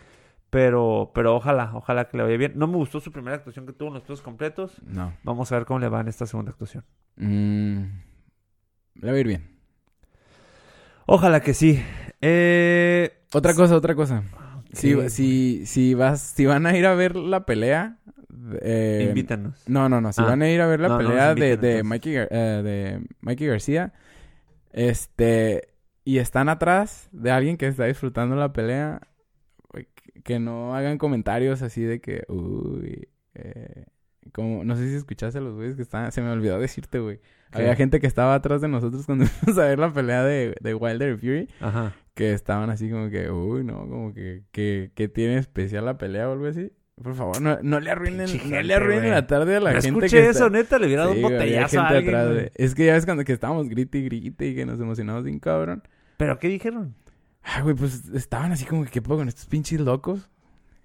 pero, 0.50 1.12
pero 1.14 1.36
ojalá, 1.36 1.72
ojalá 1.76 2.10
que 2.10 2.18
le 2.18 2.24
vaya 2.24 2.38
bien. 2.38 2.54
No 2.56 2.66
me 2.66 2.78
gustó 2.78 3.00
su 3.00 3.12
primera 3.12 3.36
actuación 3.38 3.68
que 3.68 3.74
tuvo 3.74 3.90
en 3.90 3.94
los 3.96 4.04
pesos 4.04 4.24
completos. 4.24 4.82
No. 4.84 5.14
Vamos 5.24 5.52
a 5.52 5.56
ver 5.58 5.66
cómo 5.68 5.80
le 5.80 5.90
va 5.90 6.02
en 6.02 6.08
esta 6.08 6.26
segunda 6.26 6.50
actuación. 6.52 6.84
Mm, 7.18 7.84
le 9.02 9.12
va 9.12 9.18
a 9.18 9.20
ir 9.20 9.28
bien. 9.28 9.50
Ojalá 11.06 11.40
que 11.42 11.54
sí. 11.54 11.82
Eh, 12.22 13.12
Otra 13.34 13.54
cosa, 13.54 13.76
otra 13.76 13.96
cosa. 13.96 14.24
Si, 14.74 14.94
si, 15.10 15.66
si, 15.66 15.94
vas, 15.94 16.22
si 16.22 16.46
van 16.46 16.66
a 16.66 16.76
ir 16.78 16.86
a 16.86 16.96
ver 16.96 17.16
la 17.16 17.46
pelea... 17.46 18.00
eh, 18.62 19.06
Invítanos. 19.08 19.64
No, 19.68 19.88
no, 19.90 20.02
no. 20.02 20.12
Si 20.12 20.22
Ah. 20.22 20.26
van 20.26 20.42
a 20.42 20.50
ir 20.50 20.60
a 20.62 20.68
ver 20.68 20.80
la 20.80 20.90
No, 20.90 20.98
no 20.98 21.04
nos 21.04 21.12
pelea 21.12 21.36
de, 21.36 21.58
de. 21.58 21.84
Mikey, 21.84 22.16
eh, 22.18 22.62
de 22.64 23.02
Mikey 23.22 23.48
García, 23.48 23.94
este, 24.74 25.70
y 26.04 26.18
están 26.18 26.50
atrás 26.50 27.08
de 27.12 27.32
alguien 27.32 27.58
que 27.58 27.68
está 27.68 27.86
disfrutando 27.86 28.36
la 28.36 28.52
pelea, 28.52 29.02
que 30.24 30.40
no 30.40 30.76
hagan 30.76 30.98
comentarios 30.98 31.62
así 31.62 31.84
de 31.84 32.02
que, 32.02 32.24
uy, 32.28 33.08
eh, 33.36 33.86
como, 34.34 34.64
no 34.64 34.76
sé 34.76 34.90
si 34.90 34.96
escuchaste 34.96 35.38
a 35.40 35.42
los 35.42 35.56
güeyes 35.56 35.76
que 35.76 35.82
estaban, 35.82 36.12
se 36.12 36.22
me 36.22 36.30
olvidó 36.30 36.60
decirte, 36.60 37.00
güey. 37.00 37.20
Había 37.52 37.76
gente 37.76 38.00
que 38.02 38.08
estaba 38.08 38.36
atrás 38.36 38.60
de 38.62 38.68
nosotros 38.68 39.06
cuando 39.06 39.26
fuimos 39.28 39.58
a 39.60 39.66
ver 39.68 39.80
la 39.80 39.94
pelea 39.94 40.24
de, 40.24 40.56
de 40.60 40.74
Wilder 40.74 41.18
Fury, 41.18 41.48
Ajá. 41.62 41.94
que 42.14 42.34
estaban 42.34 42.70
así 42.70 42.90
como 42.90 43.10
que, 43.10 43.30
uy, 43.32 43.64
no, 43.64 43.80
como 43.88 44.14
que, 44.14 44.44
que, 44.52 44.92
que 44.94 45.08
tiene 45.08 45.38
especial 45.38 45.86
la 45.86 45.98
pelea 45.98 46.28
o 46.30 46.34
algo 46.34 46.48
así. 46.48 46.72
Por 47.02 47.14
favor, 47.16 47.42
no, 47.42 47.58
no 47.62 47.80
le 47.82 47.92
arruinen, 47.92 48.28
no 48.50 48.62
le 48.62 48.74
arruinen 48.74 49.12
la 49.12 49.28
tarde 49.28 49.58
a 49.58 49.60
la 49.60 49.74
No 49.74 49.82
gente 49.82 50.06
escuché 50.06 50.22
que 50.24 50.30
eso, 50.30 50.46
está... 50.46 50.58
neta. 50.58 50.80
Le 50.80 50.86
hubiera 50.88 51.02
dado 51.04 51.14
Sí, 51.14 51.24
un 51.24 51.30
botellazo 51.32 51.80
a 51.82 51.88
alguien, 51.90 52.16
atrás, 52.16 52.34
güey. 52.34 52.52
Es 52.56 52.74
que 52.74 52.86
ya 52.86 52.94
ves 52.94 53.06
cuando 53.06 53.24
que 53.26 53.34
estábamos 53.34 53.68
grite 53.68 53.98
y 53.98 54.04
grite 54.06 54.48
y 54.48 54.56
que 54.56 54.66
nos 54.66 54.80
emocionamos 54.80 55.24
bien 55.26 55.40
cabrón. 55.40 55.84
¿Pero 56.16 56.40
qué 56.40 56.48
dijeron? 56.48 56.96
Ay, 57.44 57.64
güey, 57.64 57.76
pues 57.76 58.08
estaban 58.14 58.54
así 58.54 58.64
como 58.66 58.86
que, 58.86 58.92
¿qué 58.92 59.02
puedo 59.02 59.20
con 59.20 59.28
estos 59.28 59.46
pinches 59.46 59.82
locos? 59.82 60.30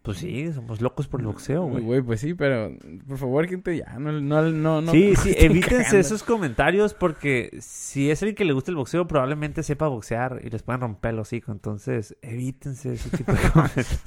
Pues 0.03 0.17
sí, 0.17 0.51
somos 0.55 0.81
locos 0.81 1.07
por 1.09 1.21
el 1.21 1.27
boxeo, 1.27 1.65
Güey, 1.67 1.85
güey. 1.85 2.01
pues 2.03 2.21
sí, 2.21 2.33
pero 2.33 2.73
por 3.07 3.19
favor, 3.19 3.47
gente, 3.47 3.77
ya, 3.77 3.99
no, 3.99 4.13
no, 4.13 4.43
no, 4.51 4.81
no. 4.81 4.93
sí, 4.93 5.15
sí, 5.15 5.35
evítense 5.37 5.77
cagando. 5.77 5.99
esos 5.99 6.23
comentarios 6.23 6.95
porque 6.95 7.51
si 7.61 8.11
es 8.11 8.23
alguien 8.23 8.35
que 8.35 8.47
le 8.47 8.55
gusta 8.55 8.71
el 8.71 8.77
boxeo, 8.79 9.07
probablemente 9.07 9.63
sepa 9.63 9.89
boxear 9.89 10.41
y 10.43 10.49
les 10.49 10.63
pueden 10.63 10.81
romper 10.81 11.13
el 11.13 11.19
hocico. 11.21 11.53
Entonces, 11.53 12.17
evítense 12.23 12.95
ese 12.95 13.11
tipo 13.17 13.31
de 13.33 13.39
comentarios. 13.51 14.01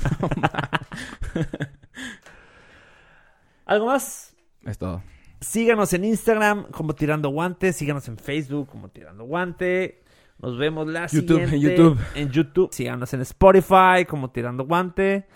¿Algo 3.66 3.86
más? 3.88 4.36
Es 4.66 4.78
todo. 4.78 5.02
Síganos 5.40 5.94
en 5.94 6.06
Instagram 6.06 6.72
como 6.72 6.96
Tirando 6.96 7.30
Guante. 7.30 7.74
Síganos 7.74 8.08
en 8.08 8.18
Facebook 8.18 8.68
como 8.70 8.90
Tirando 8.90 9.26
Guante. 9.26 10.02
Nos 10.40 10.58
vemos 10.58 10.88
la 10.88 11.06
YouTube, 11.08 11.40
en 11.40 11.60
YouTube. 11.60 12.00
En 12.16 12.30
YouTube. 12.30 12.70
Síganos 12.74 13.14
en 13.14 13.22
Spotify 13.22 14.06
como 14.08 14.32
Tirando 14.32 14.66
Guante. 14.66 15.28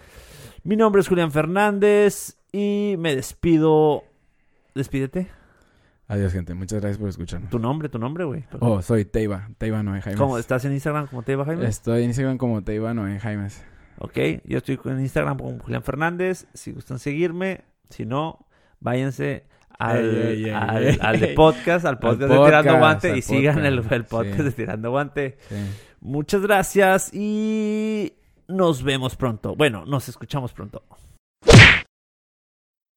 Mi 0.67 0.75
nombre 0.75 0.99
es 0.99 1.07
Julián 1.07 1.31
Fernández 1.31 2.35
y 2.51 2.95
me 2.99 3.15
despido. 3.15 4.03
Despídete. 4.75 5.29
Adiós, 6.09 6.33
gente. 6.33 6.55
Muchas 6.55 6.81
gracias 6.81 6.97
por 6.97 7.07
escucharnos. 7.07 7.49
Tu 7.49 7.57
nombre, 7.57 7.87
tu 7.87 7.99
nombre, 7.99 8.25
güey. 8.25 8.43
Oh, 8.59 8.81
soy 8.81 9.05
Teiva. 9.05 9.47
Teiva 9.57 9.81
Noé 9.81 10.01
Jaimes. 10.01 10.19
¿Cómo? 10.19 10.37
¿Estás 10.37 10.65
en 10.65 10.73
Instagram 10.73 11.07
como 11.07 11.23
te 11.23 11.31
iba 11.31 11.45
Jaime? 11.45 11.67
Estoy 11.67 12.03
en 12.03 12.09
Instagram 12.09 12.37
como 12.37 12.65
Teiva 12.65 12.93
Noé 12.93 13.17
Jaimes. 13.17 13.63
Ok, 13.99 14.17
yo 14.43 14.57
estoy 14.57 14.77
en 14.83 14.99
Instagram 14.99 15.37
como 15.37 15.57
Julián 15.57 15.83
Fernández. 15.83 16.47
Si 16.53 16.73
gustan 16.73 16.99
seguirme, 16.99 17.63
si 17.89 18.05
no, 18.05 18.45
váyanse 18.81 19.45
al, 19.69 20.17
Ey, 20.17 20.27
ey, 20.27 20.43
ey, 20.47 20.51
al, 20.51 20.83
ey. 20.85 20.97
al 20.99 21.19
de 21.21 21.27
podcast, 21.29 21.85
al 21.85 21.97
podcast 21.97 22.29
de 22.29 22.39
Tirando 22.45 22.77
Guante 22.77 23.17
y 23.17 23.21
sigan 23.21 23.65
el, 23.65 23.77
podcast, 23.77 23.93
el 23.93 24.03
podcast 24.03 24.37
sí. 24.37 24.43
de 24.43 24.51
Tirando 24.51 24.89
Guante. 24.89 25.37
Sí. 25.47 25.55
Muchas 26.01 26.41
gracias 26.41 27.09
y 27.13 28.17
nos 28.47 28.83
vemos 28.83 29.15
pronto. 29.15 29.55
Bueno, 29.55 29.85
nos 29.85 30.09
escuchamos 30.09 30.53
pronto. 30.53 30.83